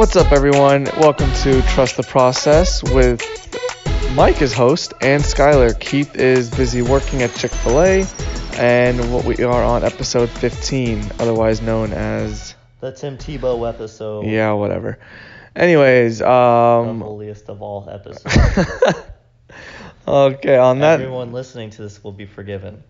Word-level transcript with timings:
What's 0.00 0.16
up, 0.16 0.32
everyone? 0.32 0.84
Welcome 0.96 1.30
to 1.42 1.60
Trust 1.60 1.98
the 1.98 2.02
Process 2.02 2.82
with 2.82 3.20
Mike 4.14 4.40
as 4.40 4.50
host 4.50 4.94
and 5.02 5.22
Skyler. 5.22 5.78
Keith 5.78 6.16
is 6.16 6.48
busy 6.48 6.80
working 6.80 7.20
at 7.20 7.34
Chick 7.34 7.50
fil 7.50 7.82
A, 7.82 8.06
and 8.54 9.12
what 9.12 9.26
we 9.26 9.44
are 9.44 9.62
on 9.62 9.84
episode 9.84 10.30
15, 10.30 11.04
otherwise 11.18 11.60
known 11.60 11.92
as. 11.92 12.54
The 12.80 12.92
Tim 12.92 13.18
Tebow 13.18 13.68
episode. 13.68 14.24
Yeah, 14.24 14.52
whatever. 14.52 14.98
Anyways, 15.54 16.20
The 16.20 16.30
um. 16.30 17.02
holiest 17.02 17.50
of 17.50 17.60
all 17.60 17.86
episodes. 17.90 18.34
okay, 20.08 20.56
on 20.56 20.78
that. 20.78 21.02
Everyone 21.02 21.30
listening 21.34 21.68
to 21.72 21.82
this 21.82 22.02
will 22.02 22.12
be 22.12 22.24
forgiven 22.24 22.82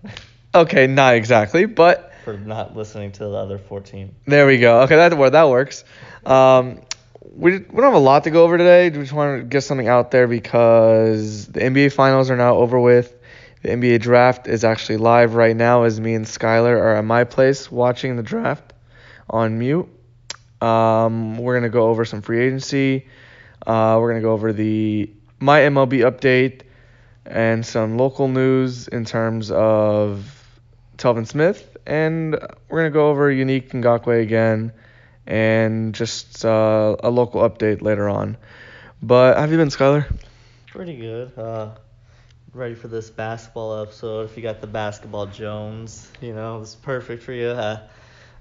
Okay, 0.54 0.88
not 0.88 1.14
exactly, 1.14 1.66
but 1.66 2.12
for 2.24 2.36
not 2.36 2.76
listening 2.76 3.12
to 3.12 3.24
the 3.24 3.36
other 3.36 3.58
14. 3.58 4.14
There 4.26 4.46
we 4.46 4.58
go. 4.58 4.82
Okay, 4.82 4.96
that 4.96 5.16
that 5.32 5.48
works. 5.48 5.84
Um, 6.26 6.80
we 7.40 7.52
we 7.52 7.58
don't 7.58 7.84
have 7.84 7.94
a 7.94 7.98
lot 7.98 8.24
to 8.24 8.30
go 8.30 8.44
over 8.44 8.58
today. 8.58 8.90
We 8.90 8.98
just 8.98 9.14
want 9.14 9.40
to 9.40 9.44
get 9.44 9.62
something 9.62 9.88
out 9.88 10.10
there 10.10 10.28
because 10.28 11.46
the 11.46 11.60
NBA 11.60 11.92
finals 11.92 12.30
are 12.30 12.36
now 12.36 12.56
over 12.56 12.78
with. 12.78 13.16
The 13.62 13.70
NBA 13.70 14.00
draft 14.00 14.46
is 14.46 14.62
actually 14.62 14.98
live 14.98 15.34
right 15.34 15.56
now 15.56 15.84
as 15.84 15.98
me 15.98 16.14
and 16.14 16.26
Skyler 16.26 16.76
are 16.76 16.96
at 16.96 17.04
my 17.04 17.24
place 17.24 17.72
watching 17.72 18.16
the 18.16 18.22
draft 18.22 18.74
on 19.28 19.58
mute. 19.58 19.88
Um, 20.60 21.38
we're 21.38 21.54
gonna 21.54 21.70
go 21.70 21.88
over 21.88 22.04
some 22.04 22.20
free 22.20 22.44
agency. 22.44 23.06
Uh, 23.66 23.96
we're 23.98 24.10
gonna 24.10 24.22
go 24.22 24.32
over 24.32 24.52
the 24.52 25.10
my 25.38 25.60
MLB 25.60 26.00
update 26.00 26.62
and 27.24 27.64
some 27.64 27.96
local 27.96 28.28
news 28.28 28.86
in 28.88 29.06
terms 29.06 29.50
of 29.50 30.46
Telvin 30.98 31.26
Smith, 31.26 31.78
and 31.86 32.34
we're 32.68 32.80
gonna 32.80 32.90
go 32.90 33.08
over 33.08 33.32
Yannick 33.32 33.70
Ngakoue 33.70 34.20
again, 34.22 34.72
and 35.30 35.94
just 35.94 36.44
uh, 36.44 36.96
a 36.98 37.08
local 37.08 37.48
update 37.48 37.82
later 37.82 38.08
on. 38.08 38.36
But 39.00 39.36
how 39.36 39.42
have 39.42 39.52
you 39.52 39.58
been, 39.58 39.68
Skyler? 39.68 40.12
Pretty 40.66 40.96
good. 40.96 41.38
Uh, 41.38 41.70
ready 42.52 42.74
for 42.74 42.88
this 42.88 43.10
basketball 43.10 43.80
episode. 43.80 44.28
If 44.28 44.36
you 44.36 44.42
got 44.42 44.60
the 44.60 44.66
basketball 44.66 45.26
Jones, 45.26 46.10
you 46.20 46.34
know, 46.34 46.60
it's 46.60 46.74
perfect 46.74 47.22
for 47.22 47.32
you. 47.32 47.46
Uh, 47.46 47.78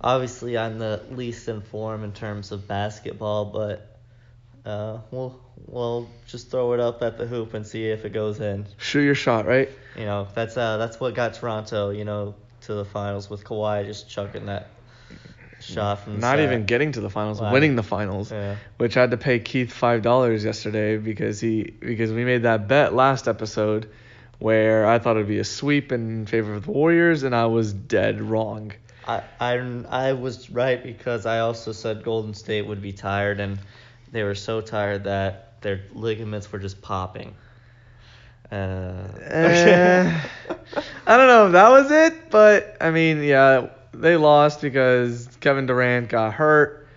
obviously, 0.02 0.58
I'm 0.58 0.80
the 0.80 1.04
least 1.12 1.48
informed 1.48 2.04
in 2.04 2.12
terms 2.12 2.52
of 2.52 2.68
basketball, 2.68 3.46
but 3.46 4.00
uh, 4.66 4.98
we'll 5.12 5.40
we'll 5.68 6.10
just 6.26 6.50
throw 6.50 6.74
it 6.74 6.80
up 6.80 7.04
at 7.04 7.20
the 7.20 7.28
hoop 7.28 7.54
and 7.54 7.68
see 7.68 7.86
if 7.86 8.04
it 8.04 8.14
goes 8.14 8.40
in. 8.40 8.66
Shoot 8.78 9.04
your 9.04 9.16
shot, 9.16 9.46
right? 9.46 9.70
You 9.96 10.06
know, 10.06 10.28
that's 10.34 10.58
uh 10.58 10.78
that's 10.78 11.00
what 11.00 11.14
got 11.14 11.36
Toronto, 11.36 11.92
you 11.92 12.04
know, 12.04 12.34
to 12.62 12.74
the 12.74 12.86
finals 12.86 13.30
with 13.30 13.44
Kawhi 13.44 13.86
just 13.86 14.10
chucking 14.10 14.48
that 14.48 14.70
shot 15.74 16.04
from 16.04 16.20
Not 16.20 16.40
even 16.40 16.66
getting 16.66 16.92
to 16.94 17.02
the 17.02 17.10
finals, 17.10 17.40
Wow. 17.42 17.52
winning 17.54 17.76
the 17.76 17.84
finals, 17.84 18.32
Yeah. 18.32 18.56
which 18.78 18.98
I 18.98 19.02
had 19.02 19.12
to 19.12 19.18
pay 19.18 19.40
Keith 19.40 19.72
five 19.72 20.02
dollars 20.02 20.44
yesterday 20.44 20.98
because 20.98 21.40
he 21.40 21.64
because 21.80 22.12
we 22.12 22.26
made 22.26 22.44
that 22.44 22.68
bet 22.68 22.94
last 22.94 23.28
episode 23.28 23.90
where 24.40 24.86
I 24.86 25.00
thought 25.00 25.18
it'd 25.18 25.28
be 25.28 25.40
a 25.40 25.44
sweep 25.44 25.92
in 25.92 26.26
favor 26.26 26.54
of 26.54 26.66
the 26.66 26.72
Warriors, 26.72 27.24
and 27.24 27.36
I 27.36 27.46
was 27.48 27.74
dead 27.74 28.22
wrong. 28.22 28.72
I, 29.08 29.22
I 29.40 29.54
I 29.90 30.14
was 30.14 30.50
right 30.50 30.82
because 30.82 31.26
I 31.26 31.40
also 31.40 31.72
said 31.72 32.04
Golden 32.04 32.34
State 32.34 32.66
would 32.68 32.82
be 32.82 32.94
tired 32.94 33.40
and 33.40 33.58
they 34.12 34.24
were 34.24 34.36
so 34.36 34.62
tired 34.62 35.04
that 35.06 35.62
their 35.62 35.82
ligaments 35.94 36.52
were 36.52 36.60
just 36.60 36.82
popping. 36.82 37.36
Uh, 38.52 39.08
Eh, 39.28 40.22
I 41.08 41.18
don't 41.18 41.28
know 41.28 41.46
if 41.48 41.52
that 41.54 41.70
was 41.70 41.92
it, 41.92 42.30
but 42.32 42.78
I 42.82 42.92
mean, 42.92 43.22
yeah, 43.24 43.68
they 44.00 44.16
lost 44.16 44.62
because 44.62 45.28
Kevin 45.40 45.66
Durant 45.66 46.10
got 46.10 46.34
hurt. 46.34 46.88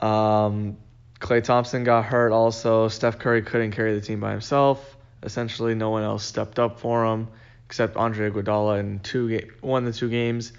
Um, 0.00 0.76
Klay 1.20 1.42
Thompson 1.42 1.84
got 1.84 2.04
hurt 2.04 2.32
also. 2.32 2.88
Steph 2.88 3.18
Curry 3.18 3.42
couldn't 3.42 3.72
carry 3.72 3.94
the 3.94 4.00
team 4.00 4.20
by 4.20 4.32
himself. 4.32 4.96
Essentially, 5.22 5.74
no 5.74 5.90
one 5.90 6.02
else 6.02 6.24
stepped 6.24 6.58
up 6.58 6.80
for 6.80 7.04
him 7.06 7.28
except 7.66 7.96
Andre 7.96 8.30
Iguodala 8.30 8.80
in 8.80 8.98
two 8.98 9.28
ga- 9.30 9.50
of 9.62 9.84
the 9.84 9.92
two 9.92 10.10
games. 10.10 10.52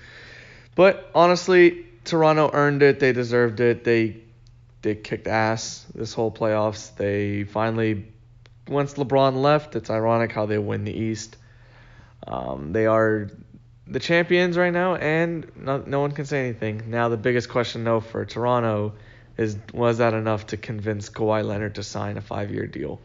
But 0.74 1.12
honestly, 1.13 1.86
Toronto 2.06 2.50
earned 2.52 2.81
it. 2.81 3.00
They 3.00 3.13
deserved 3.13 3.59
it. 3.59 3.84
They 3.84 4.18
they 4.81 4.96
kicked 4.96 5.28
ass 5.28 5.86
this 5.94 6.13
whole 6.13 6.31
playoffs. 6.31 6.96
They 6.96 7.44
finally 7.44 8.08
once 8.68 8.96
LeBron 8.96 9.42
left, 9.42 9.75
it's 9.75 9.90
ironic 9.90 10.31
how 10.31 10.46
they 10.46 10.58
win 10.58 10.86
the 10.86 10.92
East. 10.92 11.38
Um, 12.25 12.72
they 12.72 12.86
are 12.86 13.30
the 13.88 14.00
champions 14.00 14.58
right 14.58 14.74
now, 14.74 14.96
and 14.96 15.52
no, 15.56 15.84
no 15.86 16.00
one 16.00 16.12
can 16.12 16.26
say 16.26 16.40
anything. 16.40 16.90
Now, 16.90 17.10
the 17.10 17.18
biggest 17.18 17.50
question, 17.50 17.84
though, 17.84 18.00
for 18.00 18.26
Toronto 18.26 18.94
is 19.38 19.58
was 19.74 19.98
that 19.98 20.14
enough 20.14 20.48
to 20.48 20.58
convince 20.58 21.10
Kawhi 21.10 21.46
Leonard 21.46 21.76
to 21.76 21.84
sign 21.84 22.18
a 22.18 22.22
five 22.22 22.52
year 22.52 22.68
deal 22.68 23.00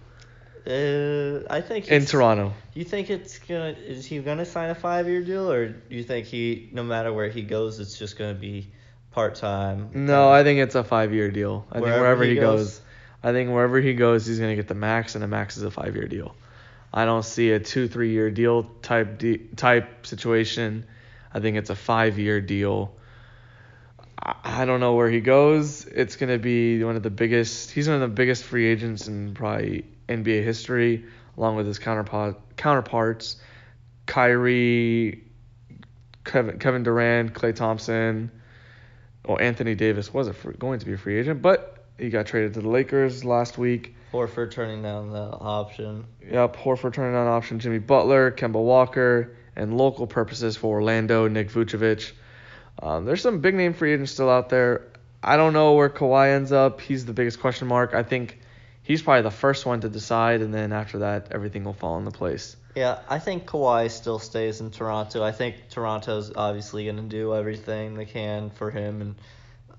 uh, 0.69 1.41
I 1.49 1.63
think 1.63 1.89
in 1.89 2.05
Toronto? 2.05 2.53
You 2.75 2.85
think 2.85 3.11
it's 3.11 3.39
gonna 3.39 3.75
is 3.87 4.05
he 4.05 4.19
gonna 4.19 4.45
sign 4.45 4.71
a 4.71 4.75
five 4.75 5.09
year 5.09 5.23
deal 5.23 5.51
or 5.51 5.69
do 5.69 5.97
you 5.97 6.05
think 6.05 6.27
he 6.27 6.69
no 6.73 6.83
matter 6.83 7.13
where 7.13 7.29
he 7.29 7.43
goes 7.43 7.81
it's 7.81 7.99
just 7.99 8.19
gonna 8.19 8.35
be 8.35 8.69
part 9.11 9.37
time? 9.37 9.91
No, 9.95 10.31
I 10.31 10.43
think 10.43 10.61
it's 10.61 10.75
a 10.75 10.85
five 10.85 11.15
year 11.15 11.31
deal. 11.31 11.67
I 11.71 11.81
think 11.81 11.87
Wherever 11.87 12.03
wherever 12.03 12.25
he 12.25 12.31
he 12.31 12.37
goes, 12.37 12.61
goes. 12.61 12.81
I 13.23 13.33
think 13.33 13.51
wherever 13.51 13.81
he 13.81 13.95
goes, 13.95 14.27
he's 14.27 14.39
gonna 14.39 14.57
get 14.57 14.69
the 14.69 14.75
max, 14.75 15.15
and 15.15 15.25
the 15.25 15.29
max 15.29 15.57
is 15.57 15.63
a 15.63 15.71
five 15.71 15.97
year 15.97 16.07
deal. 16.07 16.35
I 16.93 17.05
don't 17.05 17.25
see 17.25 17.51
a 17.51 17.61
two 17.61 17.89
three 17.89 18.13
year 18.13 18.31
deal 18.31 18.65
type 18.83 19.19
de- 19.19 19.39
type 19.39 20.07
situation. 20.07 20.87
I 21.33 21.41
think 21.41 21.57
it's 21.57 21.71
a 21.71 21.77
five 21.77 22.19
year 22.19 22.41
deal. 22.41 22.95
I, 24.21 24.65
don't 24.65 24.81
know 24.81 24.95
where 24.95 25.09
he 25.09 25.21
goes. 25.21 25.87
It's 25.87 26.17
gonna 26.17 26.39
be 26.39 26.83
one 26.83 26.97
of 26.97 27.03
the 27.03 27.11
biggest. 27.11 27.71
He's 27.71 27.87
one 27.87 27.97
of 27.97 28.01
the 28.01 28.15
biggest 28.15 28.45
free 28.45 28.67
agents 28.67 29.07
in 29.07 29.35
probably 29.35 29.85
NBA 30.09 30.43
history, 30.43 31.05
along 31.37 31.57
with 31.57 31.67
his 31.67 31.79
counterpart 31.79 32.37
counterparts, 32.57 33.37
Kyrie, 34.07 35.25
Kevin 36.25 36.59
Kevin 36.59 36.83
Durant, 36.83 37.33
Klay 37.33 37.55
Thompson. 37.55 38.31
Well, 39.25 39.39
Anthony 39.39 39.75
Davis 39.75 40.13
was 40.13 40.27
a 40.27 40.33
free, 40.33 40.55
going 40.59 40.79
to 40.81 40.87
be 40.87 40.95
a 40.95 40.99
free 40.99 41.19
agent, 41.19 41.43
but 41.43 41.78
he 41.99 42.11
got 42.11 42.27
traded 42.27 42.55
to 42.55 42.61
the 42.61 42.69
Lakers 42.69 43.25
last 43.25 43.59
week. 43.59 43.95
Horford 44.13 44.53
turning 44.53 44.83
down 44.83 45.11
the 45.11 45.19
option. 45.19 46.07
Yep, 46.23 46.57
Horford 46.57 46.95
turning 46.95 47.17
on 47.17 47.27
option, 47.27 47.59
Jimmy 47.59 47.79
Butler, 47.79 48.31
Kemba 48.31 48.63
Walker, 48.63 49.37
and 49.57 49.77
local 49.77 50.07
purposes 50.07 50.57
for 50.57 50.77
Orlando, 50.77 51.29
Nick 51.29 51.51
Vucevic. 51.51 52.13
Um, 52.81 53.05
there's 53.05 53.21
some 53.21 53.41
big 53.41 53.55
name 53.55 53.75
free 53.75 53.93
agents 53.93 54.13
still 54.13 54.31
out 54.31 54.49
there. 54.49 54.87
I 55.23 55.37
don't 55.37 55.53
know 55.53 55.75
where 55.75 55.91
Kawhi 55.91 56.35
ends 56.35 56.53
up. 56.53 56.81
He's 56.81 57.05
the 57.05 57.13
biggest 57.13 57.41
question 57.41 57.67
mark. 57.67 57.93
I 57.93 58.05
think 58.05 58.39
he's 58.83 59.03
probably 59.03 59.23
the 59.23 59.31
first 59.33 59.67
one 59.67 59.81
to 59.81 59.89
decide, 59.89 60.41
and 60.43 60.55
then 60.55 60.73
after 60.73 61.01
that, 61.01 61.29
everything 61.33 61.65
will 61.65 61.73
fall 61.73 61.99
into 61.99 62.13
place. 62.13 62.57
Yeah, 62.77 63.01
I 63.09 63.19
think 63.19 63.47
Kawhi 63.47 63.91
still 63.91 64.21
stays 64.21 64.61
in 64.61 64.71
Toronto. 64.71 65.25
I 65.25 65.33
think 65.33 65.69
Toronto's 65.69 66.33
obviously 66.35 66.87
gonna 66.87 67.03
do 67.03 67.35
everything 67.35 67.95
they 67.95 68.05
can 68.05 68.51
for 68.51 68.71
him, 68.71 69.01
and 69.01 69.15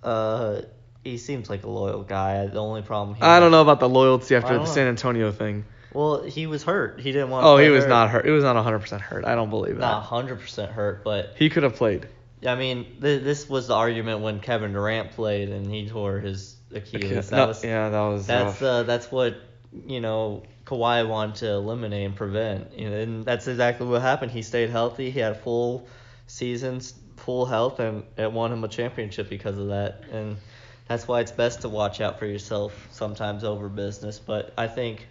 uh, 0.04 0.62
he 1.04 1.18
seems 1.18 1.50
like 1.50 1.64
a 1.64 1.70
loyal 1.70 2.04
guy. 2.04 2.46
The 2.48 2.60
only 2.60 2.82
problem. 2.82 3.16
He 3.16 3.22
I 3.22 3.40
don't 3.40 3.52
know 3.52 3.62
about 3.62 3.80
the 3.80 3.90
loyalty 3.90 4.36
after 4.36 4.54
the 4.54 4.60
know. 4.60 4.66
San 4.66 4.88
Antonio 4.88 5.32
thing. 5.32 5.66
Well, 5.94 6.22
he 6.22 6.46
was 6.46 6.64
hurt. 6.64 7.00
He 7.00 7.12
didn't 7.12 7.30
want. 7.30 7.46
Oh, 7.46 7.58
he 7.58 7.70
was 7.70 7.86
not 7.86 8.10
hurt. 8.10 8.26
He 8.26 8.32
was 8.32 8.44
not 8.44 8.56
100% 8.56 9.02
hurt. 9.02 9.26
I 9.26 9.36
don't 9.36 9.50
believe 9.50 9.76
that. 9.76 9.82
Not 9.82 10.04
hundred 10.04 10.40
percent 10.40 10.72
hurt, 10.72 11.04
but 11.04 11.34
He 11.36 11.50
could 11.50 11.64
have 11.64 11.76
played. 11.76 12.08
I 12.46 12.56
mean, 12.56 12.86
th- 13.02 13.24
this 13.24 13.50
was 13.50 13.68
the 13.68 13.76
argument 13.76 14.22
when 14.22 14.40
Kevin 14.40 14.72
Durant 14.74 15.12
played 15.12 15.50
and 15.50 15.70
he 15.70 15.90
tore 15.90 16.20
his 16.20 16.56
Achilles. 16.74 17.30
That 17.30 17.38
No, 17.38 17.48
was 17.48 17.64
yeah, 17.64 17.90
that 17.90 18.02
was 18.02 18.28
that's 18.28 18.62
uh, 18.62 18.84
that's 18.84 19.12
what 19.12 19.38
you 19.88 20.00
know 20.00 20.44
Kawhi 20.66 21.08
wanted 21.08 21.36
to 21.36 21.52
eliminate 21.52 22.06
and 22.06 22.16
prevent. 22.16 22.78
You 22.78 22.90
know, 22.90 22.96
and 22.98 23.26
that's 23.26 23.48
exactly 23.48 23.88
what 23.88 24.02
happened. 24.02 24.32
He 24.32 24.42
stayed 24.42 24.70
healthy. 24.70 25.10
He 25.10 25.20
had 25.20 25.42
full 25.42 25.88
seasons, 26.28 26.94
full 27.18 27.46
health, 27.46 27.80
and 27.80 28.04
it 28.18 28.32
won 28.32 28.54
him 28.54 28.64
a 28.64 28.68
championship 28.68 29.28
because 29.30 29.58
of 29.58 29.68
that. 29.68 30.04
And 30.12 30.38
that's 30.90 31.08
why 31.08 31.22
it's 31.22 31.32
best 31.32 31.62
to 31.62 31.70
watch 31.70 32.02
out 32.02 32.18
for 32.18 32.26
yourself 32.26 32.88
sometimes 32.92 33.44
over 33.44 33.70
business. 33.70 34.18
But 34.18 34.52
I 34.58 34.68
think 34.68 35.08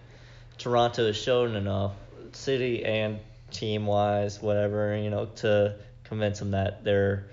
Toronto 0.59 1.07
has 1.07 1.17
shown 1.17 1.55
enough, 1.55 1.93
city 2.33 2.85
and 2.85 3.21
team 3.53 3.87
wise, 3.87 4.43
whatever, 4.43 4.97
you 4.97 5.09
know, 5.09 5.27
to 5.37 5.77
convince 6.03 6.43
him 6.43 6.51
that 6.51 6.83
they're 6.83 7.27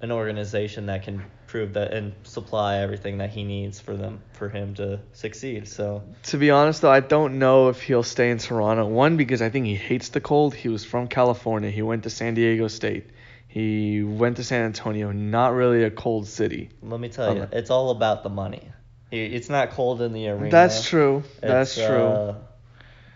an 0.00 0.12
organization 0.12 0.86
that 0.86 1.02
can 1.02 1.24
prove 1.48 1.72
that 1.72 1.92
and 1.92 2.14
supply 2.22 2.78
everything 2.78 3.18
that 3.18 3.30
he 3.30 3.42
needs 3.42 3.80
for 3.80 3.96
them 3.96 4.20
for 4.32 4.48
him 4.48 4.74
to 4.74 5.00
succeed. 5.12 5.66
So 5.66 6.04
To 6.24 6.36
be 6.36 6.52
honest, 6.52 6.82
though, 6.82 6.92
I 6.92 7.00
don't 7.00 7.40
know 7.40 7.68
if 7.68 7.82
he'll 7.82 8.04
stay 8.04 8.30
in 8.30 8.38
Toronto. 8.38 8.86
One, 8.86 9.16
because 9.16 9.42
I 9.42 9.50
think 9.50 9.66
he 9.66 9.74
hates 9.74 10.10
the 10.10 10.20
cold. 10.20 10.54
He 10.54 10.68
was 10.68 10.84
from 10.84 11.08
California. 11.08 11.70
He 11.70 11.82
went 11.82 12.04
to 12.04 12.10
San 12.10 12.34
Diego 12.34 12.68
State. 12.68 13.06
He 13.58 14.04
went 14.04 14.36
to 14.36 14.44
San 14.44 14.66
Antonio. 14.66 15.10
Not 15.10 15.52
really 15.52 15.82
a 15.82 15.90
cold 15.90 16.28
city. 16.28 16.70
let 16.80 17.00
me 17.00 17.08
tell 17.08 17.34
you, 17.34 17.42
Okay. 17.42 17.58
it's 17.58 17.70
all 17.70 17.90
about 17.90 18.22
the 18.22 18.28
money. 18.28 18.62
It's 19.10 19.48
not 19.48 19.70
cold 19.70 20.00
in 20.00 20.12
the 20.12 20.28
arena. 20.28 20.48
That's 20.50 20.84
true. 20.88 21.24
That's 21.40 21.76
It's, 21.76 21.84
true. 21.84 22.04
uh, 22.04 22.34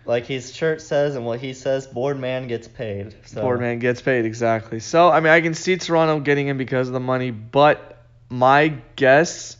like 0.05 0.25
his 0.25 0.53
shirt 0.53 0.81
says 0.81 1.15
and 1.15 1.25
what 1.25 1.39
he 1.39 1.53
says, 1.53 1.87
board 1.87 2.19
man 2.19 2.47
gets 2.49 2.67
paid. 2.67 3.15
So 3.25 3.39
Poor 3.39 3.57
man 3.57 3.79
gets 3.79 4.01
paid 4.01 4.25
exactly. 4.25 4.81
So 4.81 5.09
I 5.09 5.21
mean, 5.21 5.31
I 5.31 5.39
can 5.39 5.53
see 5.53 5.77
Toronto 5.77 6.19
getting 6.19 6.45
him 6.49 6.57
because 6.57 6.87
of 6.89 6.93
the 6.93 6.99
money, 6.99 7.31
but 7.31 8.03
my 8.27 8.75
guess, 8.97 9.55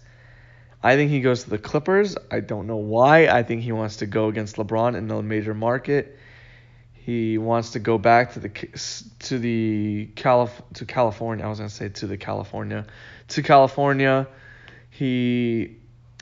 I 0.84 0.98
think 0.98 1.12
he 1.12 1.22
goes 1.22 1.46
to 1.46 1.50
the 1.50 1.60
Clippers. 1.60 2.18
I 2.30 2.42
don't 2.42 2.68
know 2.68 2.76
why. 2.76 3.28
I 3.28 3.44
think 3.44 3.62
he 3.62 3.72
wants 3.72 3.98
to 3.98 4.06
go 4.06 4.28
against 4.28 4.58
LeBron 4.58 4.98
in 4.98 5.08
the 5.08 5.22
major 5.22 5.54
market. 5.54 6.18
He 7.06 7.38
wants 7.38 7.72
to 7.72 7.80
go 7.80 7.98
back 7.98 8.34
to 8.34 8.40
the 8.40 8.50
to 9.20 9.38
the 9.38 10.10
Calif- 10.16 10.62
to 10.76 10.86
California. 10.86 11.44
I 11.44 11.50
was 11.50 11.58
gonna 11.60 11.70
say 11.70 11.90
to 11.90 12.08
the 12.08 12.16
California, 12.16 12.86
to 13.30 13.44
California. 13.44 14.26
He, 14.90 15.78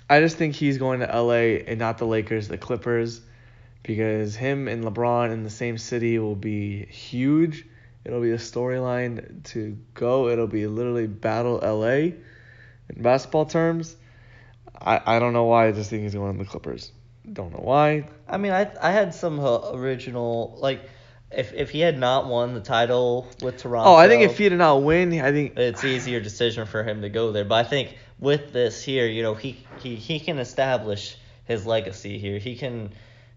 I 0.09 0.21
just 0.21 0.37
think 0.37 0.55
he's 0.55 0.79
going 0.79 1.01
to 1.01 1.05
LA 1.05 1.59
and 1.67 1.77
not 1.77 1.99
the 1.99 2.05
Lakers, 2.07 2.47
the 2.47 2.57
Clippers, 2.57 3.21
because 3.83 4.35
him 4.35 4.67
and 4.67 4.83
LeBron 4.83 5.31
in 5.31 5.43
the 5.43 5.51
same 5.51 5.77
city 5.77 6.17
will 6.17 6.35
be 6.35 6.85
huge. 6.85 7.63
It'll 8.03 8.21
be 8.21 8.31
a 8.31 8.37
storyline 8.37 9.43
to 9.51 9.77
go. 9.93 10.29
It'll 10.29 10.47
be 10.47 10.65
literally 10.65 11.05
battle 11.05 11.59
LA 11.61 12.15
in 12.89 13.01
basketball 13.01 13.45
terms. 13.45 13.95
I, 14.73 14.99
I 15.05 15.19
don't 15.19 15.33
know 15.33 15.43
why. 15.43 15.67
I 15.67 15.73
just 15.73 15.91
think 15.91 16.03
he's 16.03 16.15
going 16.15 16.37
to 16.37 16.43
the 16.43 16.49
Clippers. 16.49 16.91
Don't 17.31 17.51
know 17.51 17.61
why. 17.63 18.07
I 18.27 18.37
mean, 18.37 18.51
I 18.51 18.71
I 18.81 18.91
had 18.91 19.13
some 19.13 19.39
uh, 19.39 19.71
original 19.73 20.57
like 20.59 20.81
if 21.31 21.53
if 21.53 21.69
he 21.69 21.79
had 21.79 21.97
not 21.97 22.27
won 22.27 22.53
the 22.53 22.61
title 22.61 23.27
with 23.41 23.57
Toronto. 23.57 23.91
Oh, 23.91 23.95
I 23.95 24.07
think 24.07 24.23
if 24.23 24.37
he 24.37 24.49
did 24.49 24.57
not 24.57 24.81
win, 24.83 25.13
I 25.21 25.31
think 25.31 25.57
it's 25.57 25.83
easier 25.83 26.19
decision 26.19 26.65
for 26.65 26.83
him 26.83 27.01
to 27.01 27.09
go 27.09 27.31
there. 27.31 27.45
But 27.45 27.65
I 27.65 27.69
think 27.69 27.95
with 28.19 28.51
this 28.53 28.83
here, 28.83 29.07
you 29.07 29.23
know, 29.23 29.35
he 29.35 29.65
he 29.81 29.95
he 29.95 30.19
can 30.19 30.39
establish 30.39 31.15
his 31.45 31.65
legacy 31.65 32.17
here. 32.17 32.37
He 32.39 32.55
can 32.55 32.91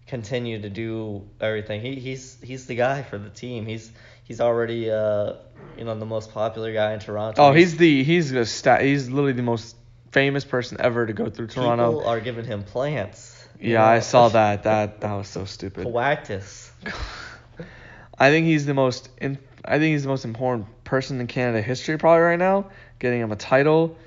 continue 0.07 0.61
to 0.61 0.69
do 0.69 1.27
everything. 1.39 1.81
He 1.81 1.95
he's 1.95 2.37
he's 2.41 2.65
the 2.65 2.75
guy 2.75 3.03
for 3.03 3.17
the 3.17 3.29
team. 3.29 3.65
He's 3.65 3.91
he's 4.23 4.41
already 4.41 4.89
uh 4.89 5.33
you 5.77 5.85
know 5.85 5.97
the 5.97 6.05
most 6.05 6.33
popular 6.33 6.73
guy 6.73 6.93
in 6.93 6.99
Toronto. 6.99 7.41
Oh, 7.41 7.53
he's, 7.53 7.71
he's 7.71 7.77
the 7.77 8.03
he's 8.03 8.31
a 8.31 8.45
stat. 8.45 8.81
He's 8.81 9.09
literally 9.09 9.33
the 9.33 9.43
most 9.43 9.75
famous 10.11 10.45
person 10.45 10.77
ever 10.79 11.05
to 11.05 11.13
go 11.13 11.29
through 11.29 11.47
Toronto. 11.47 11.91
People 11.91 12.07
are 12.07 12.19
giving 12.19 12.45
him 12.45 12.63
plants. 12.63 13.24
Yeah. 13.59 13.85
I 13.85 13.99
saw 13.99 14.29
that. 14.29 14.63
That 14.63 15.01
that 15.01 15.13
was 15.13 15.27
so 15.27 15.45
stupid. 15.45 15.85
Coactus. 15.85 16.71
I 18.19 18.29
think 18.29 18.45
he's 18.45 18.65
the 18.65 18.73
most 18.73 19.09
in, 19.19 19.37
I 19.63 19.79
think 19.79 19.93
he's 19.93 20.03
the 20.03 20.09
most 20.09 20.25
important 20.25 20.67
person 20.83 21.19
in 21.19 21.27
Canada 21.27 21.61
history 21.61 21.97
probably 21.97 22.21
right 22.21 22.39
now, 22.39 22.69
getting 22.99 23.19
him 23.19 23.31
a 23.31 23.35
title. 23.35 23.97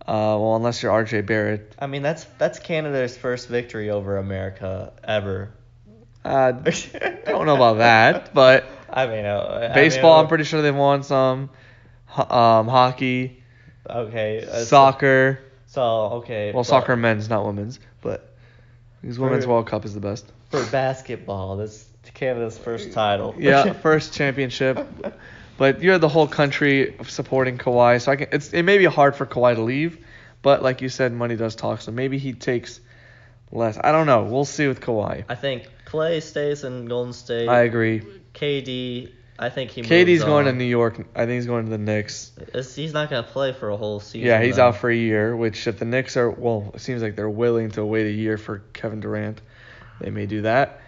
Uh, 0.00 0.38
well, 0.40 0.56
unless 0.56 0.82
you're 0.82 0.92
RJ 0.92 1.26
Barrett. 1.26 1.74
I 1.78 1.86
mean, 1.86 2.02
that's 2.02 2.24
that's 2.38 2.58
Canada's 2.58 3.16
first 3.16 3.48
victory 3.48 3.90
over 3.90 4.16
America 4.16 4.92
ever. 5.04 5.50
Uh, 6.24 6.52
I 6.64 7.20
don't 7.26 7.46
know 7.46 7.56
about 7.56 7.78
that, 7.78 8.34
but 8.34 8.64
I 8.88 9.06
mean, 9.06 9.24
uh, 9.24 9.72
baseball. 9.74 10.12
I 10.12 10.16
mean, 10.16 10.24
I'm 10.24 10.28
pretty 10.28 10.44
sure 10.44 10.62
they've 10.62 10.74
won 10.74 11.02
some. 11.02 11.50
Um, 12.16 12.68
hockey. 12.68 13.42
Okay. 13.88 14.46
Uh, 14.50 14.64
soccer. 14.64 15.40
So, 15.66 15.82
okay. 15.82 16.52
Well, 16.52 16.64
soccer 16.64 16.96
men's, 16.96 17.28
not 17.28 17.44
women's, 17.44 17.78
but 19.00 19.02
because 19.02 19.18
women's 19.18 19.46
World 19.46 19.66
Cup 19.66 19.84
is 19.84 19.94
the 19.94 20.00
best. 20.00 20.26
For 20.50 20.64
basketball, 20.66 21.56
this 21.56 21.86
Canada's 22.14 22.58
first 22.58 22.92
title. 22.92 23.34
yeah, 23.38 23.72
first 23.82 24.14
championship. 24.14 24.86
But 25.56 25.82
you 25.82 25.90
have 25.90 26.00
the 26.00 26.08
whole 26.08 26.28
country 26.28 26.96
supporting 27.06 27.58
Kawhi, 27.58 28.00
so 28.00 28.12
I 28.12 28.16
can. 28.16 28.28
It's 28.32 28.52
it 28.52 28.62
may 28.62 28.78
be 28.78 28.84
hard 28.84 29.16
for 29.16 29.26
Kawhi 29.26 29.56
to 29.56 29.62
leave, 29.62 30.04
but 30.40 30.62
like 30.62 30.82
you 30.82 30.88
said, 30.88 31.12
money 31.12 31.36
does 31.36 31.56
talk. 31.56 31.80
So 31.80 31.90
maybe 31.90 32.18
he 32.18 32.32
takes 32.32 32.80
less. 33.50 33.78
I 33.82 33.92
don't 33.92 34.06
know. 34.06 34.24
We'll 34.24 34.44
see 34.44 34.68
with 34.68 34.80
Kawhi. 34.80 35.24
I 35.28 35.34
think 35.34 35.68
Klay 35.84 36.22
stays 36.22 36.64
in 36.64 36.86
Golden 36.86 37.12
State. 37.12 37.48
I 37.48 37.62
agree. 37.62 38.02
KD, 38.34 39.10
I 39.38 39.50
think 39.50 39.70
he. 39.70 39.82
KD's 39.82 40.24
going 40.24 40.46
to 40.46 40.52
New 40.52 40.64
York. 40.64 40.98
I 41.14 41.26
think 41.26 41.32
he's 41.32 41.46
going 41.46 41.66
to 41.66 41.70
the 41.70 41.78
Knicks. 41.78 42.32
It's, 42.54 42.74
he's 42.74 42.92
not 42.92 43.08
going 43.08 43.22
to 43.22 43.30
play 43.30 43.52
for 43.52 43.70
a 43.70 43.76
whole 43.76 44.00
season. 44.00 44.26
Yeah, 44.26 44.42
he's 44.42 44.56
though. 44.56 44.68
out 44.68 44.76
for 44.76 44.90
a 44.90 44.96
year. 44.96 45.36
Which 45.36 45.66
if 45.66 45.78
the 45.78 45.84
Knicks 45.84 46.16
are 46.16 46.30
well, 46.30 46.72
it 46.74 46.80
seems 46.80 47.02
like 47.02 47.14
they're 47.14 47.30
willing 47.30 47.70
to 47.72 47.84
wait 47.84 48.06
a 48.06 48.12
year 48.12 48.36
for 48.36 48.58
Kevin 48.72 49.00
Durant. 49.00 49.40
They 50.00 50.10
may 50.10 50.26
do 50.26 50.42
that. 50.42 50.80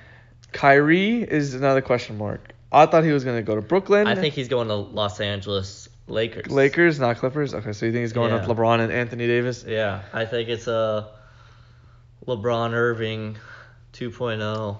Kyrie 0.53 1.23
is 1.23 1.55
another 1.55 1.81
question 1.81 2.19
mark. 2.19 2.53
I 2.73 2.87
thought 2.87 3.05
he 3.05 3.13
was 3.13 3.25
going 3.25 3.37
to 3.37 3.43
go 3.43 3.55
to 3.55 3.63
Brooklyn. 3.63 4.07
I 4.07 4.15
think 4.15 4.35
he's 4.35 4.49
going 4.49 4.69
to 4.69 4.75
Los 4.75 5.21
Angeles 5.21 5.89
Lakers. 6.07 6.51
Lakers, 6.51 6.99
not 6.99 7.19
Clippers. 7.19 7.55
Okay, 7.55 7.73
so 7.73 7.87
you 7.87 7.93
think 7.93 8.03
he's 8.03 8.13
going 8.13 8.33
yeah. 8.33 8.47
with 8.47 8.57
LeBron 8.57 8.81
and 8.81 8.93
Anthony 8.93 9.27
Davis? 9.27 9.65
Yeah, 9.67 10.03
I 10.13 10.25
think 10.25 10.49
it's 10.49 10.67
a 10.67 11.09
LeBron 12.27 12.73
Irving 12.73 13.39
2.0. 13.93 14.79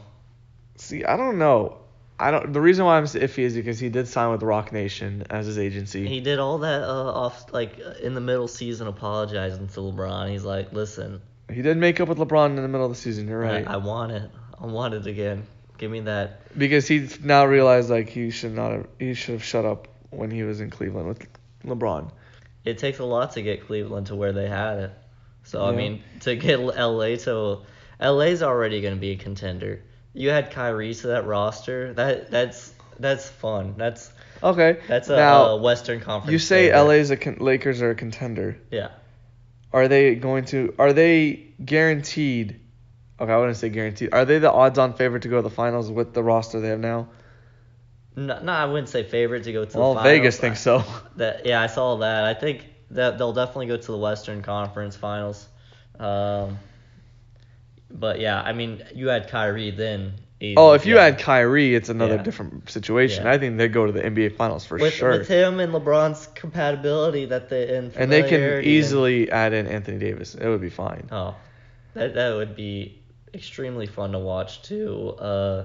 See, 0.77 1.05
I 1.05 1.17
don't 1.17 1.39
know. 1.39 1.79
I 2.21 2.31
don't. 2.31 2.53
The 2.53 2.61
reason 2.61 2.85
why 2.85 2.99
I'm 2.99 3.05
iffy 3.05 3.45
is 3.45 3.55
because 3.55 3.79
he 3.79 3.89
did 3.89 4.07
sign 4.07 4.31
with 4.31 4.43
Roc 4.43 4.73
Nation 4.73 5.25
as 5.31 5.47
his 5.47 5.59
agency. 5.59 6.07
He 6.07 6.21
did 6.21 6.39
all 6.39 6.59
that 6.59 6.83
uh, 6.83 7.13
off 7.13 7.51
like 7.51 7.79
in 8.03 8.13
the 8.13 8.21
middle 8.21 8.47
season, 8.47 8.87
apologizing 8.87 9.69
to 9.69 9.81
LeBron. 9.81 10.31
He's 10.31 10.45
like, 10.45 10.71
listen. 10.75 11.23
He 11.51 11.63
did 11.63 11.79
make 11.79 11.99
up 11.99 12.09
with 12.09 12.19
LeBron 12.19 12.51
in 12.51 12.57
the 12.57 12.69
middle 12.69 12.85
of 12.85 12.93
the 12.93 12.99
season. 12.99 13.27
You're 13.27 13.41
right. 13.41 13.67
I, 13.67 13.75
I 13.75 13.77
want 13.79 14.13
it. 14.13 14.31
I 14.61 14.67
want 14.67 14.93
it 14.93 15.07
again. 15.07 15.47
Give 15.79 15.91
me 15.91 16.01
that. 16.01 16.57
Because 16.59 16.87
he 16.87 17.09
now 17.23 17.47
realized 17.47 17.89
like 17.89 18.11
he 18.11 18.31
should 18.31 18.53
not 18.53 18.73
have. 18.73 18.87
He 18.99 19.15
should 19.15 19.33
have 19.33 19.45
shut 19.45 19.65
up 19.65 19.89
when 20.11 20.31
he 20.31 20.43
was 20.43 20.61
in 20.61 20.69
Cleveland 20.69 21.09
with 21.09 21.27
LeBron. 21.65 22.11
It 22.67 22.77
takes 22.77 22.99
a 22.99 23.05
lot 23.07 23.33
to 23.33 23.43
get 23.43 23.67
Cleveland 23.67 24.09
to 24.09 24.15
where 24.15 24.35
they 24.35 24.47
had 24.47 24.79
it. 24.79 24.91
So 25.45 25.63
yeah. 25.63 25.73
I 25.73 25.75
mean, 25.75 26.03
to 26.21 26.37
get 26.37 26.61
LA 26.61 27.17
to 27.17 27.63
LA's 27.99 28.43
already 28.43 28.83
going 28.83 28.95
to 28.95 29.01
be 29.01 29.13
a 29.13 29.17
contender. 29.17 29.81
You 30.13 30.31
had 30.31 30.51
Kyrie 30.51 30.95
to 30.95 31.09
that 31.09 31.27
roster. 31.27 31.93
That 31.95 32.31
that's 32.31 32.73
that's 32.99 33.29
fun. 33.29 33.75
That's 33.77 34.13
okay. 34.43 34.79
That's 34.89 35.09
a, 35.09 35.17
now, 35.17 35.47
a 35.47 35.57
Western 35.57 36.01
Conference. 36.01 36.33
You 36.33 36.39
say 36.39 36.69
favorite. 36.69 36.83
LA's 36.83 37.11
a 37.11 37.17
con- 37.17 37.37
Lakers 37.41 37.83
are 37.83 37.91
a 37.91 37.95
contender. 37.95 38.59
Yeah. 38.71 38.89
Are 39.73 39.89
they 39.89 40.17
going 40.17 40.47
to? 40.47 40.75
Are 40.79 40.93
they 40.93 41.47
guaranteed? 41.65 42.61
Okay, 43.21 43.33
I 43.33 43.37
wouldn't 43.37 43.57
say 43.57 43.69
guaranteed. 43.69 44.13
Are 44.13 44.25
they 44.25 44.39
the 44.39 44.51
odds-on 44.51 44.95
favorite 44.95 45.23
to 45.23 45.29
go 45.29 45.37
to 45.37 45.43
the 45.43 45.51
finals 45.51 45.91
with 45.91 46.13
the 46.15 46.23
roster 46.23 46.61
they 46.61 46.69
have 46.69 46.81
now? 46.81 47.09
No, 48.17 48.43
no 48.43 48.53
I 48.53 48.65
wouldn't 48.65 48.89
say 48.89 49.05
favorite 49.05 49.45
to 49.45 49.53
go 49.53 49.65
to 49.65 49.79
well, 49.79 49.95
the 49.95 50.01
finals. 50.01 50.19
Vegas 50.19 50.39
thinks 50.39 50.61
so. 50.61 50.85
That 51.17 51.47
yeah, 51.47 51.61
I 51.61 51.67
saw 51.67 51.97
that. 51.99 52.25
I 52.25 52.35
think 52.35 52.67
that 52.91 53.19
they'll 53.19 53.33
definitely 53.33 53.67
go 53.67 53.77
to 53.77 53.93
the 53.93 53.99
Western 53.99 54.43
Conference 54.43 54.97
Finals. 54.97 55.47
Um, 55.99 56.59
but 57.91 58.21
yeah, 58.21 58.41
I 58.41 58.53
mean, 58.53 58.83
you 58.95 59.09
had 59.09 59.29
Kyrie 59.29 59.71
then. 59.71 60.15
Oh, 60.57 60.73
if 60.73 60.87
you 60.87 60.95
yeah. 60.95 61.05
had 61.05 61.19
Kyrie, 61.19 61.75
it's 61.75 61.91
another 61.91 62.17
yeah. 62.17 62.23
different 62.23 62.71
situation. 62.71 63.25
Yeah. 63.25 63.33
I 63.33 63.39
think 63.39 63.59
they 63.59 63.69
go 63.69 63.85
to 63.85 63.93
the 63.93 64.01
NBA 64.01 64.37
Finals 64.37 64.65
for 64.65 64.79
with, 64.79 64.95
sure. 64.95 65.11
With 65.11 65.29
him 65.29 65.61
and 65.61 65.73
LeBron's 65.73 66.29
compatibility, 66.29 67.27
that 67.27 67.51
they 67.51 67.77
and 67.77 67.95
and 67.95 68.11
they 68.11 68.23
can 68.23 68.65
easily 68.65 69.25
and, 69.25 69.33
add 69.33 69.53
in 69.53 69.67
Anthony 69.67 69.99
Davis. 69.99 70.35
It 70.35 70.49
would 70.49 70.63
be 70.63 70.71
fine. 70.71 71.09
Oh, 71.13 71.37
that 71.93 72.15
that 72.15 72.35
would 72.35 72.57
be 72.57 73.03
extremely 73.35 73.87
fun 73.87 74.13
to 74.13 74.19
watch 74.19 74.63
too. 74.63 75.11
Uh, 75.19 75.65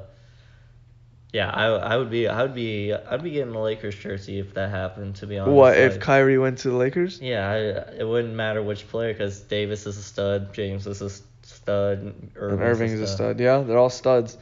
yeah, 1.35 1.49
I, 1.49 1.65
I 1.65 1.97
would 1.97 2.09
be 2.09 2.27
I 2.27 2.41
would 2.41 2.55
be 2.55 2.93
I'd 2.93 3.23
be 3.23 3.31
getting 3.31 3.53
a 3.53 3.61
Lakers 3.61 3.95
jersey 3.95 4.39
if 4.39 4.53
that 4.53 4.69
happened. 4.69 5.15
To 5.17 5.27
be 5.27 5.37
honest. 5.37 5.53
What 5.53 5.77
if 5.77 5.99
Kyrie 5.99 6.37
went 6.37 6.59
to 6.59 6.69
the 6.69 6.75
Lakers? 6.75 7.21
Yeah, 7.21 7.49
I, 7.49 7.57
it 7.99 8.07
wouldn't 8.07 8.33
matter 8.33 8.63
which 8.63 8.87
player 8.87 9.13
because 9.13 9.41
Davis 9.41 9.85
is 9.85 9.97
a 9.97 10.03
stud, 10.03 10.53
James 10.53 10.87
is 10.87 11.01
a 11.01 11.09
stud, 11.45 12.31
Irving's, 12.35 12.61
Irving's 12.61 12.99
a, 12.99 13.07
stud. 13.07 13.07
a 13.07 13.07
stud. 13.07 13.39
Yeah, 13.39 13.59
they're 13.61 13.77
all 13.77 13.89
studs. 13.89 14.37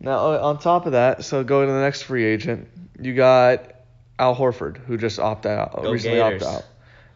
Now 0.00 0.18
on 0.42 0.58
top 0.58 0.86
of 0.86 0.92
that, 0.92 1.24
so 1.24 1.44
going 1.44 1.68
to 1.68 1.72
the 1.72 1.80
next 1.80 2.02
free 2.02 2.24
agent, 2.24 2.68
you 3.00 3.14
got 3.14 3.72
Al 4.18 4.34
Horford 4.34 4.76
who 4.76 4.96
just 4.96 5.18
opted 5.18 5.52
out, 5.52 5.82
Go 5.82 5.92
recently 5.92 6.18
Gators. 6.18 6.42
opted 6.42 6.56
out. 6.56 6.64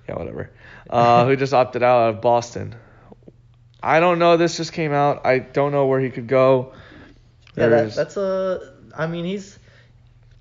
Yeah, 0.09 0.15
whatever. 0.17 0.51
Uh, 0.89 1.27
who 1.27 1.37
just 1.37 1.53
opted 1.53 1.83
out 1.83 2.11
of 2.11 2.21
Boston. 2.21 2.75
I 3.83 4.01
don't 4.01 4.19
know. 4.19 4.37
This 4.37 4.57
just 4.57 4.73
came 4.73 4.93
out. 4.93 5.27
I 5.27 5.39
don't 5.39 5.73
know 5.73 5.87
where 5.87 6.01
he 6.01 6.11
could 6.11 6.27
go. 6.27 6.73
Yeah, 7.57 7.69
that, 7.69 7.95
that's 7.95 8.17
a. 8.17 8.75
I 8.97 9.07
mean, 9.07 9.25
he's. 9.25 9.59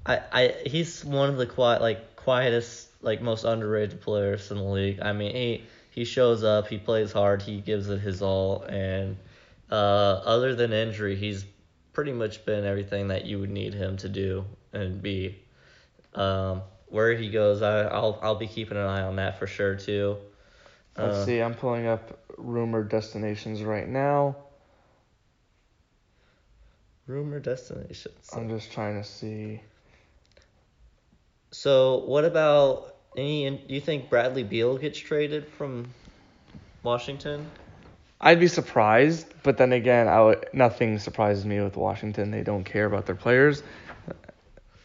I, 0.06 0.22
I 0.32 0.56
he's 0.66 1.04
one 1.04 1.30
of 1.30 1.38
the 1.38 1.46
quiet 1.46 1.82
like 1.82 2.16
quietest 2.16 2.88
like 3.02 3.22
most 3.22 3.44
underrated 3.44 4.02
players 4.02 4.52
in 4.52 4.58
the 4.58 4.64
league. 4.64 5.00
I 5.02 5.14
mean 5.14 5.36
he 5.36 5.64
he 5.98 6.06
shows 6.06 6.44
up, 6.44 6.68
he 6.68 6.78
plays 6.78 7.12
hard, 7.12 7.42
he 7.42 7.60
gives 7.60 7.90
it 7.90 8.00
his 8.00 8.22
all, 8.22 8.62
and 8.70 9.18
uh, 9.72 9.74
other 9.74 10.54
than 10.54 10.72
injury, 10.72 11.16
he's 11.16 11.44
pretty 11.92 12.14
much 12.14 12.46
been 12.46 12.66
everything 12.66 13.08
that 13.08 13.26
you 13.26 13.40
would 13.40 13.50
need 13.50 13.74
him 13.74 13.98
to 13.98 14.08
do 14.08 14.46
and 14.74 15.02
be. 15.02 15.42
Um, 16.14 16.62
where 16.86 17.16
he 17.16 17.32
goes, 17.32 17.64
I, 17.64 17.86
I'll 17.86 18.20
I'll 18.22 18.36
be 18.36 18.46
keeping 18.46 18.78
an 18.78 18.84
eye 18.84 19.02
on 19.02 19.16
that 19.16 19.40
for 19.40 19.48
sure 19.48 19.74
too. 19.74 20.18
Let's 20.96 21.16
uh, 21.16 21.26
see, 21.26 21.40
I'm 21.40 21.56
pulling 21.56 21.88
up 21.88 22.20
rumored 22.38 22.90
destinations 22.90 23.64
right 23.64 23.88
now. 23.88 24.36
Rumored 27.08 27.42
destinations. 27.42 28.30
I'm 28.36 28.50
just 28.50 28.72
trying 28.72 29.02
to 29.02 29.04
see. 29.04 29.62
So 31.50 32.04
what 32.06 32.24
about 32.24 32.97
any? 33.18 33.50
Do 33.50 33.74
you 33.74 33.82
think 33.82 34.10
Bradley 34.10 34.44
Beal 34.44 34.78
gets 34.78 34.98
traded 34.98 35.48
from 35.48 35.88
Washington? 36.84 37.50
I'd 38.20 38.40
be 38.40 38.48
surprised, 38.48 39.28
but 39.44 39.58
then 39.58 39.74
again, 39.74 40.08
I 40.08 40.22
would, 40.22 40.50
nothing 40.54 40.98
surprises 41.00 41.46
me 41.46 41.62
with 41.62 41.78
Washington. 41.78 42.32
They 42.32 42.44
don't 42.44 42.64
care 42.64 42.86
about 42.86 43.06
their 43.06 43.16
players, 43.16 43.62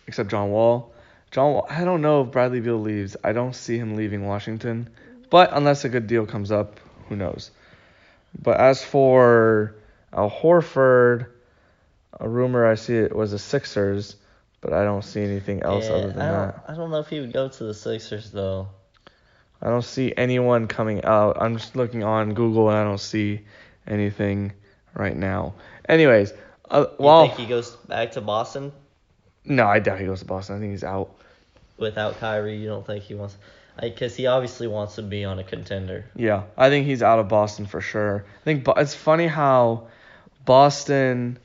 except 0.07 0.31
John 0.31 0.51
Wall. 0.51 0.93
John, 1.31 1.62
I 1.71 1.85
don't 1.85 2.03
know 2.03 2.23
if 2.23 2.31
Bradley 2.31 2.61
Beal 2.61 2.79
leaves. 2.79 3.17
I 3.25 3.33
don't 3.33 3.55
see 3.55 3.79
him 3.79 3.97
leaving 3.97 4.27
Washington, 4.27 4.91
but 5.31 5.51
unless 5.53 5.85
a 5.85 5.89
good 5.89 6.07
deal 6.07 6.27
comes 6.27 6.53
up, 6.53 6.79
who 7.09 7.17
knows? 7.17 7.51
But 8.41 8.61
as 8.61 8.85
for 8.85 9.75
Al 10.12 10.31
Horford, 10.31 11.27
a 12.21 12.29
rumor 12.29 12.67
I 12.67 12.75
see 12.75 12.97
it 12.97 13.17
was 13.17 13.31
the 13.31 13.39
Sixers, 13.39 14.17
but 14.62 14.73
I 14.73 14.85
don't 14.85 15.04
see 15.04 15.21
anything 15.23 15.62
else 15.62 15.85
Yeah, 15.85 15.92
other 15.97 16.11
than 16.12 16.23
I 16.23 16.26
don't, 16.31 16.54
that. 16.54 16.64
I 16.69 16.75
don't 16.75 16.90
know 16.90 17.00
if 17.00 17.09
he 17.09 17.21
would 17.21 17.33
go 17.35 17.49
to 17.49 17.64
the 17.64 17.75
Sixers 17.75 18.31
though. 18.31 18.69
I 19.61 19.69
don't 19.69 19.85
see 19.85 20.14
anyone 20.16 20.66
coming 20.66 21.04
out. 21.04 21.37
I'm 21.40 21.57
just 21.57 21.76
looking 21.76 22.02
on 22.02 22.33
Google 22.33 22.69
and 22.71 22.78
I 22.78 22.85
don't 22.85 22.99
see 22.99 23.42
anything 23.87 24.52
right 24.95 25.16
now. 25.16 25.54
Anyways, 25.88 26.33
uh, 26.71 26.87
well, 26.99 27.25
You 27.25 27.28
think 27.28 27.40
he 27.40 27.47
goes 27.47 27.71
back 27.76 28.12
to 28.12 28.21
Boston 28.23 28.73
no, 29.45 29.66
I 29.66 29.81
doubt 29.81 29.99
he 29.99 30.07
goes 30.07 30.21
to 30.21 30.25
Boston. 30.25 30.57
I 30.57 30.59
think 30.61 30.71
he's 30.73 30.85
out. 30.85 31.11
without 31.76 32.19
Kyrie? 32.21 32.57
You 32.57 32.69
don't 32.69 32.87
think 32.87 33.04
he 33.04 33.14
wants? 33.14 33.37
Because 33.81 34.14
he 34.14 34.26
obviously 34.26 34.69
wants 34.69 34.97
to 34.97 35.02
be 35.02 35.25
on 35.25 35.38
a 35.38 35.45
contender. 35.45 36.04
Yeah, 36.14 36.45
I 36.57 36.69
think 36.69 36.87
he's 36.87 37.02
out 37.02 37.19
of 37.19 37.28
Boston 37.28 37.66
for 37.66 37.81
sure. 37.81 38.25
I 38.42 38.45
think 38.45 38.66
it's 38.76 38.95
funny 38.95 39.26
how 39.26 39.88
Boston 40.45 41.38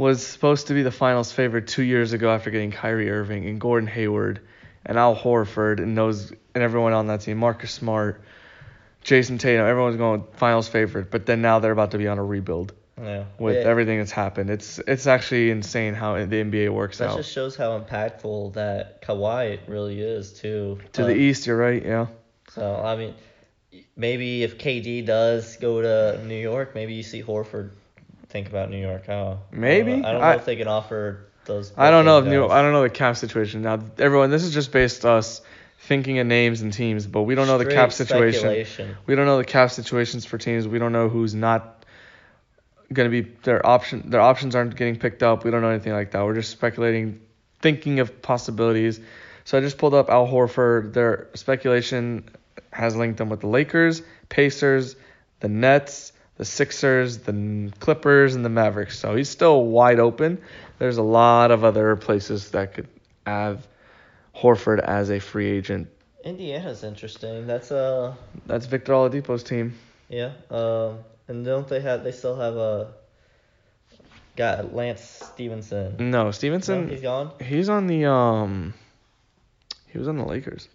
was 0.00 0.26
supposed 0.26 0.68
to 0.68 0.74
be 0.74 0.82
the 0.82 0.90
finals 0.90 1.30
favorite 1.30 1.68
two 1.68 1.82
years 1.82 2.12
ago 2.12 2.30
after 2.30 2.50
getting 2.50 2.70
Kyrie 2.70 3.10
Irving 3.10 3.46
and 3.46 3.60
Gordon 3.60 3.86
Hayward 3.88 4.40
and 4.86 4.96
Al 4.98 5.14
Horford 5.14 5.78
and 5.78 5.96
those 5.96 6.32
and 6.54 6.64
everyone 6.64 6.92
on 6.94 7.06
that 7.08 7.20
team, 7.20 7.36
Marcus 7.38 7.70
Smart, 7.70 8.22
Jayson 9.04 9.38
Tatum, 9.38 9.66
everyone's 9.66 9.96
going 9.96 10.24
finals 10.34 10.68
favorite, 10.68 11.10
but 11.10 11.26
then 11.26 11.42
now 11.42 11.58
they're 11.58 11.72
about 11.72 11.90
to 11.92 11.98
be 11.98 12.08
on 12.08 12.18
a 12.18 12.24
rebuild 12.24 12.72
Yeah. 13.00 13.24
with 13.38 13.56
Yeah, 13.56 13.62
everything 13.70 13.98
that's 13.98 14.10
happened. 14.10 14.48
It's 14.50 14.78
it's 14.86 15.06
actually 15.06 15.50
insane 15.50 15.94
how 15.94 16.14
the 16.14 16.36
NBA 16.40 16.70
works 16.70 16.98
That 16.98 17.10
out. 17.10 17.16
just 17.18 17.32
shows 17.32 17.54
how 17.56 17.78
impactful 17.78 18.54
that 18.54 19.02
Kawhi 19.02 19.58
really 19.68 20.00
is 20.00 20.32
too. 20.32 20.78
to 20.94 21.04
the 21.04 21.12
Um, 21.12 21.20
east, 21.20 21.46
you're 21.46 21.56
right, 21.58 21.84
yeah. 21.84 22.06
So 22.52 22.74
I 22.82 22.96
mean, 22.96 23.14
maybe 23.96 24.42
if 24.44 24.56
KD 24.58 25.04
does 25.04 25.56
go 25.56 25.82
to 25.82 26.24
New 26.24 26.40
York, 26.40 26.74
maybe 26.74 26.94
you 26.94 27.02
see 27.02 27.22
Horford 27.22 27.70
think 28.30 28.48
about 28.48 28.70
New 28.70 28.80
York. 28.80 29.06
Huh? 29.06 29.36
Maybe. 29.50 29.92
I 29.92 29.94
don't 29.94 30.02
know, 30.02 30.08
I 30.08 30.12
don't 30.12 30.20
know 30.20 30.26
I- 30.26 30.34
if 30.36 30.44
they 30.44 30.56
can 30.56 30.68
offer 30.68 31.26
those. 31.44 31.72
I 31.76 31.90
don't 31.90 32.04
know 32.04 32.18
if 32.18 32.26
New. 32.26 32.46
I 32.46 32.62
don't 32.62 32.72
know 32.72 32.82
the 32.82 32.90
cap 32.90 33.16
situation. 33.16 33.62
Now 33.62 33.78
everyone, 33.98 34.30
this 34.30 34.44
is 34.44 34.54
just 34.54 34.72
based 34.72 35.04
us 35.04 35.42
thinking 35.80 36.18
of 36.18 36.26
names 36.26 36.60
and 36.62 36.72
teams, 36.72 37.06
but 37.06 37.22
we 37.22 37.34
don't 37.34 37.46
know 37.46 37.58
the 37.58 37.66
cap 37.66 37.92
situation. 37.92 38.96
We 39.06 39.14
don't 39.14 39.26
know 39.26 39.38
the 39.38 39.44
cap 39.44 39.70
situations 39.70 40.24
for 40.24 40.38
teams. 40.38 40.68
We 40.68 40.78
don't 40.78 40.92
know 40.92 41.08
who's 41.08 41.34
not 41.34 41.84
gonna 42.92 43.08
be 43.08 43.22
their 43.22 43.64
option. 43.66 44.10
Their 44.10 44.20
options 44.20 44.54
aren't 44.54 44.76
getting 44.76 44.96
picked 44.96 45.22
up. 45.22 45.44
We 45.44 45.50
don't 45.50 45.62
know 45.62 45.70
anything 45.70 45.92
like 45.92 46.12
that. 46.12 46.24
We're 46.24 46.34
just 46.34 46.50
speculating, 46.50 47.20
thinking 47.60 48.00
of 48.00 48.22
possibilities. 48.22 49.00
So 49.44 49.58
I 49.58 49.60
just 49.60 49.78
pulled 49.78 49.94
up 49.94 50.10
Al 50.10 50.28
Horford. 50.28 50.92
Their 50.92 51.28
speculation 51.34 52.28
has 52.72 52.94
linked 52.94 53.18
them 53.18 53.28
with 53.28 53.40
the 53.40 53.46
Lakers, 53.48 54.02
Pacers, 54.28 54.96
the 55.40 55.48
Nets, 55.48 56.12
the 56.40 56.46
Sixers, 56.46 57.18
the 57.18 57.70
Clippers, 57.80 58.34
and 58.34 58.42
the 58.42 58.48
Mavericks. 58.48 58.98
So 58.98 59.14
he's 59.14 59.28
still 59.28 59.62
wide 59.62 60.00
open. 60.00 60.40
There's 60.78 60.96
a 60.96 61.02
lot 61.02 61.50
of 61.50 61.64
other 61.64 61.96
places 61.96 62.52
that 62.52 62.72
could 62.72 62.88
have 63.26 63.66
Horford 64.34 64.78
as 64.80 65.10
a 65.10 65.18
free 65.18 65.50
agent. 65.50 65.88
Indiana's 66.24 66.82
interesting. 66.82 67.46
That's 67.46 67.70
uh 67.70 68.14
That's 68.46 68.64
Victor 68.64 68.94
Oladipo's 68.94 69.42
team. 69.42 69.74
yeah. 70.08 70.32
Um, 70.50 71.00
and 71.28 71.44
don't 71.44 71.68
they 71.68 71.80
have? 71.80 72.04
They 72.04 72.12
still 72.12 72.36
have 72.36 72.56
a. 72.56 72.92
Got 74.36 74.74
Lance 74.74 75.02
Stephenson. 75.02 75.96
No, 75.98 76.24
No, 76.24 76.30
Stephenson. 76.30 76.88
he's 76.88 77.02
gone. 77.02 77.32
He's 77.44 77.68
on 77.68 77.86
the 77.86 78.06
um. 78.06 78.72
He 79.88 79.98
was 79.98 80.08
on 80.08 80.16
the 80.16 80.24
Lakers. 80.24 80.68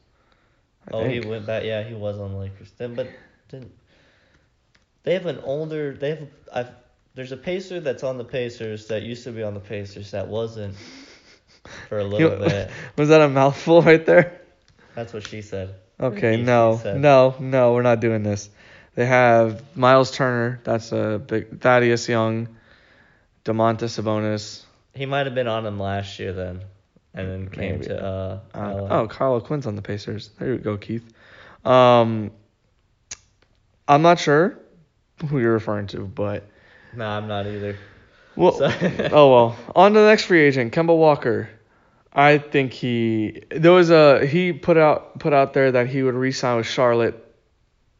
I 0.88 0.92
Oh, 0.94 1.02
think. 1.02 1.24
he 1.24 1.28
went 1.28 1.48
back. 1.48 1.64
Yeah, 1.64 1.82
he 1.82 1.96
was 1.96 2.20
on 2.20 2.34
the 2.34 2.38
Lakers. 2.38 2.72
Then, 2.78 2.94
but 2.94 3.10
didn't 3.50 3.72
they 5.06 5.14
have 5.14 5.28
an 5.28 5.40
older? 5.44 5.94
They 5.94 6.10
have. 6.10 6.28
I've, 6.54 6.70
there's 7.14 7.32
a 7.32 7.38
Pacer 7.38 7.80
that's 7.80 8.04
on 8.04 8.18
the 8.18 8.26
Pacers 8.26 8.88
that 8.88 9.04
used 9.04 9.24
to 9.24 9.32
be 9.32 9.42
on 9.42 9.54
the 9.54 9.62
Pacers 9.62 10.12
that 10.12 10.28
wasn't 10.28 10.76
for 11.88 12.00
a 12.00 12.04
little 12.04 12.38
bit. 12.38 12.70
Was 12.98 13.10
that 13.10 13.22
a 13.22 13.30
mouthful 13.30 13.82
right 13.82 14.06
there? 14.06 14.42
That's 14.96 15.14
what 15.14 15.28
she 15.28 15.42
said. 15.42 15.76
Okay, 15.98 16.36
no, 16.36 16.80
said. 16.82 17.00
no, 17.00 17.36
no, 17.40 17.74
we're 17.74 17.82
not 17.82 18.02
doing 18.02 18.24
this. 18.24 18.50
They 18.96 19.06
have 19.06 19.64
Miles 19.78 20.12
Turner. 20.12 20.60
That's 20.66 20.92
a 20.92 21.22
big 21.26 21.62
Thaddeus 21.62 22.10
Young, 22.10 22.50
Domantas 23.46 24.02
Sabonis. 24.02 24.64
He 24.94 25.06
might 25.06 25.26
have 25.26 25.36
been 25.36 25.48
on 25.48 25.66
him 25.66 25.80
last 25.80 26.20
year 26.20 26.34
then, 26.34 26.62
and 27.14 27.30
then 27.30 27.50
came 27.50 27.80
Maybe. 27.80 27.86
to 27.88 28.04
uh. 28.04 28.40
Uh, 28.54 28.88
oh, 28.90 29.08
Kyle 29.08 29.34
O'Quinn's 29.36 29.68
on 29.68 29.76
the 29.76 29.82
Pacers. 29.82 30.32
There 30.40 30.54
you 30.54 30.58
go, 30.58 30.76
Keith. 30.78 31.06
Um, 31.64 32.32
I'm 33.88 34.02
not 34.02 34.20
sure 34.20 34.58
who 35.30 35.40
you're 35.40 35.54
referring 35.54 35.88
to, 35.88 36.02
but 36.02 36.44
No, 36.96 37.06
I'm 37.06 37.28
not 37.28 37.46
either. 37.48 37.78
well, 38.36 38.54
So- 38.54 38.66
oh 39.12 39.32
well. 39.32 39.56
On 39.76 39.94
to 39.94 40.00
the 40.00 40.06
next 40.08 40.26
free 40.26 40.42
agent, 40.42 40.74
Kemba 40.74 40.96
Walker. 40.98 41.50
I 42.14 42.38
think 42.38 42.72
he 42.72 43.44
there 43.50 43.74
was 43.74 43.90
a 43.90 44.26
he 44.26 44.54
put 44.54 44.78
out 44.78 45.20
put 45.20 45.34
out 45.34 45.54
there 45.54 45.74
that 45.74 45.88
he 45.88 46.02
would 46.02 46.16
re-sign 46.16 46.58
with 46.58 46.66
Charlotte 46.68 47.22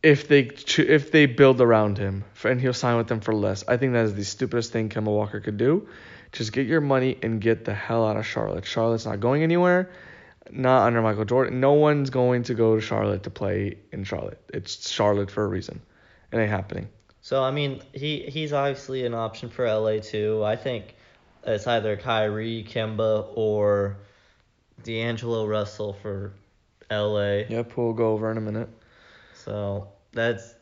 if 0.02 0.28
they 0.30 0.50
if 0.78 1.12
they 1.12 1.26
build 1.26 1.60
around 1.60 1.98
him 1.98 2.24
and 2.46 2.62
he'll 2.62 2.74
sign 2.74 2.96
with 2.98 3.08
them 3.08 3.20
for 3.20 3.34
less. 3.36 3.66
I 3.68 3.76
think 3.78 3.92
that 3.94 4.06
is 4.06 4.14
the 4.16 4.24
stupidest 4.24 4.72
thing 4.72 4.88
Kemba 4.90 5.08
Walker 5.08 5.42
could 5.42 5.58
do. 5.58 5.90
Just 6.32 6.54
get 6.54 6.66
your 6.68 6.80
money 6.82 7.18
and 7.24 7.42
get 7.42 7.66
the 7.66 7.74
hell 7.74 8.06
out 8.08 8.16
of 8.18 8.26
Charlotte. 8.26 8.66
Charlotte's 8.66 9.06
not 9.06 9.20
going 9.20 9.44
anywhere. 9.44 9.90
Not 10.52 10.86
under 10.86 11.02
Michael 11.02 11.26
Jordan. 11.26 11.60
No 11.60 11.74
one's 11.74 12.10
going 12.10 12.44
to 12.44 12.54
go 12.54 12.76
to 12.76 12.82
Charlotte 12.82 13.24
to 13.24 13.30
play 13.32 13.80
in 13.92 14.04
Charlotte. 14.04 14.40
It's 14.54 14.90
Charlotte 14.90 15.32
for 15.32 15.44
a 15.44 15.48
reason. 15.48 15.82
It 16.32 16.38
ain't 16.38 16.50
happening. 16.52 16.88
So 17.26 17.42
I 17.42 17.50
mean, 17.50 17.82
he 17.92 18.20
he's 18.20 18.54
obviously 18.54 19.04
an 19.04 19.16
option 19.16 19.50
for 19.50 19.66
LA 19.66 19.98
too. 19.98 20.44
I 20.46 20.56
think 20.56 20.94
it's 21.44 21.66
either 21.66 21.98
Kyrie, 21.98 22.64
Kemba, 22.70 23.30
or 23.34 23.98
D'Angelo 24.84 25.48
Russell 25.48 25.94
for 25.94 26.34
LA. 26.92 27.46
Yep, 27.50 27.76
we'll 27.78 27.94
go 27.94 28.12
over 28.12 28.30
in 28.30 28.38
a 28.38 28.42
minute. 28.42 28.70
So 29.34 29.88
that's 30.12 30.54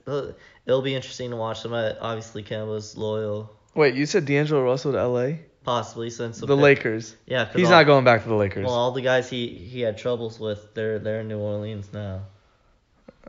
it'll 0.65 0.81
be 0.81 0.95
interesting 0.95 1.31
to 1.31 1.35
watch 1.35 1.63
them. 1.63 1.73
Obviously, 1.73 2.43
Kemba's 2.43 2.95
loyal, 2.95 3.53
Wait, 3.75 3.95
you 3.95 4.05
said 4.05 4.23
D'Angelo 4.23 4.63
Russell 4.63 4.93
to 4.93 5.05
LA? 5.05 5.31
possibly 5.65 6.09
since 6.09 6.39
The 6.39 6.55
Lakers. 6.55 7.13
Yeah, 7.25 7.49
He's 7.53 7.65
all, 7.65 7.71
not 7.71 7.83
going 7.87 8.05
back 8.05 8.23
to 8.23 8.29
the 8.29 8.35
Lakers. 8.35 8.67
Well, 8.67 8.73
all 8.73 8.93
the 8.93 9.01
guys 9.01 9.29
he 9.29 9.47
he 9.49 9.81
had 9.81 9.97
troubles 9.97 10.39
with, 10.39 10.73
they're 10.73 10.97
they're 10.97 11.19
in 11.19 11.27
New 11.27 11.39
Orleans 11.39 11.91
now. 11.91 12.21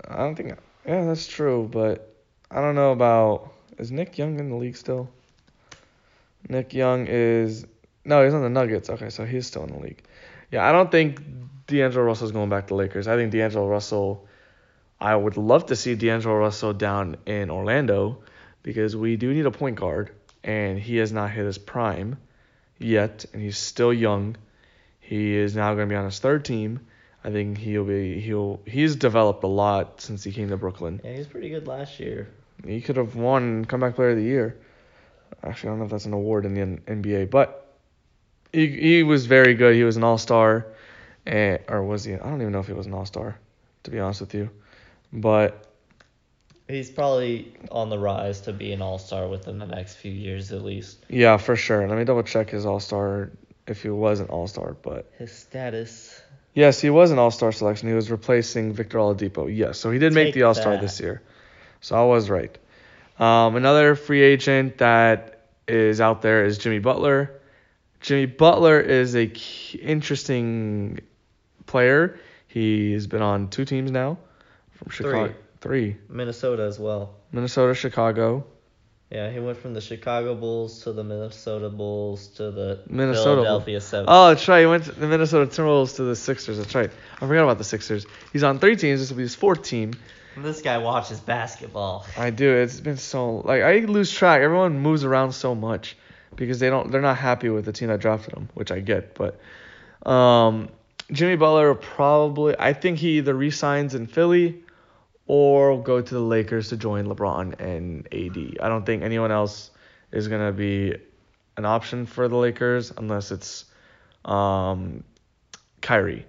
I 0.06 0.18
don't 0.18 0.36
think. 0.36 0.56
Yeah, 0.86 1.04
that's 1.06 1.26
true, 1.26 1.68
but 1.72 2.13
I 2.54 2.60
don't 2.60 2.76
know 2.76 2.92
about. 2.92 3.52
Is 3.78 3.90
Nick 3.90 4.16
Young 4.16 4.38
in 4.38 4.48
the 4.48 4.54
league 4.54 4.76
still? 4.76 5.10
Nick 6.48 6.72
Young 6.72 7.08
is. 7.08 7.66
No, 8.04 8.24
he's 8.24 8.32
on 8.32 8.42
the 8.42 8.48
Nuggets. 8.48 8.88
Okay, 8.88 9.10
so 9.10 9.24
he's 9.24 9.48
still 9.48 9.64
in 9.64 9.72
the 9.72 9.80
league. 9.80 10.04
Yeah, 10.52 10.64
I 10.64 10.70
don't 10.70 10.88
think 10.88 11.20
D'Angelo 11.66 12.04
Russell's 12.04 12.30
going 12.30 12.50
back 12.50 12.68
to 12.68 12.76
Lakers. 12.76 13.08
I 13.08 13.16
think 13.16 13.32
D'Angelo 13.32 13.66
Russell. 13.66 14.28
I 15.00 15.16
would 15.16 15.36
love 15.36 15.66
to 15.66 15.76
see 15.76 15.96
D'Angelo 15.96 16.36
Russell 16.36 16.72
down 16.72 17.16
in 17.26 17.50
Orlando 17.50 18.22
because 18.62 18.94
we 18.94 19.16
do 19.16 19.34
need 19.34 19.46
a 19.46 19.50
point 19.50 19.74
guard, 19.74 20.12
and 20.44 20.78
he 20.78 20.98
has 20.98 21.10
not 21.10 21.32
hit 21.32 21.44
his 21.44 21.58
prime 21.58 22.18
yet, 22.78 23.26
and 23.32 23.42
he's 23.42 23.58
still 23.58 23.92
young. 23.92 24.36
He 25.00 25.34
is 25.34 25.56
now 25.56 25.74
going 25.74 25.88
to 25.88 25.92
be 25.92 25.96
on 25.96 26.04
his 26.04 26.20
third 26.20 26.44
team. 26.44 26.86
I 27.24 27.32
think 27.32 27.58
he'll 27.58 27.84
be 27.84 28.20
he'll 28.20 28.60
he's 28.64 28.94
developed 28.94 29.42
a 29.42 29.48
lot 29.48 30.00
since 30.00 30.22
he 30.22 30.30
came 30.30 30.50
to 30.50 30.56
Brooklyn. 30.56 31.00
Yeah, 31.02 31.12
he 31.12 31.18
was 31.18 31.26
pretty 31.26 31.48
good 31.48 31.66
last 31.66 31.98
year. 31.98 32.28
He 32.66 32.80
could 32.80 32.96
have 32.96 33.14
won 33.16 33.64
comeback 33.64 33.94
player 33.94 34.10
of 34.10 34.16
the 34.16 34.22
year. 34.22 34.58
Actually, 35.42 35.68
I 35.68 35.72
don't 35.72 35.78
know 35.80 35.84
if 35.86 35.90
that's 35.90 36.06
an 36.06 36.12
award 36.12 36.46
in 36.46 36.54
the 36.54 36.60
NBA, 36.92 37.30
but 37.30 37.66
he 38.52 38.68
he 38.68 39.02
was 39.02 39.26
very 39.26 39.54
good. 39.54 39.74
He 39.74 39.82
was 39.84 39.96
an 39.96 40.04
all 40.04 40.18
star, 40.18 40.66
and 41.26 41.58
or 41.68 41.82
was 41.82 42.04
he? 42.04 42.14
I 42.14 42.18
don't 42.18 42.40
even 42.40 42.52
know 42.52 42.60
if 42.60 42.66
he 42.66 42.72
was 42.72 42.86
an 42.86 42.94
all 42.94 43.04
star, 43.04 43.38
to 43.82 43.90
be 43.90 43.98
honest 44.00 44.20
with 44.20 44.34
you. 44.34 44.50
But 45.12 45.66
He's 46.66 46.90
probably 46.90 47.52
on 47.70 47.90
the 47.90 47.98
rise 47.98 48.40
to 48.42 48.52
be 48.54 48.72
an 48.72 48.80
all 48.80 48.98
star 48.98 49.28
within 49.28 49.58
the 49.58 49.66
next 49.66 49.96
few 49.96 50.10
years 50.12 50.50
at 50.50 50.62
least. 50.62 51.04
yeah, 51.10 51.36
for 51.36 51.56
sure. 51.56 51.86
Let 51.86 51.98
me 51.98 52.04
double 52.04 52.22
check 52.22 52.48
his 52.50 52.64
all 52.64 52.80
star 52.80 53.30
if 53.66 53.82
he 53.82 53.90
was 53.90 54.20
an 54.20 54.28
all 54.28 54.46
star. 54.46 54.74
But 54.80 55.10
His 55.18 55.30
status. 55.32 56.18
yes, 56.54 56.80
he 56.80 56.88
was 56.88 57.10
an 57.10 57.18
all 57.18 57.30
star 57.30 57.52
selection. 57.52 57.88
He 57.88 57.94
was 57.94 58.10
replacing 58.10 58.72
Victor 58.72 58.96
Oladipo. 58.98 59.54
Yes, 59.54 59.78
so 59.78 59.90
he 59.90 59.98
did 59.98 60.14
make 60.14 60.32
the 60.32 60.44
all 60.44 60.54
star 60.54 60.78
this 60.78 61.00
year. 61.00 61.20
So 61.84 62.00
I 62.00 62.04
was 62.06 62.30
right. 62.30 62.56
Um, 63.18 63.56
another 63.56 63.94
free 63.94 64.22
agent 64.22 64.78
that 64.78 65.42
is 65.68 66.00
out 66.00 66.22
there 66.22 66.46
is 66.46 66.56
Jimmy 66.56 66.78
Butler. 66.78 67.42
Jimmy 68.00 68.24
Butler 68.24 68.80
is 68.80 69.14
a 69.14 69.30
interesting 69.78 71.00
player. 71.66 72.18
He's 72.48 73.06
been 73.06 73.20
on 73.20 73.48
two 73.48 73.66
teams 73.66 73.90
now, 73.90 74.16
from 74.72 74.92
Chicago. 74.92 75.34
Three. 75.60 75.98
Minnesota 76.08 76.62
as 76.62 76.78
well. 76.78 77.16
Minnesota, 77.32 77.74
Chicago. 77.74 78.46
Yeah, 79.10 79.30
he 79.30 79.38
went 79.38 79.58
from 79.58 79.74
the 79.74 79.82
Chicago 79.82 80.34
Bulls 80.34 80.84
to 80.84 80.92
the 80.94 81.04
Minnesota 81.04 81.68
Bulls 81.68 82.28
to 82.28 82.50
the 82.50 82.80
Minnesota 82.88 83.42
Philadelphia 83.42 83.82
Seven. 83.82 84.06
Oh, 84.08 84.28
that's 84.28 84.48
right. 84.48 84.60
He 84.60 84.66
went 84.66 84.84
to 84.84 84.92
the 84.92 85.06
Minnesota 85.06 85.50
Timberwolves 85.50 85.96
to 85.96 86.04
the 86.04 86.16
Sixers. 86.16 86.56
That's 86.56 86.74
right. 86.74 86.90
I 87.16 87.26
forgot 87.26 87.44
about 87.44 87.58
the 87.58 87.64
Sixers. 87.64 88.06
He's 88.32 88.42
on 88.42 88.58
three 88.58 88.76
teams. 88.76 89.00
This 89.00 89.10
will 89.10 89.18
be 89.18 89.24
his 89.24 89.34
fourth 89.34 89.62
team. 89.64 89.92
This 90.36 90.62
guy 90.62 90.78
watches 90.78 91.20
basketball. 91.20 92.06
I 92.16 92.30
do. 92.30 92.50
It's 92.50 92.80
been 92.80 92.96
so 92.96 93.38
like 93.38 93.62
I 93.62 93.78
lose 93.80 94.12
track. 94.12 94.40
Everyone 94.40 94.78
moves 94.78 95.04
around 95.04 95.32
so 95.32 95.54
much 95.54 95.96
because 96.36 96.58
they 96.58 96.70
don't. 96.70 96.90
They're 96.90 97.00
not 97.00 97.18
happy 97.18 97.48
with 97.48 97.64
the 97.64 97.72
team 97.72 97.88
that 97.88 98.00
drafted 98.00 98.34
him, 98.34 98.48
which 98.54 98.70
I 98.70 98.80
get. 98.80 99.14
But 99.14 99.38
um, 100.08 100.68
Jimmy 101.12 101.36
Butler 101.36 101.74
probably. 101.74 102.54
I 102.58 102.72
think 102.72 102.98
he 102.98 103.18
either 103.18 103.34
resigns 103.34 103.94
in 103.94 104.06
Philly 104.06 104.62
or 105.26 105.82
go 105.82 106.00
to 106.00 106.14
the 106.14 106.20
Lakers 106.20 106.68
to 106.68 106.76
join 106.76 107.06
LeBron 107.06 107.60
and 107.60 108.06
AD. 108.12 108.58
I 108.62 108.68
don't 108.68 108.84
think 108.84 109.02
anyone 109.02 109.30
else 109.30 109.70
is 110.12 110.28
gonna 110.28 110.52
be 110.52 110.96
an 111.56 111.64
option 111.64 112.06
for 112.06 112.28
the 112.28 112.36
Lakers 112.36 112.92
unless 112.96 113.30
it's 113.30 113.66
um, 114.24 115.04
Kyrie. 115.80 116.26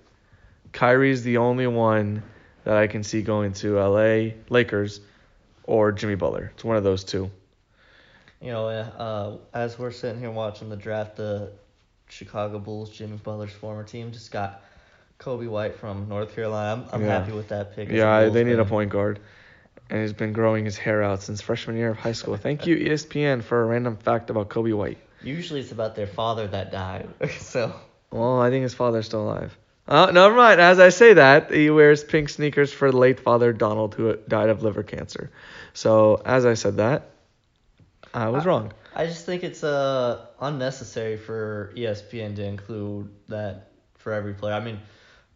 Kyrie's 0.71 1.23
the 1.23 1.37
only 1.37 1.67
one 1.67 2.21
that 2.65 2.75
I 2.75 2.87
can 2.87 3.03
see 3.03 3.21
going 3.21 3.53
to 3.53 3.79
LA 3.79 4.31
Lakers 4.49 4.99
or 5.63 5.91
Jimmy 5.91 6.15
Butler. 6.15 6.51
It's 6.53 6.63
one 6.63 6.75
of 6.75 6.83
those 6.83 7.03
two. 7.03 7.31
You 8.41 8.51
know, 8.51 8.67
uh, 8.67 9.37
as 9.53 9.79
we're 9.79 9.91
sitting 9.91 10.19
here 10.19 10.29
watching 10.29 10.69
the 10.69 10.75
draft, 10.75 11.15
the 11.15 11.51
Chicago 12.09 12.59
Bulls, 12.59 12.89
Jimmy 12.89 13.17
Butler's 13.17 13.53
former 13.53 13.83
team, 13.83 14.11
just 14.11 14.31
got 14.31 14.61
Coby 15.19 15.47
White 15.47 15.75
from 15.75 16.09
North 16.09 16.35
Carolina. 16.35 16.83
I'm, 16.91 17.01
I'm 17.01 17.01
Yeah. 17.07 17.19
happy 17.19 17.31
with 17.31 17.47
that 17.49 17.75
pick. 17.75 17.89
Yeah, 17.89 18.23
Bulls 18.23 18.33
they 18.33 18.43
need 18.43 18.59
a 18.59 18.65
point 18.65 18.91
guard. 18.91 19.19
And 19.89 20.01
he's 20.01 20.13
been 20.13 20.33
growing 20.33 20.65
his 20.65 20.77
hair 20.77 21.03
out 21.03 21.21
since 21.21 21.41
freshman 21.41 21.77
year 21.77 21.91
of 21.91 21.97
high 21.97 22.13
school. 22.13 22.35
Thank 22.37 22.65
you, 22.65 22.75
ESPN, 22.89 23.43
for 23.43 23.61
a 23.61 23.65
random 23.65 23.97
fact 23.97 24.29
about 24.31 24.49
Coby 24.49 24.73
White. 24.75 24.97
Usually 25.21 25.59
it's 25.59 25.71
about 25.71 25.95
their 25.95 26.07
father 26.07 26.47
that 26.47 26.71
died. 26.71 27.07
so 27.39 27.73
Well, 28.11 28.41
I 28.41 28.49
think 28.49 28.63
his 28.63 28.73
father's 28.73 29.05
still 29.05 29.23
alive. 29.23 29.55
Oh, 29.87 30.05
never 30.11 30.35
mind. 30.35 30.59
As 30.61 30.79
I 30.79 30.89
say 30.89 31.13
that, 31.13 31.51
he 31.51 31.69
wears 31.69 32.03
pink 32.03 32.29
sneakers 32.29 32.71
for 32.73 32.91
the 32.91 32.97
late 32.97 33.19
father 33.19 33.53
Donald, 33.53 33.95
who 33.95 34.15
died 34.27 34.49
of 34.49 34.63
liver 34.63 34.83
cancer. 34.83 35.31
So, 35.73 36.21
as 36.25 36.45
I 36.45 36.53
said 36.55 36.77
that, 36.77 37.09
I 38.13 38.29
was 38.29 38.45
I- 38.45 38.49
wrong. 38.49 38.73
I 38.95 39.05
just 39.05 39.25
think 39.25 39.43
it's 39.43 39.63
uh 39.63 40.25
unnecessary 40.39 41.17
for 41.17 41.71
ESPN 41.75 42.35
to 42.35 42.43
include 42.43 43.09
that 43.27 43.71
for 43.95 44.13
every 44.13 44.33
player. 44.33 44.53
I 44.53 44.59
mean, 44.61 44.79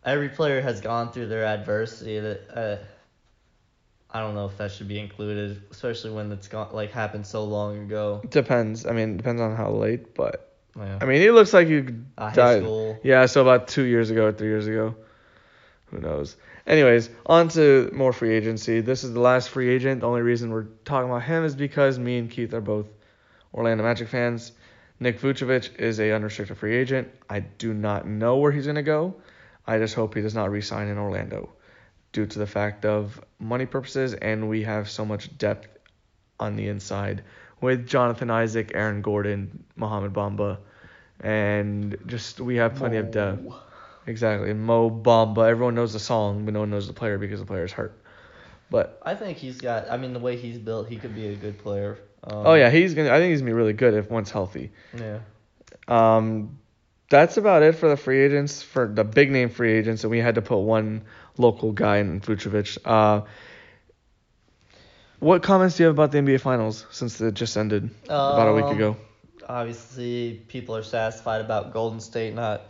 every 0.05 0.29
player 0.29 0.61
has 0.61 0.79
gone 0.81 1.11
through 1.11 1.27
their 1.27 1.45
adversity. 1.45 2.19
That 2.19 2.41
uh, 2.55 2.77
I 4.11 4.19
don't 4.21 4.33
know 4.35 4.45
if 4.45 4.57
that 4.57 4.71
should 4.71 4.87
be 4.87 4.99
included, 4.99 5.61
especially 5.71 6.11
when 6.11 6.31
it's 6.31 6.47
gone 6.47 6.69
like 6.73 6.91
happened 6.91 7.25
so 7.27 7.43
long 7.43 7.77
ago. 7.83 8.21
Depends. 8.29 8.85
I 8.85 8.91
mean, 8.91 9.17
depends 9.17 9.41
on 9.41 9.55
how 9.55 9.71
late, 9.71 10.15
but 10.15 10.48
Yeah. 10.77 10.99
I 11.01 11.05
mean, 11.05 11.21
he 11.21 11.31
looks 11.31 11.53
like 11.53 11.67
he 11.67 11.79
Uh, 12.17 12.29
high 12.29 12.33
died. 12.35 12.61
school. 12.63 12.99
Yeah, 13.03 13.25
so 13.25 13.41
about 13.41 13.67
two 13.67 13.83
years 13.83 14.09
ago 14.09 14.25
or 14.27 14.31
three 14.31 14.47
years 14.47 14.67
ago. 14.67 14.95
Who 15.87 15.99
knows? 15.99 16.35
Anyways, 16.67 17.09
on 17.25 17.47
to 17.49 17.89
more 17.93 18.13
free 18.13 18.31
agency. 18.35 18.81
This 18.81 19.03
is 19.03 19.13
the 19.13 19.19
last 19.19 19.49
free 19.49 19.69
agent. 19.69 20.01
The 20.01 20.07
only 20.07 20.21
reason 20.21 20.51
we're 20.51 20.67
talking 20.85 21.09
about 21.09 21.23
him 21.23 21.43
is 21.43 21.55
because 21.55 21.97
me 21.97 22.19
and 22.19 22.29
Keith 22.29 22.53
are 22.53 22.61
both 22.61 22.87
Orlando 23.53 23.83
Magic 23.83 24.07
fans. 24.07 24.51
Nick 24.99 25.19
Vucevic 25.19 25.79
is 25.79 25.99
a 25.99 26.11
unrestricted 26.13 26.57
free 26.57 26.75
agent. 26.75 27.07
I 27.29 27.39
do 27.39 27.73
not 27.73 28.05
know 28.07 28.37
where 28.37 28.51
he's 28.51 28.67
gonna 28.67 28.83
go. 28.83 29.15
I 29.65 29.79
just 29.79 29.95
hope 29.95 30.13
he 30.13 30.21
does 30.21 30.35
not 30.35 30.51
re-sign 30.51 30.87
in 30.89 30.97
Orlando, 30.97 31.49
due 32.11 32.25
to 32.27 32.39
the 32.39 32.45
fact 32.47 32.85
of 32.85 33.19
money 33.39 33.65
purposes, 33.65 34.13
and 34.13 34.47
we 34.49 34.63
have 34.63 34.89
so 34.89 35.05
much 35.05 35.35
depth 35.37 35.67
on 36.39 36.55
the 36.55 36.67
inside 36.67 37.23
with 37.61 37.87
Jonathan 37.87 38.29
Isaac, 38.29 38.71
Aaron 38.73 39.01
Gordon, 39.01 39.63
Mohamed 39.75 40.13
Bamba, 40.13 40.57
and 41.19 41.97
just 42.05 42.39
we 42.39 42.55
have 42.57 42.75
plenty 42.75 42.97
of 42.97 43.11
depth. 43.11 43.41
Exactly. 44.07 44.53
Mo 44.53 44.89
Bamba. 44.89 45.47
Everyone 45.47 45.75
knows 45.75 45.93
the 45.93 45.99
song, 45.99 46.45
but 46.45 46.53
no 46.53 46.61
one 46.61 46.69
knows 46.69 46.87
the 46.87 46.93
player 46.93 47.17
because 47.17 47.39
the 47.39 47.45
player's 47.45 47.71
hurt. 47.71 47.93
But 48.69 48.99
I 49.03 49.15
think 49.15 49.37
he's 49.37 49.59
got. 49.59 49.89
I 49.89 49.97
mean, 49.97 50.13
the 50.13 50.19
way 50.19 50.37
he's 50.37 50.57
built, 50.57 50.87
he 50.87 50.97
could 50.97 51.15
be 51.15 51.27
a 51.27 51.35
good 51.35 51.57
player. 51.59 51.99
Um, 52.23 52.47
oh 52.47 52.53
yeah, 52.53 52.69
he's 52.69 52.93
gonna. 52.93 53.11
I 53.11 53.19
think 53.19 53.31
he's 53.31 53.41
gonna 53.41 53.51
be 53.51 53.55
really 53.55 53.73
good 53.73 53.93
if 53.93 54.09
once 54.09 54.31
healthy. 54.31 54.71
Yeah. 54.97 55.19
Um, 55.87 56.59
that's 57.09 57.37
about 57.37 57.63
it 57.63 57.75
for 57.75 57.89
the 57.89 57.97
free 57.97 58.21
agents 58.21 58.61
for 58.61 58.87
the 58.87 59.03
big 59.03 59.31
name 59.31 59.49
free 59.49 59.73
agents, 59.73 60.03
and 60.03 60.11
we 60.11 60.19
had 60.19 60.35
to 60.35 60.41
put 60.41 60.57
one 60.59 61.03
local 61.37 61.71
guy 61.71 61.97
in 61.97 62.21
Vucevic. 62.21 62.77
Uh, 62.85 63.25
what 65.19 65.43
comments 65.43 65.77
do 65.77 65.83
you 65.83 65.87
have 65.87 65.95
about 65.95 66.11
the 66.11 66.17
NBA 66.19 66.41
Finals 66.41 66.85
since 66.91 67.19
it 67.21 67.33
just 67.33 67.57
ended 67.57 67.89
about 68.05 68.47
a 68.47 68.53
week 68.53 68.65
Um, 68.65 68.75
ago? 68.75 68.97
Obviously, 69.47 70.41
people 70.47 70.75
are 70.75 70.83
satisfied 70.83 71.41
about 71.41 71.73
Golden 71.73 71.99
State 71.99 72.33
not 72.35 72.61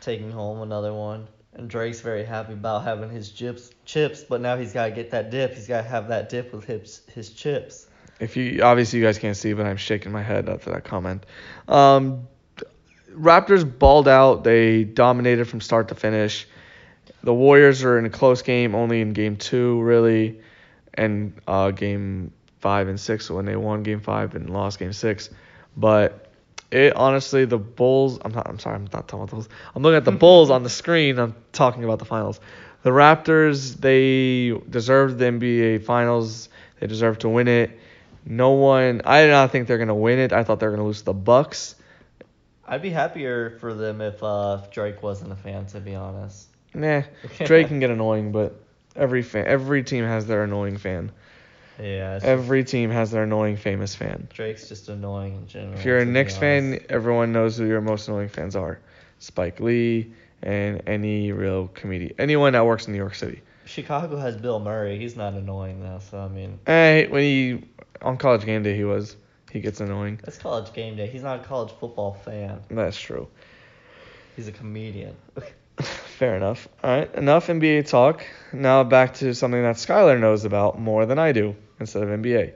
taking 0.00 0.30
home 0.30 0.62
another 0.62 0.92
one. 0.92 1.28
And 1.56 1.70
Drake's 1.70 2.00
very 2.00 2.24
happy 2.24 2.52
about 2.54 2.82
having 2.82 3.10
his 3.10 3.30
chips, 3.30 3.70
chips, 3.84 4.24
but 4.24 4.40
now 4.40 4.56
he's 4.56 4.72
got 4.72 4.86
to 4.86 4.90
get 4.90 5.12
that 5.12 5.30
dip. 5.30 5.54
He's 5.54 5.68
got 5.68 5.82
to 5.82 5.88
have 5.88 6.08
that 6.08 6.28
dip 6.28 6.52
with 6.52 6.64
his, 6.64 7.02
his 7.14 7.30
chips. 7.30 7.86
If 8.18 8.36
you 8.36 8.62
obviously 8.62 8.98
you 8.98 9.04
guys 9.04 9.18
can't 9.18 9.36
see, 9.36 9.52
but 9.52 9.64
I'm 9.64 9.76
shaking 9.76 10.10
my 10.10 10.22
head 10.22 10.48
after 10.48 10.70
that 10.72 10.82
comment. 10.84 11.24
Um, 11.68 12.26
Raptors 13.12 13.64
balled 13.78 14.08
out. 14.08 14.42
They 14.42 14.82
dominated 14.82 15.44
from 15.44 15.60
start 15.60 15.88
to 15.88 15.94
finish. 15.94 16.46
The 17.22 17.34
Warriors 17.34 17.84
are 17.84 17.98
in 17.98 18.04
a 18.04 18.10
close 18.10 18.42
game, 18.42 18.74
only 18.74 19.00
in 19.00 19.12
game 19.12 19.36
two 19.36 19.80
really, 19.80 20.40
and 20.94 21.40
uh, 21.46 21.70
game 21.70 22.32
five 22.60 22.88
and 22.88 22.98
six 22.98 23.30
when 23.30 23.44
they 23.44 23.56
won 23.56 23.82
game 23.82 24.00
five 24.00 24.34
and 24.34 24.48
lost 24.50 24.78
game 24.78 24.92
six. 24.92 25.30
But 25.76 26.32
it 26.70 26.96
honestly, 26.96 27.44
the 27.44 27.58
Bulls. 27.58 28.18
I'm 28.24 28.32
not. 28.32 28.48
I'm 28.48 28.58
sorry. 28.58 28.76
I'm 28.76 28.84
not 28.84 29.08
talking 29.08 29.20
about 29.20 29.30
those. 29.30 29.48
I'm 29.74 29.82
looking 29.82 29.96
at 29.96 30.04
the 30.04 30.12
Bulls 30.24 30.50
on 30.50 30.62
the 30.62 30.70
screen. 30.70 31.18
I'm 31.18 31.34
talking 31.52 31.84
about 31.84 31.98
the 31.98 32.04
finals. 32.04 32.40
The 32.82 32.90
Raptors. 32.90 33.76
They 33.76 34.58
deserved 34.68 35.18
the 35.18 35.26
NBA 35.26 35.84
Finals. 35.84 36.48
They 36.80 36.86
deserve 36.86 37.18
to 37.20 37.28
win 37.28 37.48
it. 37.48 37.78
No 38.26 38.52
one. 38.52 39.02
I 39.04 39.22
did 39.22 39.30
not 39.30 39.52
think 39.52 39.68
they're 39.68 39.78
gonna 39.78 39.94
win 39.94 40.18
it. 40.18 40.32
I 40.32 40.44
thought 40.44 40.60
they 40.60 40.66
were 40.66 40.72
gonna 40.72 40.86
lose 40.86 41.00
to 41.00 41.04
the 41.06 41.12
Bucks. 41.12 41.76
I'd 42.66 42.82
be 42.82 42.90
happier 42.90 43.58
for 43.60 43.74
them 43.74 44.00
if 44.00 44.22
uh, 44.22 44.60
if 44.62 44.70
Drake 44.70 45.02
wasn't 45.02 45.32
a 45.32 45.36
fan, 45.36 45.66
to 45.66 45.80
be 45.80 45.94
honest. 45.94 46.48
Nah, 46.72 47.02
Drake 47.44 47.68
can 47.68 47.78
get 47.78 47.90
annoying, 47.90 48.32
but 48.32 48.63
every 48.96 49.22
fan, 49.22 49.46
every 49.46 49.82
team 49.82 50.04
has 50.04 50.26
their 50.26 50.44
annoying 50.44 50.76
fan. 50.78 51.12
Yeah, 51.80 52.20
Every 52.22 52.62
team 52.62 52.90
has 52.90 53.10
their 53.10 53.24
annoying 53.24 53.56
famous 53.56 53.96
fan. 53.96 54.28
Drake's 54.32 54.68
just 54.68 54.88
annoying 54.88 55.34
in 55.34 55.46
general. 55.48 55.74
If 55.74 55.84
you're 55.84 55.98
a 55.98 56.04
Knicks 56.04 56.36
fan, 56.36 56.78
everyone 56.88 57.32
knows 57.32 57.56
who 57.56 57.66
your 57.66 57.80
most 57.80 58.06
annoying 58.06 58.28
fans 58.28 58.54
are. 58.54 58.78
Spike 59.18 59.58
Lee 59.58 60.12
and 60.42 60.82
any 60.86 61.32
real 61.32 61.66
comedian, 61.68 62.14
anyone 62.18 62.52
that 62.52 62.64
works 62.64 62.86
in 62.86 62.92
New 62.92 62.98
York 62.98 63.16
City. 63.16 63.42
Chicago 63.64 64.16
has 64.18 64.36
Bill 64.36 64.60
Murray. 64.60 64.98
He's 64.98 65.16
not 65.16 65.32
annoying 65.32 65.80
though, 65.82 65.98
so 66.10 66.18
I 66.18 66.28
mean, 66.28 66.60
Hey, 66.66 67.08
when 67.08 67.22
he 67.22 67.64
on 68.02 68.18
College 68.18 68.44
Game 68.44 68.62
Day, 68.62 68.76
he 68.76 68.84
was 68.84 69.16
he 69.50 69.60
gets 69.60 69.80
annoying. 69.80 70.20
that's 70.22 70.36
college 70.38 70.72
game 70.74 70.96
day. 70.96 71.06
He's 71.06 71.22
not 71.22 71.40
a 71.40 71.42
college 71.44 71.72
football 71.80 72.14
fan. 72.24 72.60
That's 72.70 72.98
true. 73.00 73.28
He's 74.36 74.46
a 74.48 74.52
comedian. 74.52 75.16
Fair 76.14 76.36
enough. 76.36 76.68
All 76.84 76.96
right, 76.96 77.12
enough 77.16 77.48
NBA 77.48 77.88
talk. 77.88 78.24
Now 78.52 78.84
back 78.84 79.14
to 79.14 79.34
something 79.34 79.60
that 79.60 79.74
Skyler 79.74 80.18
knows 80.20 80.44
about 80.44 80.78
more 80.78 81.06
than 81.06 81.18
I 81.18 81.32
do 81.32 81.56
instead 81.80 82.04
of 82.04 82.08
NBA. 82.08 82.52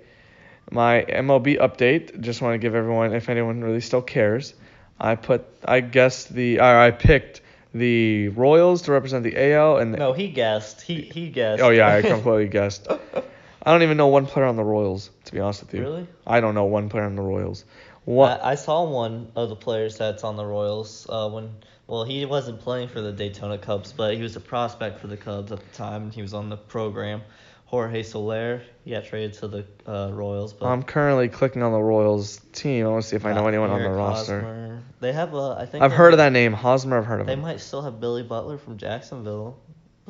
My 0.71 1.05
MLB 1.09 1.59
update. 1.59 2.21
Just 2.21 2.41
want 2.41 2.55
to 2.55 2.59
give 2.59 2.77
everyone, 2.77 3.15
if 3.15 3.29
anyone 3.29 3.61
really 3.61 3.81
still 3.81 4.01
cares, 4.01 4.55
I 5.01 5.17
put, 5.17 5.45
I 5.65 5.81
guessed 5.81 6.33
the, 6.33 6.61
or 6.61 6.79
I 6.79 6.93
picked 6.93 7.41
the 7.75 8.29
Royals 8.29 8.83
to 8.83 8.93
represent 8.93 9.25
the 9.25 9.53
AL 9.53 9.79
and. 9.79 9.91
No, 9.91 10.13
he 10.13 10.29
guessed. 10.29 10.83
He 10.83 11.03
he 11.03 11.29
guessed. 11.29 11.61
Oh 11.61 11.71
yeah, 11.71 11.93
I 11.93 12.03
completely 12.15 12.47
guessed. 12.47 12.87
I 12.89 13.73
don't 13.73 13.83
even 13.83 13.97
know 13.97 14.07
one 14.07 14.27
player 14.27 14.47
on 14.47 14.55
the 14.55 14.65
Royals, 14.65 15.11
to 15.25 15.33
be 15.33 15.41
honest 15.41 15.63
with 15.63 15.75
you. 15.75 15.81
Really? 15.81 16.07
I 16.25 16.41
don't 16.41 16.55
know 16.55 16.67
one 16.67 16.89
player 16.91 17.05
on 17.05 17.17
the 17.17 17.23
Royals. 17.23 17.65
What? 18.05 18.41
I, 18.43 18.53
I 18.53 18.55
saw 18.55 18.85
one 18.85 19.33
of 19.35 19.49
the 19.49 19.57
players 19.57 19.99
that's 19.99 20.23
on 20.23 20.37
the 20.37 20.47
Royals 20.47 21.07
uh, 21.11 21.29
when 21.29 21.51
well 21.89 22.05
he 22.05 22.25
wasn't 22.25 22.61
playing 22.61 22.87
for 22.89 23.01
the 23.01 23.11
Daytona 23.11 23.59
Cubs, 23.59 23.93
but 23.93 24.15
he 24.15 24.23
was 24.23 24.37
a 24.37 24.41
prospect 24.41 25.01
for 25.01 25.09
the 25.09 25.17
Cubs 25.17 25.51
at 25.51 25.59
the 25.59 25.77
time, 25.77 26.05
and 26.05 26.15
he 26.15 26.23
was 26.23 26.33
on 26.35 26.49
the 26.49 26.57
program. 26.57 27.23
Jorge 27.67 28.03
Soler, 28.03 28.63
he 28.85 28.93
got 28.93 29.05
traded 29.05 29.35
to 29.35 29.49
the 29.49 29.67
uh, 29.87 30.11
Royals, 30.13 30.55
but 30.55 30.67
I'm 30.67 30.83
currently 30.83 31.29
clicking 31.29 31.63
on 31.63 31.73
the 31.73 31.81
Royals 31.81 32.41
team. 32.53 32.87
I 32.87 32.89
want 32.89 33.03
to 33.03 33.09
see 33.11 33.17
if 33.17 33.27
I 33.27 33.35
know 33.35 33.45
uh, 33.45 33.49
anyone 33.49 33.69
on 33.71 33.83
the 33.83 33.91
roster. 33.91 34.41
Hosmer. 34.41 34.83
They 35.01 35.13
have 35.13 35.35
a 35.35 35.57
I 35.59 35.67
think 35.67 35.83
I've 35.85 35.93
heard 35.93 36.15
of 36.15 36.19
that 36.19 36.33
name, 36.33 36.53
Hosmer. 36.55 36.97
I've 36.99 37.05
heard 37.05 37.21
of 37.21 37.27
They 37.27 37.35
him. 37.35 37.43
might 37.43 37.61
still 37.61 37.83
have 37.83 38.01
Billy 38.01 38.23
Butler 38.23 38.57
from 38.57 38.79
Jacksonville. 38.79 39.59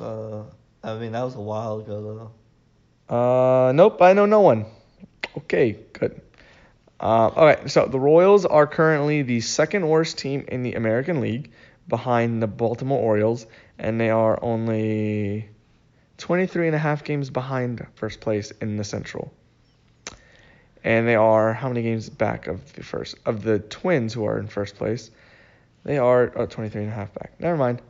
Uh, 0.01 0.43
I 0.85 0.95
mean 0.99 1.13
that 1.13 1.25
was 1.25 1.35
a 1.35 1.41
while 1.41 1.81
ago 1.81 2.31
though. 3.09 3.15
Uh, 3.15 3.73
nope, 3.73 4.01
I 4.03 4.13
know 4.13 4.27
no 4.27 4.41
one. 4.41 4.67
Okay, 5.37 5.79
good. 5.95 6.21
Uh, 7.01 7.29
all 7.35 7.45
right, 7.45 7.71
so 7.71 7.87
the 7.87 7.99
Royals 7.99 8.45
are 8.45 8.67
currently 8.67 9.23
the 9.23 9.41
second 9.41 9.89
worst 9.89 10.19
team 10.19 10.45
in 10.49 10.63
the 10.63 10.75
American 10.75 11.21
League, 11.21 11.53
behind 11.89 12.43
the 12.43 12.47
Baltimore 12.47 13.01
Orioles, 13.01 13.47
and 13.79 14.01
they 14.01 14.11
are 14.11 14.39
only 14.43 15.49
23 16.19 16.67
and 16.67 16.77
a 16.77 16.79
half 16.79 17.05
games 17.05 17.31
behind 17.31 17.87
first 17.95 18.21
place 18.21 18.51
in 18.61 18.77
the 18.77 18.85
Central. 18.85 19.33
And 20.85 21.09
they 21.09 21.17
are 21.17 21.53
how 21.53 21.69
many 21.69 21.83
games 21.83 22.09
back 22.09 22.47
of 22.47 22.73
the 22.75 22.83
first 22.83 23.17
of 23.27 23.43
the 23.43 23.59
Twins 23.59 24.15
who 24.15 24.25
are 24.25 24.39
in 24.39 24.47
first 24.47 24.77
place? 24.77 25.11
They 25.85 25.99
are 25.99 26.33
oh, 26.37 26.47
23 26.47 26.83
and 26.83 26.93
a 26.93 26.95
half 26.95 27.13
back. 27.15 27.33
Never 27.41 27.57
mind. 27.57 27.83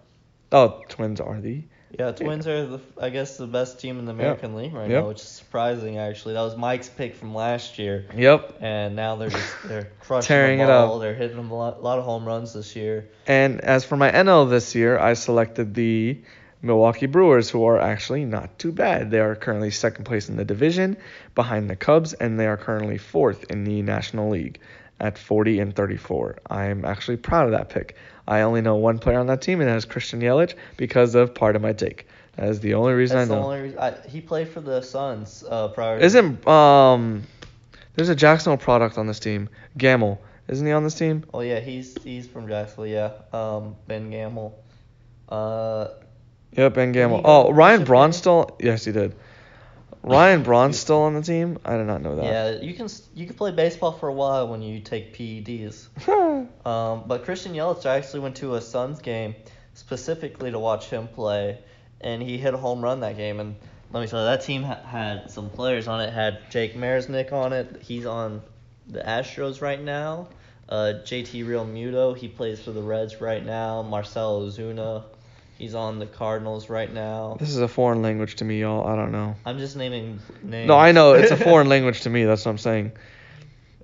Oh, 0.52 0.82
Twins 0.88 1.20
are 1.20 1.40
the 1.40 1.62
Yeah, 1.98 2.12
Twins 2.12 2.46
are 2.46 2.66
the 2.66 2.80
I 3.00 3.08
guess 3.10 3.36
the 3.38 3.46
best 3.46 3.80
team 3.80 3.98
in 3.98 4.04
the 4.04 4.12
American 4.12 4.54
League 4.56 4.74
right 4.74 4.90
Yep. 4.90 5.02
now, 5.02 5.08
which 5.08 5.20
is 5.20 5.28
surprising 5.28 5.96
actually. 5.98 6.34
That 6.34 6.42
was 6.42 6.56
Mike's 6.56 6.88
pick 6.88 7.14
from 7.14 7.34
last 7.34 7.78
year, 7.78 8.04
Yep. 8.14 8.58
and 8.60 8.94
now 8.94 9.16
they're 9.16 9.30
just 9.30 9.54
they're 9.64 9.88
crushing 10.00 10.28
Tearing 10.28 10.58
the 10.58 10.64
it 10.64 10.66
ball. 10.66 10.96
up. 10.96 11.00
They're 11.00 11.14
hitting 11.14 11.38
a 11.38 11.54
lot, 11.54 11.82
lot 11.82 11.98
of 11.98 12.04
home 12.04 12.26
runs 12.26 12.52
this 12.52 12.76
year. 12.76 13.08
And 13.26 13.60
as 13.62 13.84
for 13.84 13.96
my 13.96 14.10
NL 14.10 14.50
this 14.50 14.74
year, 14.74 14.98
I 14.98 15.14
selected 15.14 15.74
the 15.74 16.18
Milwaukee 16.60 17.06
Brewers, 17.06 17.48
who 17.48 17.64
are 17.64 17.78
actually 17.78 18.24
not 18.24 18.58
too 18.58 18.72
bad. 18.72 19.10
They 19.10 19.20
are 19.20 19.34
currently 19.36 19.70
second 19.70 20.04
place 20.04 20.28
in 20.28 20.36
the 20.36 20.44
division 20.44 20.96
behind 21.34 21.70
the 21.70 21.76
Cubs, 21.76 22.12
and 22.14 22.38
they 22.38 22.46
are 22.48 22.56
currently 22.56 22.98
fourth 22.98 23.44
in 23.50 23.64
the 23.64 23.80
National 23.82 24.28
League 24.30 24.58
at 25.00 25.16
40 25.16 25.60
and 25.60 25.74
34. 25.76 26.38
I'm 26.50 26.84
actually 26.84 27.16
proud 27.18 27.46
of 27.46 27.52
that 27.52 27.68
pick. 27.70 27.94
I 28.28 28.42
only 28.42 28.60
know 28.60 28.76
one 28.76 28.98
player 28.98 29.18
on 29.18 29.26
that 29.28 29.40
team, 29.40 29.60
and 29.60 29.68
that 29.68 29.76
is 29.76 29.86
Christian 29.86 30.20
Yelich 30.20 30.54
because 30.76 31.14
of 31.14 31.34
part 31.34 31.56
of 31.56 31.62
my 31.62 31.72
take. 31.72 32.06
That 32.36 32.50
is 32.50 32.60
the 32.60 32.74
only 32.74 32.92
reason 32.92 33.16
That's 33.16 33.30
I 33.30 33.34
the 33.34 33.40
know. 33.40 33.46
only 33.46 33.60
reason. 33.62 33.78
I, 33.78 33.94
he 34.06 34.20
played 34.20 34.48
for 34.48 34.60
the 34.60 34.82
Suns 34.82 35.42
uh, 35.48 35.68
prior. 35.68 35.98
Isn't 35.98 36.46
um, 36.46 37.22
there's 37.94 38.10
a 38.10 38.14
Jacksonville 38.14 38.58
product 38.58 38.98
on 38.98 39.06
this 39.06 39.18
team, 39.18 39.48
Gamel. 39.76 40.20
Isn't 40.46 40.66
he 40.66 40.72
on 40.72 40.84
this 40.84 40.94
team? 40.94 41.24
Oh 41.32 41.40
yeah, 41.40 41.58
he's 41.58 42.00
he's 42.02 42.28
from 42.28 42.46
Jacksonville. 42.46 42.86
Yeah, 42.86 43.12
um, 43.32 43.76
Ben 43.86 44.10
Gamel. 44.10 44.62
Uh, 45.28 45.88
Yep, 46.52 46.74
Ben 46.74 46.92
go 46.92 47.20
Oh, 47.24 47.52
Ryan 47.52 47.84
Braun's 47.84 48.26
Yes, 48.58 48.84
he 48.84 48.92
did. 48.92 49.14
Ryan 50.02 50.42
Braun's 50.44 50.78
still 50.78 51.02
on 51.02 51.14
the 51.14 51.22
team. 51.22 51.58
I 51.64 51.76
did 51.76 51.86
not 51.86 52.02
know 52.02 52.16
that. 52.16 52.24
yeah, 52.24 52.50
you 52.60 52.74
can 52.74 52.88
you 53.14 53.26
can 53.26 53.34
play 53.36 53.50
baseball 53.52 53.92
for 53.92 54.08
a 54.08 54.12
while 54.12 54.48
when 54.48 54.62
you 54.62 54.80
take 54.80 55.14
PEDs. 55.16 55.88
Um, 56.64 57.04
but 57.06 57.24
Christian 57.24 57.54
Yelich, 57.54 57.86
I 57.86 57.96
actually 57.96 58.20
went 58.20 58.36
to 58.36 58.54
a 58.54 58.60
Suns 58.60 59.00
game 59.00 59.34
specifically 59.74 60.50
to 60.50 60.58
watch 60.58 60.90
him 60.90 61.08
play, 61.08 61.58
and 62.00 62.22
he 62.22 62.36
hit 62.38 62.52
a 62.54 62.56
home 62.56 62.82
run 62.82 63.00
that 63.00 63.16
game. 63.16 63.40
And 63.40 63.56
let 63.92 64.00
me 64.00 64.06
tell 64.06 64.20
you, 64.20 64.26
that 64.26 64.42
team 64.42 64.62
ha- 64.62 64.82
had 64.84 65.30
some 65.30 65.48
players 65.50 65.88
on 65.88 66.00
it. 66.00 66.12
Had 66.12 66.50
Jake 66.50 66.74
Marisnick 66.74 67.32
on 67.32 67.52
it. 67.52 67.80
He's 67.82 68.06
on 68.06 68.42
the 68.86 69.00
Astros 69.00 69.60
right 69.62 69.80
now. 69.82 70.28
Uh, 70.68 70.94
JT 71.04 71.46
Realmuto, 71.46 72.14
he 72.16 72.28
plays 72.28 72.60
for 72.60 72.72
the 72.72 72.82
Reds 72.82 73.20
right 73.20 73.44
now. 73.44 73.82
Marcell 73.82 74.42
Ozuna, 74.42 75.04
he's 75.58 75.74
on 75.74 75.98
the 75.98 76.06
Cardinals 76.06 76.70
right 76.70 76.92
now. 76.92 77.36
This 77.38 77.50
is 77.50 77.58
a 77.58 77.68
foreign 77.68 78.00
language 78.00 78.36
to 78.36 78.44
me, 78.44 78.60
y'all. 78.60 78.86
I 78.86 78.96
don't 78.96 79.12
know. 79.12 79.34
I'm 79.44 79.58
just 79.58 79.76
naming 79.76 80.20
names. 80.42 80.68
No, 80.68 80.78
I 80.78 80.92
know 80.92 81.12
it's 81.12 81.30
a 81.30 81.36
foreign 81.48 81.68
language 81.68 82.02
to 82.02 82.10
me. 82.10 82.24
That's 82.24 82.44
what 82.44 82.52
I'm 82.52 82.58
saying. 82.58 82.92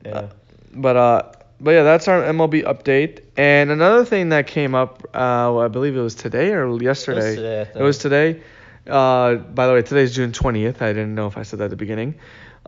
yeah. 0.05 0.29
But 0.73 0.97
uh, 0.97 1.33
but 1.61 1.73
yeah, 1.73 1.83
that's 1.83 2.09
our 2.09 2.23
MLB 2.23 2.65
update. 2.65 3.21
And 3.37 3.71
another 3.71 4.05
thing 4.05 4.31
that 4.31 4.47
came 4.47 4.75
up, 4.75 5.03
uh, 5.15 5.59
I 5.59 5.69
believe 5.69 5.97
it 5.97 6.01
was 6.01 6.15
today 6.15 6.53
or 6.53 6.81
yesterday. 6.83 7.35
today, 7.35 7.71
I 7.75 7.79
It 7.79 7.83
was 7.83 7.99
today. 7.99 8.43
Uh, 8.87 9.37
by 9.37 9.67
the 9.67 9.73
way, 9.73 9.83
today's 9.83 10.15
June 10.15 10.33
20th. 10.33 10.83
I 10.83 10.93
didn't 10.93 11.15
know 11.15 11.27
if 11.27 11.39
I 11.39 11.43
said 11.43 11.61
that 11.61 11.65
at 11.67 11.71
the 11.71 11.77
beginning. 11.77 12.17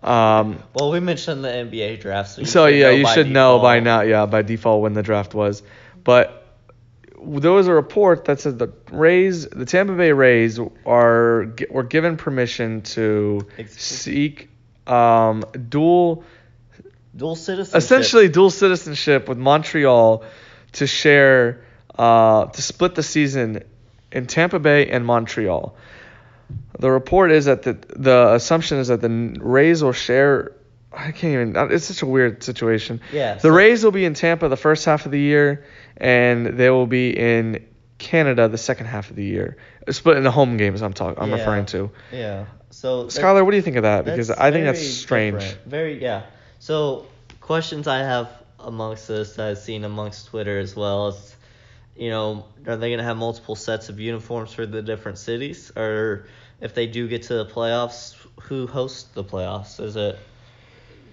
Um, 0.03 0.62
Well, 0.75 0.90
we 0.90 1.01
mentioned 1.01 1.45
the 1.45 1.49
NBA 1.49 2.01
draft, 2.01 2.31
so, 2.31 2.45
So 2.45 2.66
yeah, 2.66 2.90
you 2.90 3.07
should 3.07 3.31
know 3.31 3.59
by 3.59 3.81
now. 3.81 4.03
Yeah, 4.03 4.27
by 4.27 4.42
default 4.42 4.83
when 4.83 4.95
the 4.95 5.03
draft 5.03 5.35
was. 5.35 5.62
But 6.05 6.46
there 7.25 7.53
was 7.53 7.67
a 7.69 7.73
report 7.75 8.27
that 8.27 8.41
said 8.41 8.59
the 8.59 8.73
Rays, 8.91 9.47
the 9.49 9.65
Tampa 9.65 9.95
Bay 9.95 10.13
Rays, 10.13 10.59
are 10.85 11.55
were 11.71 11.83
given 11.83 12.17
permission 12.17 12.83
to 12.83 13.47
Ex- 13.59 13.81
seek 13.81 14.49
um, 14.87 15.45
dual, 15.69 16.25
Dual 17.17 17.35
citizenship. 17.37 17.77
essentially 17.79 18.29
dual 18.29 18.51
citizenship 18.51 19.29
with 19.29 19.39
Montreal 19.39 20.25
to 20.73 20.87
share, 20.87 21.65
uh, 21.99 22.47
to 22.47 22.63
split 22.63 22.95
the 22.95 23.03
season 23.03 23.63
in 24.13 24.27
Tampa 24.27 24.59
Bay 24.59 24.89
and 24.89 25.05
Montreal. 25.07 25.75
The 26.79 26.91
report 26.91 27.33
is 27.33 27.47
that 27.47 27.63
the 27.63 27.79
the 27.97 28.35
assumption 28.35 28.79
is 28.79 28.89
that 28.89 29.01
the 29.01 29.37
Rays 29.41 29.83
will 29.83 29.93
share. 29.93 30.53
I 30.97 31.13
can't 31.13 31.35
even. 31.35 31.57
Uh, 31.57 31.67
it's 31.67 31.85
such 31.85 32.03
a 32.03 32.07
weird 32.07 32.43
situation. 32.43 33.01
Yeah. 33.13 33.35
The 33.35 33.41
so- 33.41 33.49
Rays 33.51 33.85
will 33.85 33.93
be 33.93 34.05
in 34.07 34.15
Tampa 34.15 34.49
the 34.49 34.57
first 34.57 34.85
half 34.87 35.05
of 35.07 35.13
the 35.13 35.21
year, 35.21 35.65
and 35.97 36.47
they 36.47 36.71
will 36.71 36.87
be 36.87 37.11
in 37.11 37.67
Canada 37.99 38.49
the 38.49 38.59
second 38.59 38.87
half 38.87 39.11
of 39.11 39.17
the 39.17 39.25
year. 39.25 39.57
Uh, 39.87 39.93
split 39.93 40.17
in 40.17 40.25
the 40.25 40.31
home 40.31 40.57
games. 40.57 40.83
I'm 40.83 40.93
talking. 40.95 41.23
I'm 41.23 41.31
Yeah. 41.31 41.37
referring 41.37 41.67
to. 41.67 41.91
Yeah. 42.13 42.47
So 42.71 43.05
that- 43.05 43.13
Skyler, 43.13 43.45
what 43.45 43.51
do 43.51 43.57
you 43.57 43.63
think 43.63 43.77
of 43.77 43.83
that? 43.83 44.05
Because 44.05 44.31
I 44.31 44.51
think 44.51 44.65
that's 44.65 44.87
strange. 44.87 45.39
different. 45.41 45.67
Very 45.67 46.03
yeah. 46.03 46.23
So 46.59 47.07
questions 47.41 47.87
I 47.87 47.99
have 47.99 48.29
amongst 48.59 49.07
this 49.09 49.35
that 49.37 49.49
I've 49.51 49.59
seen 49.59 49.85
amongst 49.85 50.29
Twitter 50.29 50.59
as 50.59 50.75
well 50.75 51.09
is, 51.09 51.37
you 51.97 52.11
know, 52.11 52.45
are 52.67 52.77
they 52.77 52.91
gonna 52.91 53.03
have 53.05 53.17
multiple 53.17 53.55
sets 53.55 53.89
of 53.89 54.01
uniforms 54.01 54.53
for 54.53 54.67
the 54.67 54.83
different 54.83 55.19
cities, 55.19 55.71
or 55.77 56.27
if 56.61 56.75
they 56.75 56.87
do 56.87 57.07
get 57.07 57.23
to 57.25 57.35
the 57.35 57.47
playoffs, 57.47 58.15
who 58.41 58.67
hosts 58.67 59.05
the 59.15 59.23
playoffs? 59.25 59.79
Is 59.79 59.97
it? 59.97 60.19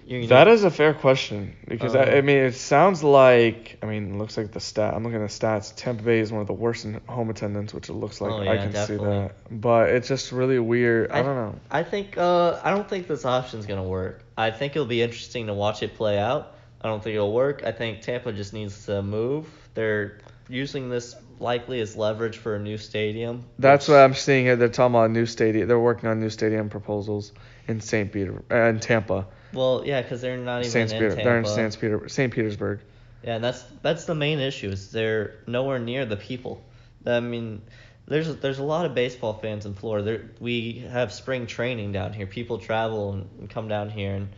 You 0.06 0.26
That 0.26 0.48
is 0.48 0.64
a 0.64 0.70
fair 0.70 0.92
question 0.94 1.56
because 1.66 1.94
I, 1.94 2.02
I 2.04 2.18
Um, 2.18 2.26
mean 2.26 2.36
it 2.38 2.54
sounds 2.54 3.02
like 3.02 3.78
I 3.82 3.86
mean 3.86 4.14
it 4.14 4.18
looks 4.18 4.36
like 4.36 4.52
the 4.52 4.60
stat 4.60 4.92
I'm 4.94 5.02
looking 5.02 5.22
at 5.22 5.28
the 5.30 5.34
stats 5.46 5.72
Tampa 5.74 6.02
Bay 6.02 6.18
is 6.20 6.30
one 6.30 6.40
of 6.42 6.46
the 6.46 6.52
worst 6.52 6.84
in 6.84 7.00
home 7.06 7.30
attendance 7.30 7.72
which 7.72 7.88
it 7.88 7.94
looks 7.94 8.20
like 8.20 8.32
Oh, 8.32 8.40
I 8.42 8.56
can 8.58 8.72
definitely. 8.72 8.98
see 8.98 9.04
that 9.04 9.34
but 9.50 9.88
it's 9.90 10.08
just 10.08 10.30
really 10.32 10.58
weird 10.58 11.10
I, 11.10 11.22
don't 11.22 11.36
know 11.36 11.54
I 11.70 11.82
think 11.84 12.18
uh 12.18 12.60
I 12.62 12.70
don't 12.70 12.88
think 12.88 13.06
this 13.08 13.24
option's 13.24 13.64
gonna 13.66 13.82
work. 13.82 14.22
I 14.36 14.50
think 14.50 14.76
it'll 14.76 14.86
be 14.86 15.00
interesting 15.02 15.46
to 15.46 15.54
watch 15.54 15.82
it 15.82 15.94
play 15.94 16.18
out. 16.18 16.54
I 16.82 16.88
don't 16.88 17.02
think 17.02 17.14
it'll 17.14 17.32
work. 17.32 17.62
I 17.64 17.72
think 17.72 18.02
Tampa 18.02 18.30
just 18.32 18.52
needs 18.52 18.84
to 18.86 19.00
move. 19.00 19.46
They're 19.72 20.18
using 20.50 20.90
this 20.90 21.16
likely 21.40 21.80
as 21.80 21.96
leverage 21.96 22.36
for 22.36 22.56
a 22.56 22.58
new 22.58 22.76
stadium. 22.76 23.44
that's 23.58 23.88
which- 23.88 23.94
what 23.94 24.00
I'm 24.02 24.14
seeing 24.14 24.44
here 24.44 24.56
they're 24.56 24.68
talking 24.68 24.94
about 24.94 25.08
a 25.10 25.12
new 25.12 25.24
stadium 25.26 25.66
they're 25.66 25.78
working 25.80 26.10
on 26.10 26.20
new 26.20 26.28
stadium 26.30 26.68
proposals 26.68 27.32
in 27.68 27.80
St. 27.80 28.12
Peter 28.12 28.42
uh, 28.50 28.68
in 28.68 28.80
Tampa 28.80 29.26
Well, 29.54 29.82
yeah, 29.84 30.02
because 30.02 30.20
they're 30.20 30.36
not 30.36 30.60
even 30.60 30.70
St. 30.70 30.92
in 30.92 30.98
Peter 30.98 31.08
Tampa. 31.10 31.24
they're 31.24 31.38
in 31.38 31.44
St. 31.46 31.80
Peter 31.80 32.08
St. 32.08 32.32
Petersburg 32.32 32.80
Yeah, 33.22 33.36
and 33.36 33.44
that's 33.44 33.64
that's 33.82 34.04
the 34.04 34.14
main 34.14 34.40
issue 34.40 34.70
is 34.70 34.90
they're 34.90 35.36
nowhere 35.46 35.78
near 35.78 36.04
the 36.04 36.16
people. 36.16 36.62
I 37.06 37.20
mean, 37.20 37.62
there's 38.06 38.36
there's 38.36 38.58
a 38.58 38.64
lot 38.64 38.86
of 38.86 38.94
baseball 38.94 39.34
fans 39.34 39.66
in 39.66 39.74
Florida. 39.74 40.04
There, 40.04 40.30
we 40.40 40.86
have 40.90 41.12
spring 41.12 41.46
training 41.46 41.92
down 41.92 42.12
here. 42.12 42.26
People 42.26 42.58
travel 42.58 43.12
and, 43.12 43.28
and 43.38 43.50
come 43.50 43.68
down 43.68 43.90
here 43.90 44.14
and 44.14 44.28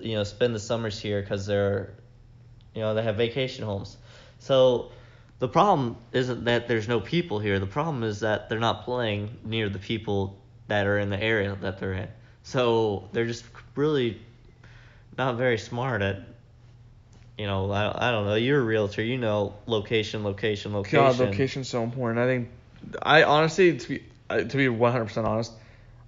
you 0.00 0.14
know 0.14 0.24
spend 0.24 0.54
the 0.54 0.60
summers 0.60 0.98
here 0.98 1.20
because 1.20 1.46
they're 1.46 1.94
you 2.74 2.80
know 2.80 2.94
they 2.94 3.02
have 3.02 3.16
vacation 3.16 3.64
homes. 3.64 3.96
So 4.38 4.90
the 5.38 5.48
problem 5.48 5.96
isn't 6.12 6.44
that 6.44 6.68
there's 6.68 6.88
no 6.88 7.00
people 7.00 7.38
here. 7.38 7.58
The 7.58 7.66
problem 7.66 8.02
is 8.02 8.20
that 8.20 8.48
they're 8.48 8.58
not 8.58 8.84
playing 8.84 9.36
near 9.44 9.68
the 9.68 9.78
people 9.78 10.38
that 10.68 10.86
are 10.86 10.98
in 10.98 11.10
the 11.10 11.22
area 11.22 11.56
that 11.60 11.78
they're 11.78 11.92
in. 11.92 12.08
So 12.42 13.08
they're 13.12 13.26
just 13.26 13.44
really 13.74 14.20
not 15.16 15.36
very 15.36 15.58
smart 15.58 16.02
at 16.02 16.20
you 17.36 17.46
know, 17.46 17.68
I, 17.72 18.08
I 18.08 18.10
don't 18.12 18.26
know. 18.26 18.36
You're 18.36 18.60
a 18.60 18.64
realtor. 18.64 19.02
You 19.02 19.18
know, 19.18 19.54
location, 19.66 20.22
location, 20.22 20.72
location. 20.72 21.00
God 21.00 21.18
location's 21.18 21.68
so 21.68 21.82
important 21.82 22.20
I 22.20 22.26
think 22.26 22.48
I 23.02 23.24
honestly 23.24 23.76
to 23.76 23.88
be 23.88 24.02
to 24.28 24.56
be 24.56 24.66
100% 24.66 25.24
honest 25.24 25.52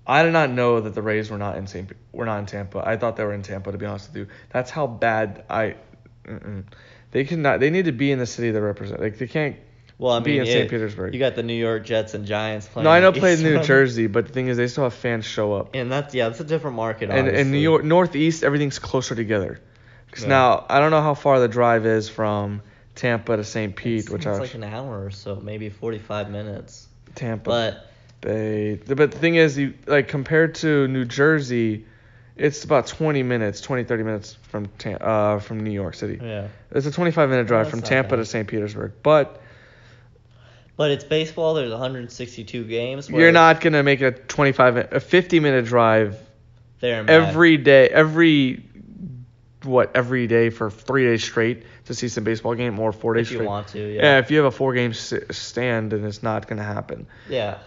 I 0.07 0.23
did 0.23 0.33
not 0.33 0.51
know 0.51 0.81
that 0.81 0.95
the 0.95 1.03
Rays 1.03 1.31
were 1.31 1.38
not 1.38 1.57
in 1.57 1.66
St. 1.66 1.88
Pe- 1.88 1.97
were 2.12 2.27
not 2.27 2.38
in 2.38 2.47
Tampa. 2.47 2.81
I 2.87 2.97
thought 2.97 3.16
they 3.16 3.25
were 3.25 3.35
in 3.35 3.42
Tampa. 3.42 3.73
To 3.73 3.79
be 3.79 3.87
honest 3.87 4.09
with 4.09 4.16
you, 4.16 4.29
that's 4.51 4.71
how 4.71 4.87
bad 4.87 5.45
I. 5.51 5.77
Mm-mm. 6.25 6.64
They 7.11 7.25
cannot. 7.25 7.61
They 7.61 7.71
need 7.71 7.87
to 7.87 7.92
be 7.92 8.12
in 8.12 8.19
the 8.19 8.27
city 8.27 8.53
they 8.53 8.61
represent. 8.61 9.01
Like 9.01 9.19
they 9.19 9.27
can't. 9.27 9.57
Well, 9.99 10.13
I 10.13 10.21
be 10.21 10.33
mean, 10.33 10.41
in 10.41 10.47
St. 10.47 10.71
Petersburg. 10.71 11.15
You 11.15 11.21
got 11.21 11.37
the 11.37 11.43
New 11.43 11.55
York 11.55 11.85
Jets 11.87 12.13
and 12.13 12.27
Giants 12.27 12.67
playing. 12.67 12.85
No, 12.85 12.91
I 12.91 13.01
know 13.01 13.13
played 13.13 13.39
in 13.39 13.45
New. 13.55 13.63
Jersey, 13.63 14.09
but 14.09 14.27
the 14.27 14.33
thing 14.33 14.49
is, 14.49 14.59
they 14.59 14.67
still 14.69 14.85
have 14.85 14.93
fans 14.95 15.25
show 15.25 15.55
up. 15.55 15.71
And 15.75 15.91
that's 15.91 16.15
yeah, 16.15 16.29
that's 16.29 16.41
a 16.41 16.45
different 16.45 16.77
market. 16.77 17.11
And 17.11 17.29
in. 17.29 17.51
New 17.51 17.59
York, 17.59 17.83
Northeast, 17.83 18.45
everything's 18.45 18.79
closer 18.79 19.15
together. 19.15 19.59
Because 20.07 20.25
Yeah. 20.25 20.29
now 20.31 20.67
I 20.69 20.81
don't 20.81 20.91
know 20.91 21.01
how 21.01 21.15
far 21.15 21.41
the 21.41 21.49
drive 21.49 21.87
is 21.87 22.09
from 22.11 22.61
Tampa 22.95 23.37
to 23.39 23.45
St. 23.45 23.75
Pete, 23.75 24.11
which 24.11 24.25
seems 24.25 24.37
are 24.37 24.41
like 24.41 24.55
an 24.55 24.65
hour 24.65 25.05
or 25.07 25.11
so, 25.11 25.37
maybe 25.37 25.71
45 25.71 26.31
minutes. 26.31 26.87
Tampa 27.15 27.49
But 27.49 27.91
Bay. 28.21 28.75
But 28.87 29.11
the 29.13 29.19
thing 29.19 29.37
is, 29.37 29.57
you 29.57 29.75
like 29.87 30.09
compared 30.09 30.57
to 30.57 30.87
New 30.89 31.07
Jersey, 31.07 31.87
it's 32.37 32.65
about 32.65 32.87
20 32.87 33.23
minutes, 33.23 33.63
20 33.63 33.85
30 33.85 34.03
minutes 34.03 34.37
from 34.51 34.69
uh 35.01 35.39
from 35.39 35.61
New 35.61 35.71
York 35.71 35.95
City. 35.95 36.19
yeah, 36.23 36.49
It's 36.71 36.87
a 36.87 36.91
25 36.93 37.31
minute 37.31 37.47
drive 37.47 37.67
that's 37.67 37.71
from 37.71 37.81
Tampa 37.83 38.11
bad. 38.11 38.17
to 38.17 38.25
St. 38.27 38.47
Petersburg. 38.47 38.93
But 39.03 39.41
but 40.77 40.91
it's 40.91 41.05
baseball. 41.05 41.55
There's 41.55 41.71
162 41.71 42.65
games. 42.65 43.09
you're 43.09 43.33
not 43.33 43.61
gonna 43.61 43.83
make 43.83 44.01
a 44.01 44.12
25 44.12 44.77
a 44.93 45.01
50 45.01 45.41
minute 45.41 45.65
drive 45.65 46.19
there 46.81 47.01
and 47.01 47.11
every 47.11 47.57
day 47.57 47.89
every 47.89 48.62
what 49.62 49.97
every 49.97 50.27
day 50.27 50.51
for 50.51 50.71
three 50.71 51.05
days 51.05 51.25
straight 51.25 51.65
to 51.87 51.95
see 51.95 52.09
some 52.09 52.25
baseball 52.25 52.55
game 52.55 52.79
or 52.79 52.93
four 52.93 53.15
days 53.15 53.27
if 53.27 53.33
you 53.33 53.39
straight. 53.39 53.49
want 53.49 53.69
to. 53.69 53.95
yeah. 53.95 54.03
Yeah. 54.03 54.19
if 54.19 54.31
you 54.31 54.39
have 54.39 54.47
a 54.47 54.51
four 54.51 54.75
game 54.75 54.93
stand, 54.93 55.93
then 55.93 56.05
it's 56.05 56.23
not 56.23 56.47
gonna 56.47 56.62
happen. 56.62 57.07
Yeah. 57.29 57.59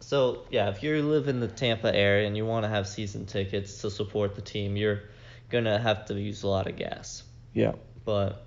So 0.00 0.44
yeah, 0.50 0.70
if 0.70 0.82
you 0.82 1.02
live 1.02 1.28
in 1.28 1.40
the 1.40 1.48
Tampa 1.48 1.94
area 1.94 2.26
and 2.26 2.36
you 2.36 2.46
want 2.46 2.64
to 2.64 2.68
have 2.68 2.86
season 2.88 3.26
tickets 3.26 3.82
to 3.82 3.90
support 3.90 4.34
the 4.34 4.40
team, 4.42 4.76
you're 4.76 5.02
gonna 5.50 5.78
have 5.78 6.06
to 6.06 6.14
use 6.14 6.42
a 6.42 6.48
lot 6.48 6.66
of 6.66 6.76
gas. 6.76 7.22
Yeah. 7.52 7.72
But 8.04 8.46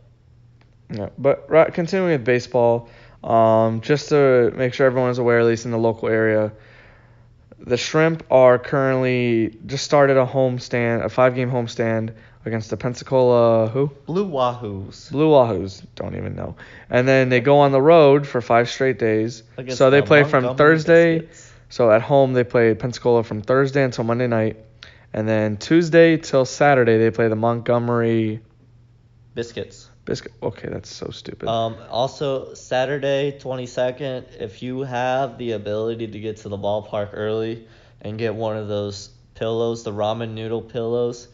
Yeah, 0.90 1.10
but 1.18 1.50
right, 1.50 1.74
continuing 1.74 2.12
with 2.12 2.26
baseball, 2.26 2.90
Um, 3.24 3.82
just 3.82 4.10
to 4.10 4.52
make 4.56 4.74
sure 4.74 4.88
everyone 4.88 5.12
is 5.12 5.20
aware, 5.20 5.40
at 5.40 5.46
least 5.46 5.66
in 5.66 5.72
the 5.72 5.78
local 5.78 6.10
area, 6.10 6.52
the 7.60 7.78
Shrimp 7.78 8.24
are 8.32 8.58
currently 8.58 9.58
just 9.66 9.84
started 9.84 10.18
a 10.18 10.26
homestand, 10.26 11.06
a 11.06 11.10
five-game 11.10 11.52
homestand 11.52 12.14
against 12.46 12.72
the 12.72 12.78
Pensacola 12.78 13.68
who 13.68 13.92
Blue 14.08 14.28
Wahoos. 14.28 15.12
Blue 15.12 15.30
Wahoos. 15.30 15.86
Don't 15.94 16.16
even 16.16 16.36
know. 16.36 16.56
And 16.90 17.08
then 17.08 17.30
they 17.30 17.40
go 17.40 17.60
on 17.60 17.72
the 17.72 17.82
road 17.82 18.26
for 18.26 18.42
five 18.42 18.70
straight 18.70 18.98
days. 18.98 19.44
Against 19.58 19.78
so 19.78 19.92
they 19.92 20.02
the 20.02 20.08
play 20.08 20.24
from 20.24 20.56
Thursday. 20.58 21.20
Biscuits. 21.20 21.54
So 21.70 21.92
at 21.92 22.02
home 22.02 22.34
they 22.34 22.44
play 22.44 22.74
Pensacola 22.74 23.24
from 23.24 23.42
Thursday 23.44 23.84
until 23.84 24.04
Monday 24.04 24.28
night, 24.28 24.58
and 25.14 25.28
then 25.28 25.58
Tuesday 25.58 26.18
till 26.18 26.46
Saturday 26.46 26.98
they 26.98 27.12
play 27.12 27.28
the 27.28 27.36
Montgomery 27.36 28.42
Biscuits. 29.36 29.91
Biscuit. 30.06 30.34
Okay, 30.42 30.68
that's 30.70 30.94
so 30.94 31.10
stupid. 31.12 31.48
Um, 31.48 31.76
also, 31.90 32.54
Saturday, 32.54 33.38
22nd, 33.40 34.42
if 34.42 34.64
you 34.64 34.82
have 34.82 35.38
the 35.38 35.52
ability 35.52 36.08
to 36.08 36.20
get 36.20 36.38
to 36.38 36.50
the 36.50 36.58
ballpark 36.58 37.10
early 37.14 37.68
and 38.02 38.18
get 38.18 38.34
one 38.34 38.58
of 38.58 38.68
those 38.68 39.10
pillows, 39.36 39.84
the 39.84 39.92
ramen 39.92 40.34
noodle 40.34 40.62
pillows, 40.62 41.28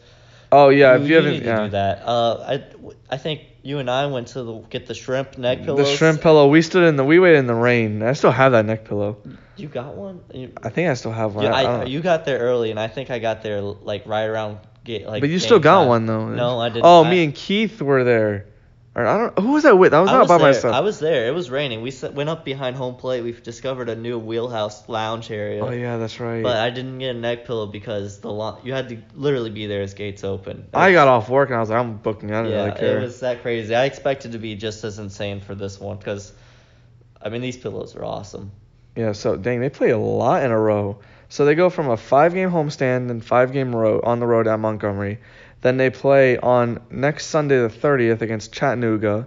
oh 0.52 0.68
yeah, 0.68 0.96
if 0.96 1.08
you, 1.08 1.14
haven't, 1.16 1.32
need 1.32 1.40
to 1.40 1.46
yeah. 1.46 1.64
do 1.64 1.70
that. 1.70 2.02
Uh, 2.04 2.36
I, 2.46 2.64
I 3.10 3.16
think 3.16 3.42
you 3.62 3.78
and 3.78 3.90
I 3.90 4.06
went 4.06 4.28
to 4.28 4.42
the, 4.42 4.58
get 4.70 4.86
the 4.86 4.94
shrimp 4.94 5.38
neck 5.38 5.62
pillows. 5.64 5.88
The 5.88 5.96
shrimp 5.96 6.20
pillow. 6.20 6.48
We 6.48 6.62
stood 6.62 6.84
in 6.84 6.96
the. 6.96 7.04
We 7.04 7.18
waited 7.18 7.38
in 7.38 7.46
the 7.46 7.54
rain. 7.54 8.02
I 8.02 8.12
still 8.12 8.30
have 8.30 8.52
that 8.52 8.66
neck 8.66 8.84
pillow. 8.84 9.18
You 9.56 9.68
got 9.68 9.94
one? 9.94 10.20
You, 10.32 10.52
I 10.62 10.68
think 10.68 10.88
I 10.88 10.94
still 10.94 11.12
have 11.12 11.34
one. 11.34 11.44
yeah, 11.44 11.54
I- 11.54 11.80
I 11.80 11.84
you 11.84 12.00
got 12.00 12.24
there 12.24 12.38
early, 12.38 12.70
and 12.70 12.78
I 12.78 12.88
think 12.88 13.10
I 13.10 13.18
got 13.18 13.42
there 13.42 13.60
like 13.60 14.06
right 14.06 14.24
around 14.26 14.58
get 14.84 15.06
like. 15.06 15.20
but 15.20 15.30
you 15.30 15.38
still 15.38 15.58
got 15.58 15.80
time. 15.80 15.88
one 15.88 16.06
though. 16.06 16.28
No, 16.28 16.60
I 16.60 16.68
didn't. 16.68 16.84
Oh, 16.84 17.04
I- 17.04 17.10
me 17.10 17.24
and 17.24 17.34
Keith 17.34 17.82
were 17.82 18.04
there. 18.04 18.46
Or 18.94 19.06
I 19.06 19.18
don't. 19.18 19.38
Who 19.38 19.52
was 19.52 19.64
I 19.64 19.72
with? 19.72 19.94
I 19.94 20.00
was 20.00 20.10
I 20.10 20.12
not 20.14 20.20
was 20.20 20.28
by 20.28 20.38
there. 20.38 20.46
myself. 20.48 20.74
I 20.74 20.80
was 20.80 20.98
there. 20.98 21.28
It 21.28 21.34
was 21.34 21.50
raining. 21.50 21.82
We 21.82 21.90
s- 21.90 22.02
went 22.02 22.28
up 22.28 22.44
behind 22.44 22.74
home 22.76 22.96
plate. 22.96 23.22
We 23.22 23.32
discovered 23.32 23.88
a 23.88 23.94
new 23.94 24.18
wheelhouse 24.18 24.88
lounge 24.88 25.30
area. 25.30 25.62
Oh 25.64 25.70
yeah, 25.70 25.98
that's 25.98 26.18
right. 26.18 26.42
But 26.42 26.56
I 26.56 26.70
didn't 26.70 26.98
get 26.98 27.14
a 27.14 27.18
neck 27.18 27.44
pillow 27.44 27.66
because 27.66 28.20
the 28.20 28.30
lo- 28.32 28.58
you 28.64 28.72
had 28.72 28.88
to 28.88 28.98
literally 29.14 29.50
be 29.50 29.66
there 29.66 29.82
as 29.82 29.94
gates 29.94 30.24
open. 30.24 30.66
I 30.74 30.92
got 30.92 31.06
off 31.06 31.28
work 31.28 31.48
and 31.50 31.56
I 31.56 31.60
was 31.60 31.70
like, 31.70 31.78
I'm 31.78 31.96
booking. 31.98 32.32
I 32.32 32.42
don't 32.42 32.50
yeah, 32.50 32.64
really 32.64 32.78
care. 32.78 32.98
it 32.98 33.02
was 33.02 33.20
that 33.20 33.42
crazy. 33.42 33.74
I 33.74 33.84
expected 33.84 34.32
to 34.32 34.38
be 34.38 34.56
just 34.56 34.82
as 34.84 34.98
insane 34.98 35.40
for 35.40 35.54
this 35.54 35.78
one 35.78 35.96
because, 35.98 36.32
I 37.22 37.28
mean, 37.28 37.40
these 37.42 37.56
pillows 37.56 37.94
are 37.94 38.04
awesome. 38.04 38.50
Yeah, 38.96 39.12
so 39.12 39.36
dang, 39.36 39.60
they 39.60 39.70
play 39.70 39.90
a 39.90 39.98
lot 39.98 40.42
in 40.42 40.50
a 40.50 40.58
row. 40.58 40.98
So 41.28 41.44
they 41.44 41.54
go 41.54 41.68
from 41.70 41.88
a 41.90 41.96
five 41.96 42.34
game 42.34 42.50
homestand 42.50 43.10
and 43.10 43.24
five 43.24 43.52
game 43.52 43.74
road 43.74 44.02
on 44.04 44.18
the 44.20 44.26
road 44.26 44.46
at 44.46 44.58
Montgomery. 44.58 45.18
Then 45.60 45.76
they 45.76 45.90
play 45.90 46.38
on 46.38 46.80
next 46.90 47.26
Sunday 47.26 47.58
the 47.60 47.68
30th 47.68 48.22
against 48.22 48.52
Chattanooga 48.52 49.26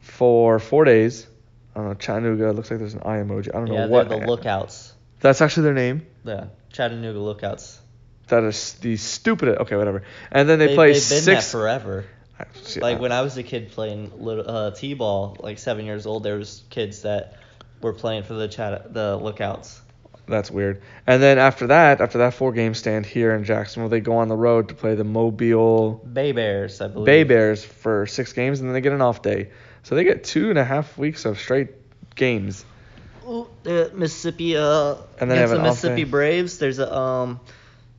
for 0.00 0.58
four 0.58 0.84
days. 0.84 1.26
I 1.74 1.78
don't 1.80 1.88
know, 1.88 1.94
Chattanooga 1.94 2.52
looks 2.52 2.70
like 2.70 2.80
there's 2.80 2.94
an 2.94 3.02
eye 3.04 3.18
emoji. 3.18 3.48
I 3.54 3.58
don't 3.58 3.68
Yeah, 3.68 3.84
know 3.84 3.88
what. 3.88 4.08
they're 4.08 4.20
the 4.20 4.26
lookouts. 4.26 4.92
That's 5.20 5.40
actually 5.40 5.64
their 5.64 5.74
name. 5.74 6.06
Yeah, 6.24 6.46
Chattanooga 6.72 7.18
lookouts. 7.18 7.80
That 8.28 8.44
is 8.44 8.74
the 8.74 8.96
stupidest. 8.96 9.60
Okay, 9.62 9.76
whatever. 9.76 10.02
And 10.30 10.48
then 10.48 10.58
they, 10.58 10.74
play 10.74 10.92
They, 10.92 10.98
play 10.98 11.16
been 11.16 11.22
six. 11.22 11.44
that 11.46 11.50
forever. 11.50 12.04
See, 12.62 12.80
Like 12.80 13.00
when 13.00 13.12
I 13.12 13.20
was 13.22 13.36
a 13.36 13.42
kid 13.42 13.70
playing 13.72 14.12
little 14.16 14.48
uh, 14.48 14.70
t-ball, 14.70 15.36
like 15.40 15.58
seven 15.58 15.84
years 15.84 16.06
old, 16.06 16.22
there 16.22 16.36
was 16.36 16.62
kids 16.70 17.02
that 17.02 17.36
were 17.82 17.92
playing 17.92 18.22
for 18.22 18.34
the 18.34 18.48
chat 18.48 18.92
the 18.94 19.16
lookouts. 19.16 19.80
That's 20.26 20.50
weird. 20.50 20.82
And 21.06 21.20
then 21.22 21.38
after 21.38 21.66
that, 21.68 22.00
after 22.00 22.18
that 22.18 22.34
four 22.34 22.52
game 22.52 22.74
stand 22.74 23.04
here 23.06 23.34
in 23.34 23.44
Jacksonville, 23.44 23.88
they 23.88 24.00
go 24.00 24.16
on 24.18 24.28
the 24.28 24.36
road 24.36 24.68
to 24.68 24.74
play 24.74 24.94
the 24.94 25.04
Mobile 25.04 25.94
Bay 26.12 26.32
Bears, 26.32 26.80
I 26.80 26.88
believe. 26.88 27.06
Bay 27.06 27.24
Bears 27.24 27.64
for 27.64 28.06
six 28.06 28.32
games, 28.32 28.60
and 28.60 28.68
then 28.68 28.74
they 28.74 28.80
get 28.80 28.92
an 28.92 29.00
off 29.02 29.22
day. 29.22 29.50
So 29.82 29.94
they 29.94 30.04
get 30.04 30.22
two 30.24 30.50
and 30.50 30.58
a 30.58 30.64
half 30.64 30.96
weeks 30.98 31.24
of 31.24 31.38
straight 31.40 31.70
games. 32.14 32.64
Ooh, 33.26 33.48
the 33.62 33.90
Mississippi 33.94 34.56
uh 34.56 34.96
And 35.18 35.30
then 35.30 35.38
have 35.38 35.50
against 35.50 35.52
the 35.52 35.54
an 35.56 35.60
off 35.60 35.66
Mississippi. 35.72 36.04
Braves. 36.04 36.58
There's 36.58 36.78
a 36.78 36.94
um 36.96 37.40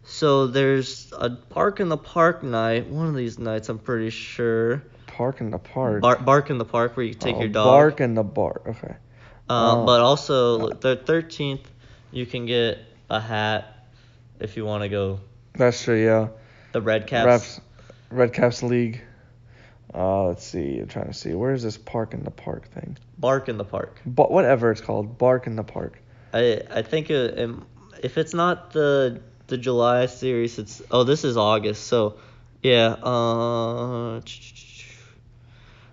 so 0.04 0.48
there's 0.48 1.12
a 1.18 1.30
park 1.30 1.80
in 1.80 1.90
the 1.90 1.98
park 1.98 2.44
night. 2.44 2.88
One 2.88 3.08
of 3.08 3.16
these 3.16 3.40
nights 3.40 3.70
I'm 3.70 3.80
pretty 3.80 4.10
sure. 4.10 4.84
Park 5.08 5.42
in 5.42 5.52
the 5.52 5.58
park. 5.60 6.02
Bar- 6.02 6.20
bark 6.20 6.50
in 6.50 6.58
the 6.58 6.66
park 6.66 6.96
where 6.98 7.06
you 7.06 7.14
take 7.14 7.36
Oh, 7.36 7.40
your 7.40 7.50
dog. 7.50 7.66
Bark 7.66 8.02
in 8.02 8.14
the 8.16 8.24
bark. 8.24 8.64
Okay. 8.68 8.96
Um, 9.50 9.80
Oh. 9.80 9.86
but 9.86 10.02
also 10.02 10.70
the 10.70 10.96
13th 10.98 11.66
you 12.12 12.26
can 12.26 12.46
get 12.46 12.80
a 13.10 13.20
hat 13.20 13.86
if 14.40 14.58
you 14.58 14.66
want 14.66 14.84
to 14.84 14.90
go 14.90 15.20
That's 15.54 15.84
true. 15.84 16.04
Yeah. 16.04 16.30
the 16.72 16.82
Red 16.82 17.08
Caps. 17.08 17.26
Reps, 17.26 17.62
Red 18.10 18.34
Caps 18.34 18.64
League. 18.64 19.02
Uh, 19.94 20.28
let's 20.28 20.46
see. 20.46 20.80
I'm 20.80 20.88
trying 20.88 21.08
to 21.08 21.14
see. 21.14 21.34
Where 21.34 21.54
is 21.54 21.64
this 21.64 21.78
Park 21.78 22.14
in 22.14 22.24
the 22.24 22.32
Park 22.32 22.68
thing? 22.70 22.98
Bark 23.18 23.50
in 23.50 23.58
the 23.58 23.66
park. 23.66 24.00
But 24.06 24.32
whatever 24.32 24.72
it's 24.72 24.82
called, 24.82 25.18
Bark 25.18 25.48
in 25.48 25.56
the 25.56 25.64
Park. 25.64 26.02
I 26.34 26.62
I 26.70 26.82
think 26.82 27.10
it, 27.10 27.38
it, 27.38 27.50
if 28.02 28.18
it's 28.18 28.34
not 28.34 28.72
the 28.72 29.22
the 29.48 29.58
July 29.58 30.06
series, 30.06 30.58
it's 30.60 30.82
oh 30.92 31.04
this 31.04 31.26
is 31.26 31.36
August. 31.36 31.88
So 31.88 32.18
yeah, 32.62 32.94
uh, 32.94 34.22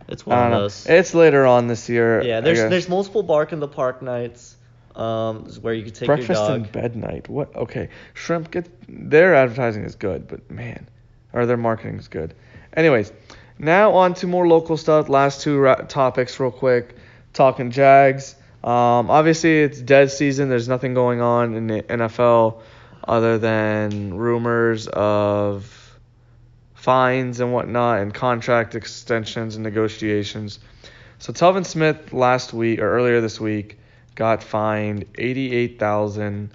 it's 0.08 0.24
one 0.24 0.38
of 0.38 0.44
don't 0.44 0.50
know. 0.52 0.60
those. 0.60 0.86
It's 0.86 1.14
later 1.14 1.44
on 1.44 1.66
this 1.66 1.88
year. 1.88 2.22
yeah, 2.22 2.40
there's 2.40 2.60
there's 2.60 2.88
multiple 2.88 3.24
bark 3.24 3.52
in 3.52 3.58
the 3.58 3.68
park 3.68 4.00
nights. 4.00 4.56
Um, 4.98 5.46
is 5.46 5.60
where 5.60 5.74
you 5.74 5.84
can 5.84 5.92
take 5.92 6.06
breakfast 6.06 6.40
your 6.40 6.58
dog. 6.58 6.72
bed 6.72 6.96
night. 6.96 7.28
What? 7.28 7.54
Okay, 7.54 7.88
shrimp 8.14 8.50
get 8.50 8.68
their 8.88 9.34
advertising 9.34 9.84
is 9.84 9.94
good, 9.94 10.26
but 10.26 10.50
man, 10.50 10.88
or 11.32 11.46
their 11.46 11.56
marketing 11.56 11.98
is 11.98 12.08
good. 12.08 12.34
Anyways, 12.72 13.12
now 13.58 13.92
on 13.94 14.14
to 14.14 14.26
more 14.26 14.48
local 14.48 14.76
stuff. 14.76 15.08
Last 15.08 15.42
two 15.42 15.58
ra- 15.58 15.76
topics, 15.76 16.40
real 16.40 16.50
quick. 16.50 16.96
Talking 17.32 17.70
Jags. 17.70 18.34
Um, 18.64 19.08
obviously 19.08 19.60
it's 19.60 19.80
dead 19.80 20.10
season. 20.10 20.48
There's 20.48 20.68
nothing 20.68 20.94
going 20.94 21.20
on 21.20 21.54
in 21.54 21.68
the 21.68 21.82
NFL 21.82 22.60
other 23.06 23.38
than 23.38 24.14
rumors 24.14 24.88
of 24.88 25.98
fines 26.74 27.38
and 27.38 27.52
whatnot, 27.52 28.00
and 28.00 28.12
contract 28.12 28.74
extensions 28.74 29.54
and 29.54 29.62
negotiations. 29.62 30.58
So 31.18 31.32
Telvin 31.32 31.64
Smith 31.64 32.12
last 32.12 32.52
week 32.52 32.80
or 32.80 32.90
earlier 32.90 33.20
this 33.20 33.40
week 33.40 33.78
got 34.18 34.42
fined 34.42 35.04
eighty-eight 35.16 35.78
thousand 35.78 36.50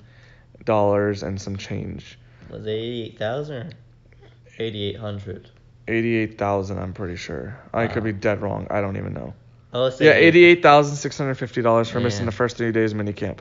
dollars 0.66 1.24
and 1.24 1.42
some 1.42 1.56
change. 1.56 2.20
Was 2.50 2.66
it 2.66 2.70
eighty-eight 2.70 3.18
thousand 3.18 3.56
or 3.56 3.70
eighty-eight 4.60 4.98
hundred? 4.98 5.50
Eighty-eight 5.88 6.38
thousand, 6.38 6.78
I'm 6.80 6.92
pretty 6.94 7.16
sure. 7.16 7.58
I 7.74 7.88
could 7.88 8.04
be 8.04 8.12
dead 8.12 8.42
wrong. 8.42 8.68
I 8.70 8.82
don't 8.82 8.98
even 8.98 9.14
know. 9.14 9.34
Oh, 9.74 9.90
Yeah, 10.00 10.12
eighty-eight 10.12 10.62
thousand 10.62 10.98
six 10.98 11.18
hundred 11.18 11.36
fifty 11.36 11.62
dollars 11.62 11.90
for 11.90 12.02
missing 12.02 12.26
the 12.26 12.32
first 12.34 12.58
three 12.58 12.74
days 12.74 12.92
of 12.92 13.00
minicamp, 13.00 13.40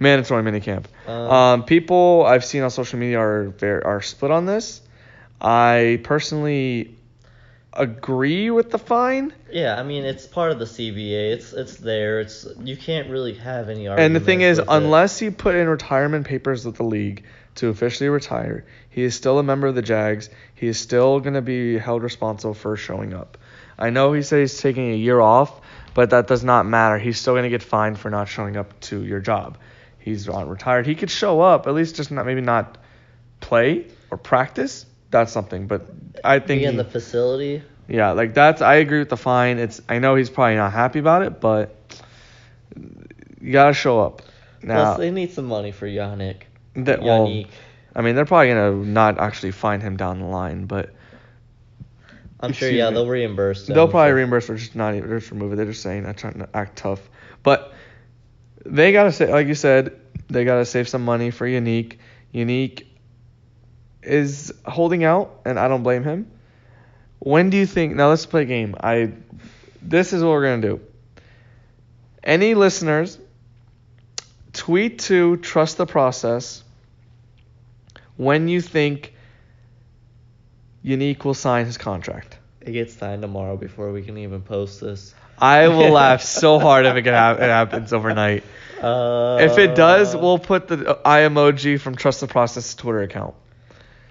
mandatory 0.00 0.42
minicamp. 0.42 0.86
Um, 1.06 1.30
Um, 1.30 1.64
people 1.64 2.24
I've 2.26 2.44
seen 2.44 2.62
on 2.62 2.70
social 2.70 2.98
media 2.98 3.20
are 3.20 3.54
are 3.84 4.02
split 4.02 4.32
on 4.32 4.46
this. 4.46 4.82
I 5.40 6.00
personally 6.02 6.96
agree 7.72 8.50
with 8.50 8.70
the 8.70 8.78
fine. 8.78 9.32
Yeah, 9.50 9.78
I 9.78 9.82
mean 9.82 10.04
it's 10.04 10.26
part 10.26 10.52
of 10.52 10.58
the 10.58 10.64
CBA. 10.64 11.32
It's 11.32 11.52
it's 11.52 11.76
there. 11.76 12.20
It's 12.20 12.46
you 12.62 12.76
can't 12.76 13.10
really 13.10 13.34
have 13.34 13.68
any 13.68 13.88
argument. 13.88 14.00
And 14.00 14.16
the 14.16 14.24
thing 14.24 14.40
is, 14.42 14.58
with 14.58 14.68
it. 14.68 14.72
unless 14.72 15.18
he 15.18 15.30
put 15.30 15.54
in 15.54 15.68
retirement 15.68 16.26
papers 16.26 16.64
with 16.64 16.76
the 16.76 16.84
league 16.84 17.24
to 17.56 17.68
officially 17.68 18.08
retire, 18.08 18.64
he 18.88 19.02
is 19.02 19.14
still 19.14 19.38
a 19.38 19.42
member 19.42 19.66
of 19.66 19.74
the 19.74 19.82
Jags. 19.82 20.30
He 20.54 20.66
is 20.66 20.78
still 20.78 21.20
going 21.20 21.34
to 21.34 21.42
be 21.42 21.78
held 21.78 22.02
responsible 22.02 22.54
for 22.54 22.76
showing 22.76 23.14
up. 23.14 23.38
I 23.78 23.90
know 23.90 24.12
he 24.12 24.22
says 24.22 24.52
he's 24.52 24.60
taking 24.60 24.92
a 24.92 24.96
year 24.96 25.20
off, 25.20 25.60
but 25.94 26.10
that 26.10 26.26
does 26.26 26.44
not 26.44 26.66
matter. 26.66 26.98
He's 26.98 27.18
still 27.18 27.34
going 27.34 27.44
to 27.44 27.50
get 27.50 27.62
fined 27.62 27.98
for 27.98 28.10
not 28.10 28.28
showing 28.28 28.56
up 28.56 28.78
to 28.80 29.02
your 29.02 29.20
job. 29.20 29.58
He's 29.98 30.26
not 30.26 30.48
retired. 30.48 30.86
He 30.86 30.94
could 30.94 31.10
show 31.10 31.40
up, 31.40 31.66
at 31.66 31.74
least 31.74 31.96
just 31.96 32.10
not 32.10 32.26
maybe 32.26 32.40
not 32.40 32.78
play 33.40 33.86
or 34.10 34.18
practice. 34.18 34.86
That's 35.10 35.32
something, 35.32 35.66
but 35.66 35.86
I 36.24 36.38
think 36.38 36.60
be 36.62 36.64
in 36.66 36.72
he- 36.72 36.76
the 36.78 36.84
facility. 36.84 37.62
yeah, 37.88 38.12
like 38.12 38.32
that's 38.34 38.62
I 38.62 38.76
agree 38.76 39.00
with 39.00 39.08
the 39.08 39.16
fine. 39.16 39.58
It's 39.58 39.80
I 39.88 39.98
know 39.98 40.14
he's 40.14 40.30
probably 40.30 40.56
not 40.56 40.72
happy 40.72 40.98
about 41.00 41.22
it, 41.22 41.40
but 41.40 41.74
you 43.40 43.52
gotta 43.52 43.72
show 43.74 44.00
up. 44.00 44.22
Now, 44.62 44.84
Plus, 44.84 44.98
they 44.98 45.10
need 45.10 45.32
some 45.32 45.46
money 45.46 45.72
for 45.72 45.86
Yannick. 45.86 46.42
that, 46.76 47.02
well, 47.02 47.26
Yannick. 47.26 47.48
I 47.96 48.02
mean, 48.02 48.14
they're 48.14 48.24
probably 48.26 48.48
gonna 48.48 48.72
not 48.84 49.18
actually 49.18 49.50
fine 49.52 49.80
him 49.80 49.96
down 49.96 50.20
the 50.20 50.26
line, 50.26 50.66
but 50.66 50.94
I'm 52.38 52.52
sure. 52.52 52.70
Yeah, 52.70 52.88
me. 52.90 52.94
they'll 52.94 53.08
reimburse. 53.08 53.66
Them 53.66 53.74
they'll 53.74 53.88
probably 53.88 54.12
for- 54.12 54.16
reimburse 54.16 54.48
or 54.50 54.56
just 54.56 54.76
not 54.76 54.94
even 54.94 55.08
just 55.08 55.30
remove 55.30 55.52
it. 55.52 55.56
They're 55.56 55.66
just 55.66 55.82
saying, 55.82 56.04
not 56.04 56.16
trying 56.16 56.38
to 56.38 56.48
act 56.54 56.76
tough, 56.76 57.00
but 57.42 57.72
they 58.64 58.92
gotta 58.92 59.10
say, 59.12 59.32
like 59.32 59.48
you 59.48 59.54
said, 59.54 59.98
they 60.28 60.44
gotta 60.44 60.64
save 60.64 60.88
some 60.88 61.04
money 61.04 61.30
for 61.30 61.46
Yannick. 61.46 61.96
Yannick 62.34 62.84
is 64.02 64.52
holding 64.64 65.04
out, 65.04 65.40
and 65.44 65.58
I 65.58 65.68
don't 65.68 65.82
blame 65.82 66.04
him. 66.04 66.30
When 67.18 67.50
do 67.50 67.56
you 67.56 67.66
think? 67.66 67.94
Now 67.96 68.08
let's 68.08 68.26
play 68.26 68.42
a 68.42 68.46
game. 68.46 68.74
I. 68.80 69.12
This 69.82 70.12
is 70.12 70.22
what 70.22 70.30
we're 70.30 70.44
gonna 70.44 70.62
do. 70.62 70.80
Any 72.22 72.54
listeners, 72.54 73.18
tweet 74.52 75.00
to 75.00 75.36
trust 75.38 75.76
the 75.78 75.86
process. 75.86 76.62
When 78.16 78.48
you 78.48 78.60
think 78.60 79.14
Yannick 80.84 81.24
will 81.24 81.34
sign 81.34 81.66
his 81.66 81.78
contract. 81.78 82.36
it 82.60 82.72
gets 82.72 82.94
signed 82.94 83.22
tomorrow 83.22 83.56
before 83.56 83.92
we 83.92 84.02
can 84.02 84.18
even 84.18 84.42
post 84.42 84.80
this. 84.80 85.14
I 85.38 85.68
will 85.68 85.90
laugh 85.92 86.20
so 86.22 86.58
hard 86.58 86.84
if 86.84 86.94
it, 86.96 87.02
can 87.02 87.14
hap- 87.14 87.38
it 87.38 87.42
happens 87.44 87.92
overnight. 87.94 88.44
Uh, 88.82 89.38
If 89.40 89.56
it 89.56 89.74
does, 89.74 90.14
we'll 90.14 90.38
put 90.38 90.68
the 90.68 90.98
eye 91.04 91.20
emoji 91.20 91.80
from 91.80 91.94
Trust 91.96 92.20
the 92.20 92.26
Process 92.26 92.74
Twitter 92.74 93.00
account. 93.02 93.34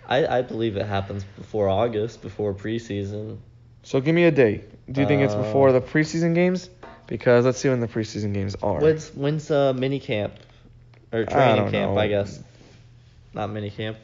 I, 0.09 0.39
I 0.39 0.41
believe 0.41 0.75
it 0.75 0.85
happens 0.87 1.23
before 1.37 1.69
August, 1.69 2.21
before 2.23 2.53
preseason. 2.55 3.37
So 3.83 4.01
give 4.01 4.15
me 4.15 4.23
a 4.25 4.31
date. 4.31 4.63
Do 4.91 5.01
you 5.01 5.07
think 5.07 5.21
it's 5.21 5.35
Uh, 5.35 5.43
before 5.43 5.71
the 5.71 5.79
preseason 5.81 6.33
games? 6.33 6.69
Because 7.07 7.45
let's 7.45 7.59
see 7.59 7.69
when 7.69 7.79
the 7.79 7.87
preseason 7.87 8.33
games 8.33 8.55
are. 8.63 8.79
When's 8.81 9.09
when's 9.15 9.49
uh 9.51 9.71
mini 9.73 9.99
camp 9.99 10.33
or 11.13 11.21
I 11.21 11.25
training 11.25 11.55
don't 11.63 11.71
camp? 11.71 11.91
know. 11.93 11.97
I 11.99 12.07
guess 12.07 12.41
not 13.33 13.51
mini 13.51 13.69
camp. 13.69 13.97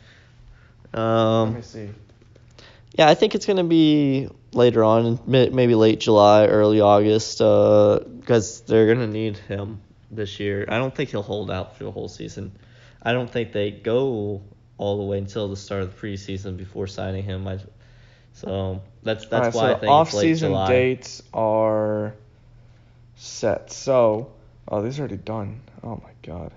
Let 0.94 1.02
Um, 1.02 1.56
me 1.56 1.62
see. 1.62 1.90
yeah, 2.98 3.08
I 3.10 3.16
think 3.16 3.34
it's 3.36 3.46
gonna 3.46 3.64
be 3.64 4.30
later 4.54 4.84
on, 4.84 5.20
may- 5.28 5.50
maybe 5.50 5.76
late 5.76 6.00
July, 6.00 6.46
early 6.48 6.82
August, 6.82 7.40
because 7.40 8.62
they're 8.62 8.88
gonna 8.94 9.08
need 9.08 9.38
him 9.38 9.82
this 10.12 10.40
year. 10.40 10.66
I 10.70 10.78
don't 10.78 10.96
think 10.96 11.10
he'll 11.10 11.22
hold 11.24 11.50
out 11.52 11.78
for 11.78 11.84
the 11.84 11.92
whole 11.92 12.08
season. 12.08 12.52
I 13.02 13.12
don't 13.14 13.30
think 13.30 13.52
they 13.52 13.72
go 13.72 14.42
all 14.78 14.98
the 14.98 15.04
way 15.04 15.18
until 15.18 15.48
the 15.48 15.56
start 15.56 15.84
of 15.84 15.96
the 15.96 16.08
preseason 16.08 16.58
before 16.58 16.88
signing 16.88 17.24
him. 17.24 17.48
I, 17.48 17.60
so 18.34 18.82
that's 19.04 19.28
that's 19.28 19.56
All 19.56 19.62
why 19.62 19.68
right, 19.74 19.78
I 19.78 19.80
so 19.80 19.80
think 19.80 20.08
it's 20.08 20.14
late 20.14 20.28
off-season 20.28 20.50
July. 20.50 20.68
dates 20.68 21.24
are 21.34 22.14
set. 23.16 23.72
So, 23.72 24.32
oh, 24.68 24.82
these 24.82 25.00
are 25.00 25.04
already 25.04 25.18
done. 25.18 25.62
Oh 25.84 26.02
my 26.04 26.12
god. 26.24 26.52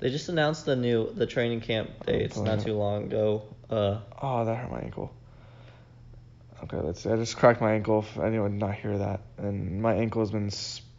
They 0.00 0.10
just 0.10 0.28
announced 0.28 0.64
the 0.64 0.76
new 0.76 1.12
the 1.12 1.26
training 1.26 1.60
camp 1.60 1.90
dates 2.06 2.34
pulling 2.34 2.50
not 2.50 2.60
too 2.60 2.74
long 2.74 3.04
ago. 3.04 3.42
Uh, 3.68 3.98
Oh, 4.22 4.44
that 4.44 4.54
hurt 4.56 4.70
my 4.70 4.80
ankle. 4.80 5.12
Okay, 6.64 6.78
let's 6.78 7.02
see. 7.02 7.10
I 7.10 7.16
just 7.16 7.36
cracked 7.36 7.60
my 7.60 7.74
ankle. 7.74 8.00
If 8.00 8.18
anyone 8.18 8.52
did 8.52 8.60
not 8.60 8.74
hear 8.74 8.98
that, 8.98 9.20
and 9.38 9.80
my 9.82 9.94
ankle 9.94 10.22
has 10.22 10.30
been 10.30 10.50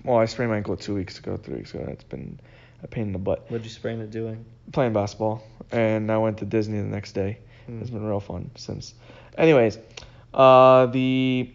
well, 0.04 0.18
I 0.18 0.26
sprained 0.26 0.52
my 0.52 0.58
ankle 0.58 0.78
two 0.78 0.96
weeks 0.96 1.20
ago, 1.20 1.38
three 1.38 1.56
weeks 1.56 1.74
ago. 1.74 1.86
It's 1.90 2.04
been 2.04 2.40
a 2.84 2.88
pain 2.88 3.08
in 3.08 3.14
the 3.14 3.20
butt. 3.20 3.46
what'd 3.50 3.66
you 3.66 3.72
sprain 3.72 4.00
it 4.00 4.12
doing? 4.12 4.46
Playing 4.72 4.94
basketball, 4.94 5.44
and 5.72 6.12
I 6.12 6.18
went 6.18 6.38
to 6.40 6.46
Disney 6.46 6.78
the 6.78 6.84
next 6.88 7.14
day. 7.14 7.40
Hmm. 7.66 7.82
It's 7.82 7.90
been 7.90 8.06
real 8.06 8.20
fun 8.20 8.52
since. 8.56 8.94
Anyways, 9.38 9.78
uh, 10.34 10.86
the 10.88 11.52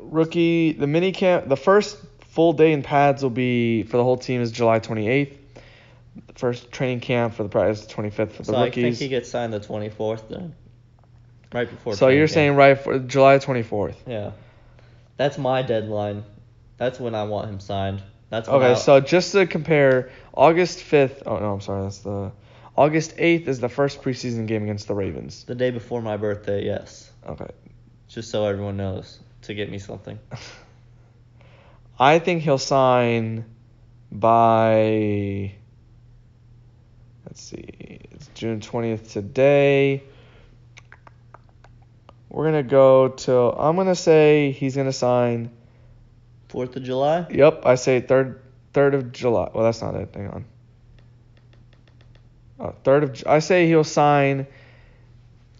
rookie, 0.00 0.72
the 0.72 0.86
mini 0.86 1.12
camp, 1.12 1.48
the 1.48 1.56
first 1.56 1.98
full 2.20 2.52
day 2.52 2.72
in 2.72 2.82
pads 2.82 3.22
will 3.22 3.30
be 3.30 3.82
for 3.84 3.96
the 3.96 4.04
whole 4.04 4.16
team 4.16 4.40
is 4.40 4.52
July 4.52 4.80
28th. 4.80 5.34
The 6.26 6.32
first 6.34 6.70
training 6.72 7.00
camp 7.00 7.34
for 7.34 7.42
the 7.44 7.48
prize 7.48 7.80
is 7.80 7.86
25th 7.86 8.32
for 8.32 8.42
the 8.42 8.44
So 8.44 8.56
I 8.56 8.70
think 8.70 8.96
he 8.96 9.08
gets 9.08 9.28
signed 9.28 9.52
the 9.52 9.60
24th 9.60 10.28
then, 10.28 10.54
right 11.52 11.68
before. 11.68 11.94
so 11.94 12.08
you're 12.08 12.26
camp. 12.26 12.34
saying 12.34 12.56
right 12.56 12.78
for 12.78 12.98
July 12.98 13.38
24th. 13.38 13.94
Yeah, 14.06 14.32
that's 15.16 15.38
my 15.38 15.62
deadline. 15.62 16.24
That's 16.76 17.00
when 17.00 17.14
I 17.14 17.24
want 17.24 17.48
him 17.50 17.60
signed. 17.60 18.02
That's 18.30 18.48
Okay, 18.48 18.74
so 18.74 19.00
just 19.00 19.32
to 19.32 19.46
compare, 19.46 20.10
August 20.34 20.80
5th. 20.80 21.22
Oh 21.26 21.38
no, 21.38 21.52
I'm 21.54 21.60
sorry. 21.60 21.84
That's 21.84 21.98
the 22.00 22.30
August 22.76 23.16
8th 23.16 23.48
is 23.48 23.58
the 23.60 23.68
first 23.68 24.02
preseason 24.02 24.46
game 24.46 24.62
against 24.64 24.86
the 24.86 24.94
Ravens. 24.94 25.44
the 25.44 25.54
day 25.54 25.70
before 25.70 26.02
my 26.02 26.16
birthday. 26.16 26.64
Yes, 26.64 27.10
Okay. 27.26 27.48
just 28.08 28.30
so 28.30 28.44
everyone 28.44 28.76
knows 28.76 29.18
to 29.42 29.54
get 29.54 29.70
me 29.70 29.78
something. 29.78 30.18
I 31.98 32.18
think 32.20 32.42
he'll 32.42 32.58
sign 32.58 33.44
by. 34.12 35.54
Let's 37.26 37.42
see. 37.42 38.00
It's 38.12 38.28
June 38.34 38.60
20th 38.60 39.10
today. 39.12 40.02
We're 42.28 42.44
gonna 42.44 42.62
go 42.62 43.08
till. 43.08 43.52
I'm 43.58 43.74
gonna 43.76 43.94
say 43.96 44.52
he's 44.52 44.76
gonna 44.76 44.92
sign. 44.92 45.50
Fourth 46.48 46.76
of 46.76 46.82
July. 46.82 47.26
Yep, 47.30 47.62
I 47.64 47.74
say 47.74 48.00
third 48.00 48.40
third 48.72 48.94
of 48.94 49.12
July. 49.12 49.50
Well, 49.52 49.64
that's 49.64 49.82
not 49.82 49.94
it. 49.94 50.14
Hang 50.14 50.28
on. 50.28 50.44
Oh, 52.60 52.74
third 52.84 53.04
of. 53.04 53.22
I 53.26 53.38
say 53.38 53.66
he'll 53.66 53.84
sign 53.84 54.46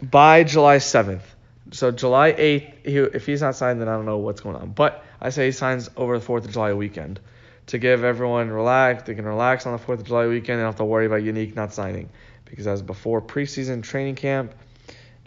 by 0.02 0.44
July 0.44 0.76
7th. 0.76 1.22
So 1.70 1.90
July 1.90 2.32
8th. 2.32 2.86
He, 2.86 2.96
if 2.96 3.26
he's 3.26 3.42
not 3.42 3.54
signed, 3.54 3.80
then 3.80 3.88
I 3.88 3.92
don't 3.92 4.06
know 4.06 4.18
what's 4.18 4.40
going 4.40 4.56
on. 4.56 4.70
But 4.70 5.04
I 5.20 5.30
say 5.30 5.46
he 5.46 5.52
signs 5.52 5.90
over 5.96 6.18
the 6.18 6.24
Fourth 6.24 6.44
of 6.44 6.52
July 6.52 6.72
weekend 6.72 7.20
to 7.66 7.78
give 7.78 8.04
everyone 8.04 8.50
relax. 8.50 9.04
They 9.04 9.14
can 9.14 9.26
relax 9.26 9.66
on 9.66 9.72
the 9.72 9.78
Fourth 9.78 10.00
of 10.00 10.06
July 10.06 10.26
weekend. 10.26 10.58
They 10.58 10.62
don't 10.62 10.72
have 10.72 10.76
to 10.76 10.84
worry 10.84 11.06
about 11.06 11.20
Yannick 11.20 11.54
not 11.54 11.72
signing 11.72 12.08
because 12.46 12.64
that 12.64 12.72
was 12.72 12.82
before 12.82 13.20
preseason 13.20 13.82
training 13.82 14.14
camp, 14.14 14.54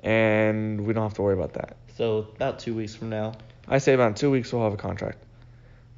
and 0.03 0.85
we 0.85 0.93
don't 0.93 1.03
have 1.03 1.13
to 1.13 1.21
worry 1.21 1.35
about 1.35 1.53
that. 1.53 1.77
So 1.95 2.29
about 2.35 2.59
two 2.59 2.73
weeks 2.73 2.95
from 2.95 3.09
now. 3.09 3.33
I 3.67 3.77
say 3.77 3.93
about 3.93 4.15
two 4.15 4.31
weeks 4.31 4.51
we'll 4.51 4.63
have 4.63 4.73
a 4.73 4.77
contract. 4.77 5.19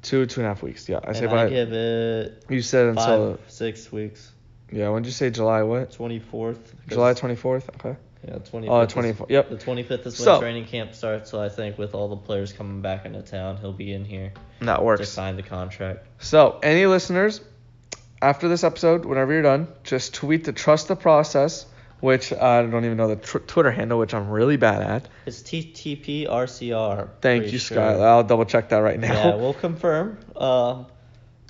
Two 0.04 0.26
two 0.26 0.40
and 0.40 0.46
a 0.46 0.50
half 0.50 0.62
weeks. 0.62 0.88
Yeah, 0.88 1.00
I 1.02 1.12
say 1.12 1.26
by. 1.26 1.46
I 1.46 1.48
give 1.48 1.72
it 1.72 2.44
You 2.48 2.62
said 2.62 2.94
five, 2.94 3.08
until 3.08 3.38
six 3.48 3.90
weeks. 3.90 4.30
yeah. 4.70 4.88
When 4.90 5.02
did 5.02 5.08
you 5.08 5.12
say 5.12 5.30
July? 5.30 5.62
What? 5.62 5.90
Twenty 5.92 6.18
fourth. 6.20 6.74
July 6.88 7.14
twenty 7.14 7.34
fourth. 7.36 7.68
Okay. 7.76 7.96
Yeah, 8.26 8.38
twenty. 8.38 8.68
Oh, 8.68 8.86
24th. 8.86 9.28
Yep. 9.28 9.50
The 9.50 9.58
twenty 9.58 9.82
fifth 9.82 10.06
is 10.06 10.18
when 10.18 10.24
So- 10.24 10.40
training 10.40 10.64
camp 10.66 10.94
starts. 10.94 11.30
So 11.30 11.42
I 11.42 11.48
think 11.50 11.76
with 11.76 11.94
all 11.94 12.08
the 12.08 12.16
players 12.16 12.52
coming 12.54 12.80
back 12.80 13.04
into 13.04 13.20
town, 13.20 13.58
he'll 13.58 13.72
be 13.74 13.92
in 13.92 14.04
here 14.06 14.32
That 14.60 14.76
to 14.78 14.82
works. 14.82 15.08
sign 15.10 15.36
the 15.36 15.42
contract. 15.42 16.06
So 16.22 16.58
any 16.62 16.86
listeners, 16.86 17.42
after 18.22 18.48
this 18.48 18.64
episode, 18.64 19.04
whenever 19.04 19.32
you're 19.34 19.42
done, 19.42 19.68
just 19.82 20.14
tweet 20.14 20.44
the 20.44 20.52
trust 20.54 20.88
the 20.88 20.96
process, 20.96 21.66
which 22.04 22.34
I 22.34 22.60
don't 22.60 22.84
even 22.84 22.98
know 22.98 23.08
the 23.08 23.16
tr- 23.16 23.38
Twitter 23.38 23.70
handle, 23.70 23.98
which 23.98 24.12
I'm 24.12 24.28
really 24.28 24.58
bad 24.58 24.82
at. 24.82 25.08
It's 25.24 25.40
TTP 25.40 26.28
RCR. 26.28 27.08
Thank 27.22 27.50
you, 27.50 27.58
sure. 27.58 27.78
Skyler. 27.78 28.02
I'll 28.02 28.22
double 28.22 28.44
check 28.44 28.68
that 28.68 28.80
right 28.80 29.00
now. 29.00 29.14
Yeah, 29.14 29.34
we'll 29.36 29.54
confirm. 29.54 30.18
Um, 30.36 30.84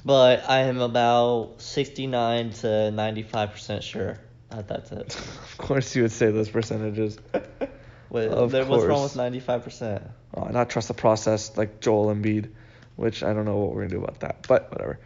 but 0.05 0.49
I 0.49 0.61
am 0.61 0.79
about 0.79 1.55
sixty 1.59 2.07
nine 2.07 2.51
to 2.63 2.93
ninety 2.93 3.25
five 3.25 3.51
percent 3.51 3.83
sure 3.83 4.21
that 4.51 4.69
that's 4.69 4.93
it. 5.01 5.17
of 5.17 5.55
course, 5.59 5.97
you 5.97 6.03
would 6.03 6.13
say 6.13 6.31
those 6.31 6.51
percentages. 6.51 7.19
Wait, 8.11 8.29
Of 8.29 8.53
there, 8.53 8.65
what's 8.65 8.85
wrong 8.85 9.03
with 9.03 9.17
ninety 9.17 9.41
five 9.41 9.65
percent? 9.65 10.05
Uh, 10.33 10.51
not 10.53 10.71
trust 10.71 10.87
the 10.87 10.95
process 10.95 11.57
like 11.57 11.81
Joel 11.81 12.15
Embiid, 12.15 12.49
which 12.95 13.25
I 13.25 13.33
don't 13.33 13.45
know 13.45 13.57
what 13.57 13.75
we're 13.75 13.89
gonna 13.89 13.95
do 13.99 14.05
about 14.05 14.21
that, 14.21 14.47
but 14.47 14.71
whatever. 14.71 15.01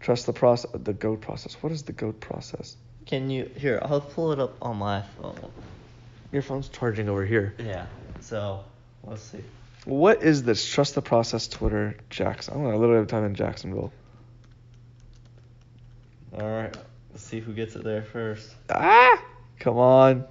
Trust 0.00 0.26
the 0.26 0.32
process, 0.32 0.72
the 0.74 0.92
goat 0.92 1.20
process. 1.20 1.54
What 1.60 1.70
is 1.70 1.84
the 1.84 1.92
goat 1.92 2.18
process? 2.20 2.76
Can 3.06 3.30
you 3.30 3.50
here? 3.56 3.78
I'll 3.82 4.00
pull 4.00 4.32
it 4.32 4.40
up 4.40 4.56
on 4.60 4.76
my 4.76 5.02
phone. 5.20 5.50
Your 6.32 6.42
phone's 6.42 6.68
charging 6.68 7.08
over 7.08 7.24
here. 7.24 7.54
Yeah. 7.58 7.86
So 8.20 8.64
let's 9.04 9.22
see. 9.22 9.44
What 9.84 10.24
is 10.24 10.42
this? 10.42 10.68
Trust 10.68 10.96
the 10.96 11.02
process 11.02 11.46
Twitter 11.46 11.96
Jackson. 12.10 12.54
I'm 12.54 12.64
gonna 12.64 12.76
literally 12.76 12.98
have 12.98 13.06
time 13.06 13.24
in 13.24 13.36
Jacksonville. 13.36 13.92
All 16.32 16.50
right. 16.50 16.76
Let's 17.12 17.24
see 17.24 17.40
who 17.40 17.54
gets 17.54 17.76
it 17.76 17.84
there 17.84 18.02
first. 18.02 18.52
Ah, 18.68 19.22
come 19.60 19.78
on. 19.78 20.24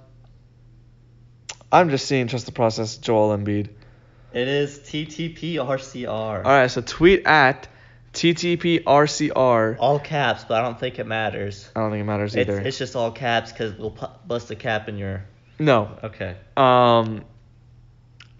I'm 1.72 1.90
just 1.90 2.06
seeing 2.06 2.28
trust 2.28 2.46
the 2.46 2.52
process 2.52 2.98
Joel 2.98 3.36
Embiid. 3.36 3.70
It 4.32 4.48
is 4.48 4.78
TTP 4.78 5.54
RCR. 5.54 6.10
All 6.10 6.42
right, 6.42 6.70
so 6.70 6.82
tweet 6.82 7.26
at 7.26 7.68
TTPRCR. 8.16 9.76
All 9.78 9.98
caps, 10.00 10.44
but 10.44 10.58
I 10.58 10.62
don't 10.62 10.78
think 10.80 10.98
it 10.98 11.06
matters. 11.06 11.70
I 11.76 11.80
don't 11.80 11.90
think 11.90 12.00
it 12.00 12.04
matters 12.04 12.34
It's, 12.34 12.48
either. 12.48 12.60
it's 12.60 12.78
just 12.78 12.96
all 12.96 13.10
caps 13.10 13.52
because 13.52 13.74
we'll 13.78 13.90
pu- 13.90 14.06
bust 14.26 14.50
a 14.50 14.56
cap 14.56 14.88
in 14.88 14.98
your. 14.98 15.24
no. 15.58 15.96
Okay. 16.02 16.36
Um, 16.56 17.24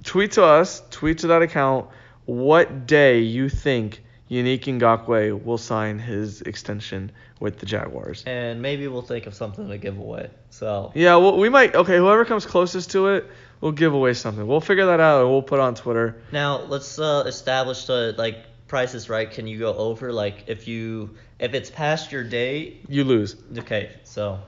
tweet 0.03 0.33
to 0.33 0.45
us, 0.45 0.83
tweet 0.91 1.19
to 1.19 1.27
that 1.29 1.43
account, 1.43 1.89
what 2.25 2.87
day 2.87 3.21
you 3.21 3.49
think 3.49 4.03
Yannick 4.31 4.65
Ngakoue 4.65 5.45
will 5.45 5.59
sign 5.59 5.99
his 5.99 6.43
extension 6.43 7.13
with 7.39 7.59
the 7.59 7.67
Jaguars. 7.67 8.25
And 8.27 8.63
maybe 8.63 8.89
we'll 8.89 9.03
think 9.03 9.27
of 9.27 9.35
something 9.35 9.69
to 9.69 9.79
give 9.79 9.99
away. 9.99 10.31
So. 10.51 10.91
Yeah, 10.95 11.17
well, 11.17 11.37
we 11.37 11.49
might. 11.49 11.75
Okay, 11.75 11.99
whoever 11.99 12.25
comes 12.25 12.47
closest 12.47 12.91
to 12.93 13.09
it, 13.09 13.27
we'll 13.61 13.73
give 13.73 13.93
away 13.93 14.15
something. 14.15 14.47
We'll 14.47 14.61
figure 14.63 14.87
that 14.87 15.01
out 15.01 15.21
and 15.21 15.31
we'll 15.31 15.43
put 15.43 15.57
it 15.61 15.63
on 15.63 15.75
Twitter. 15.75 16.17
Now 16.33 16.63
let's 16.63 16.99
uh, 16.99 17.25
establish 17.27 17.85
the 17.85 18.15
like 18.17 18.39
prices 18.69 19.09
right. 19.09 19.31
Can 19.31 19.47
you 19.47 19.59
go 19.59 19.75
over 19.75 20.13
like 20.13 20.45
if 20.49 20.69
you 20.69 21.17
if 21.39 21.55
it's 21.55 21.71
past 21.71 22.13
your 22.13 22.25
date? 22.25 22.85
You 22.89 23.05
lose. 23.05 23.37
Okay, 23.59 23.91
so 24.05 24.41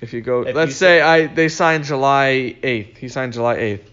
If 0.00 0.12
you 0.12 0.20
go, 0.20 0.42
If 0.42 0.54
let's 0.54 0.70
you 0.70 0.74
say 0.74 1.00
I 1.00 1.26
they 1.26 1.48
signed 1.48 1.84
July 1.84 2.56
8th. 2.62 2.96
He 2.98 3.08
signed 3.08 3.32
July 3.32 3.56
8th. 3.56 3.90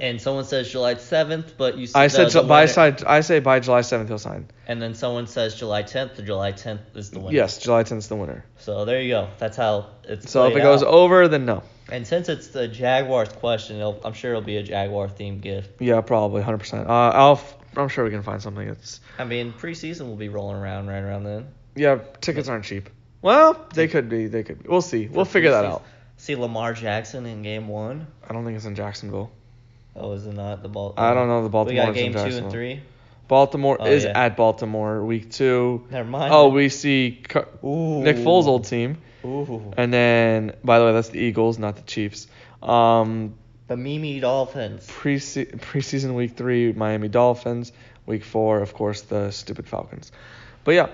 and 0.00 0.20
someone 0.20 0.44
says 0.44 0.70
July 0.70 0.94
7th, 0.94 1.56
but 1.58 1.76
you. 1.76 1.88
i 1.94 2.06
said 2.06 2.30
Ju- 2.30 2.42
by 2.44 2.66
side. 2.66 3.04
I 3.04 3.20
say 3.20 3.40
by 3.40 3.60
July 3.60 3.80
7th 3.80 4.08
he'll 4.08 4.18
sign. 4.18 4.46
And 4.66 4.80
then 4.80 4.94
someone 4.94 5.26
says 5.26 5.54
July 5.56 5.82
10th. 5.82 6.14
The 6.16 6.22
July 6.22 6.52
10th 6.52 6.96
is 6.96 7.10
the 7.10 7.18
winner. 7.18 7.36
Yes, 7.36 7.58
July 7.58 7.82
10th 7.82 7.98
is 7.98 8.08
the 8.08 8.16
winner. 8.16 8.44
So 8.58 8.84
there 8.84 9.02
you 9.02 9.10
go. 9.10 9.28
That's 9.38 9.56
how 9.56 9.86
it's. 10.04 10.30
So 10.30 10.46
if 10.46 10.56
it 10.56 10.60
goes 10.60 10.82
out. 10.82 10.88
over, 10.88 11.28
then 11.28 11.44
no. 11.44 11.62
And 11.90 12.06
since 12.06 12.28
it's 12.28 12.48
the 12.48 12.68
Jaguars 12.68 13.30
question, 13.30 13.76
it'll, 13.76 14.00
I'm 14.04 14.12
sure 14.12 14.30
it'll 14.30 14.42
be 14.42 14.58
a 14.58 14.62
Jaguar 14.62 15.08
themed 15.08 15.40
gift. 15.40 15.82
Yeah, 15.82 16.00
probably 16.00 16.42
100%. 16.42 16.86
Uh, 16.86 16.88
I'll. 16.88 17.40
I'm 17.76 17.88
sure 17.88 18.04
we 18.04 18.10
can 18.10 18.22
find 18.22 18.42
something. 18.42 18.66
It's 18.68 19.00
I 19.18 19.24
mean, 19.24 19.52
preseason 19.52 20.02
will 20.08 20.16
be 20.16 20.28
rolling 20.28 20.56
around 20.56 20.88
right 20.88 21.00
around 21.00 21.24
then. 21.24 21.48
yeah, 21.74 21.98
tickets 22.20 22.48
aren't 22.48 22.64
cheap. 22.64 22.90
Well, 23.22 23.66
they 23.74 23.86
could 23.88 24.08
be. 24.08 24.26
They 24.26 24.42
could. 24.42 24.62
Be. 24.62 24.68
We'll 24.68 24.80
see. 24.82 25.06
We'll 25.06 25.24
For 25.24 25.32
figure 25.32 25.50
that 25.50 25.64
out. 25.64 25.84
See 26.16 26.36
Lamar 26.36 26.72
Jackson 26.74 27.26
in 27.26 27.42
game 27.42 27.68
one. 27.68 28.06
I 28.28 28.32
don't 28.32 28.44
think 28.44 28.56
it's 28.56 28.66
in 28.66 28.74
Jacksonville. 28.74 29.30
Oh, 29.96 30.12
is 30.12 30.26
it 30.26 30.34
not 30.34 30.62
the 30.62 30.68
Baltimore? 30.68 31.10
I 31.10 31.14
don't 31.14 31.28
know 31.28 31.42
the 31.42 31.48
Baltimore. 31.48 31.80
We 31.82 31.86
got 31.86 31.94
game 31.94 32.12
two 32.12 32.36
and 32.36 32.50
three. 32.50 32.80
Baltimore 33.28 33.76
Oh, 33.78 33.86
is 33.86 34.04
yeah. 34.04 34.24
at 34.24 34.36
Baltimore 34.36 35.04
week 35.04 35.30
two. 35.30 35.86
Never 35.90 36.08
mind. 36.08 36.32
Oh, 36.34 36.48
we 36.48 36.68
see 36.68 37.20
Car-. 37.28 37.46
Nick 37.62 38.16
Foles' 38.16 38.46
old 38.46 38.64
team, 38.64 38.98
Ooh. 39.24 39.72
and 39.76 39.92
then 39.92 40.54
by 40.64 40.78
the 40.80 40.86
way, 40.86 40.92
that's 40.92 41.10
the 41.10 41.20
Eagles, 41.20 41.58
not 41.58 41.76
the 41.76 41.82
Chiefs. 41.82 42.26
Um, 42.62 43.34
The 43.70 43.76
Mimi 43.76 44.18
Dolphins. 44.18 44.84
pre 44.90 45.14
preseason 45.14 46.16
week 46.16 46.36
three, 46.36 46.72
Miami 46.72 47.06
Dolphins. 47.06 47.70
Week 48.04 48.24
four, 48.24 48.62
of 48.62 48.74
course, 48.74 49.02
the 49.02 49.30
stupid 49.30 49.68
Falcons. 49.68 50.10
But 50.64 50.72
yeah, 50.72 50.88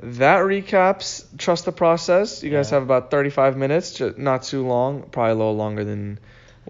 that 0.00 0.40
recaps 0.40 1.24
trust 1.38 1.64
the 1.64 1.72
process. 1.72 2.42
You 2.42 2.50
guys 2.50 2.68
have 2.68 2.82
about 2.82 3.10
35 3.10 3.56
minutes, 3.56 4.02
not 4.18 4.42
too 4.42 4.66
long, 4.66 5.04
probably 5.04 5.30
a 5.30 5.34
little 5.36 5.56
longer 5.56 5.84
than 5.84 6.18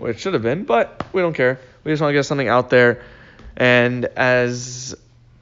it 0.00 0.20
should 0.20 0.34
have 0.34 0.44
been, 0.44 0.62
but 0.62 1.02
we 1.12 1.22
don't 1.22 1.34
care. 1.34 1.58
We 1.82 1.90
just 1.90 2.00
want 2.00 2.10
to 2.10 2.14
get 2.14 2.22
something 2.22 2.46
out 2.46 2.70
there. 2.70 3.02
And 3.56 4.04
as 4.04 4.94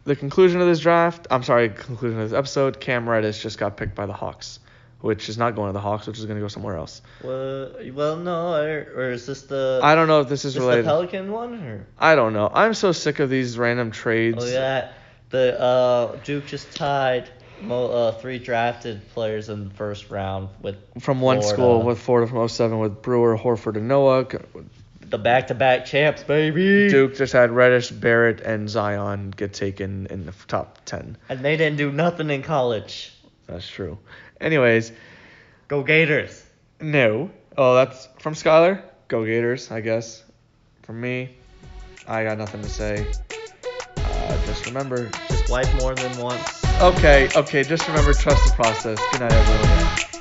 the 0.05 0.17
conclusion 0.17 0.63
of 0.63 0.67
this 0.67 0.81
draft, 0.81 1.27
I'm 1.31 1.43
sorry, 1.43 1.69
conclusion 1.69 2.19
of 2.19 2.31
this 2.31 2.39
episode, 2.39 2.81
Cam 2.81 3.07
Reddish 3.07 3.43
just 3.43 3.59
got 3.59 3.77
picked 3.77 3.95
by 3.95 4.07
the 4.07 4.15
Hawks, 4.15 4.61
which 5.01 5.29
is 5.29 5.37
not 5.39 5.55
going 5.55 5.69
to 5.69 5.73
the 5.73 5.81
Hawks, 5.81 6.07
which 6.07 6.19
is 6.19 6.25
going 6.25 6.37
to 6.37 6.41
go 6.43 6.49
somewhere 6.49 6.77
else. 6.77 7.03
Well, 7.23 7.73
well, 7.93 8.17
no, 8.17 8.55
or, 8.55 8.87
or 8.97 9.11
is 9.11 9.27
this 9.27 9.43
the? 9.43 9.81
I 9.83 9.95
don't 9.95 10.09
know 10.09 10.21
if 10.21 10.29
this 10.29 10.45
is 10.45 10.57
is 10.57 10.63
this 10.65 10.77
the. 10.77 10.83
Pelican 10.83 11.31
one 11.31 11.55
or? 11.63 11.87
I 11.99 12.15
don't 12.15 12.33
know. 12.33 12.51
I'm 12.53 12.75
so 12.75 12.93
sick 12.93 13.19
of 13.21 13.31
these 13.31 13.59
random 13.59 13.91
trades. 13.91 14.45
Oh 14.45 14.49
yeah, 14.49 14.93
the 15.31 15.61
uh 15.61 16.17
Duke 16.25 16.47
just 16.47 16.75
tied 16.75 17.29
mo- 17.61 17.87
uh 17.91 18.13
three 18.13 18.39
drafted 18.39 19.07
players 19.11 19.49
in 19.49 19.69
the 19.69 19.75
first 19.75 20.11
round 20.11 20.49
with 20.61 20.77
from 21.01 21.21
one 21.21 21.39
Florida. 21.41 21.55
school 21.57 21.83
with 21.83 21.99
Florida 22.01 22.31
from 22.31 22.49
07 22.49 22.79
with 22.79 23.03
Brewer, 23.03 23.37
Horford, 23.37 23.77
and 23.77 23.89
Noah. 23.89 24.27
the 25.09 25.19
back-to-back 25.19 25.87
champs, 25.87 26.25
baby. 26.25 26.89
Duke 26.89 27.15
just 27.15 27.33
had 27.33 27.53
Reddish, 27.53 27.91
Barrett, 27.91 28.41
and 28.41 28.69
Zion 28.69 29.31
get 29.31 29.53
taken 29.53 30.07
in 30.09 30.27
the 30.27 30.33
top 30.49 30.85
10. 30.85 31.17
And 31.29 31.45
they 31.45 31.57
didn't 31.57 31.77
do 31.79 31.93
nothing 31.93 32.29
in 32.31 32.43
college. 32.43 33.13
That's 33.47 33.69
true. 33.69 33.99
Anyways, 34.41 34.93
Go 35.69 35.83
Gators. 35.83 36.45
no. 36.81 37.31
Oh, 37.59 37.75
that's 37.75 38.09
from 38.19 38.35
Skyler? 38.35 38.83
Go 39.09 39.25
Gators, 39.25 39.71
I 39.71 39.81
guess. 39.81 40.23
From 40.83 41.01
me, 41.01 41.35
I 42.07 42.23
got 42.23 42.37
nothing 42.39 42.61
to 42.63 42.69
say. 42.69 43.07
Uh, 43.97 44.47
just 44.47 44.67
remember. 44.67 45.09
Just 45.29 45.49
wipe 45.51 45.73
more 45.77 45.95
than 45.95 46.17
once. 46.19 46.65
Okay, 46.81 47.29
okay, 47.35 47.63
just 47.63 47.89
remember 47.89 48.13
trust 48.13 48.45
the 48.47 48.55
process. 48.55 48.99
Good 49.11 49.21
night, 49.21 49.33
everyone. 49.33 50.16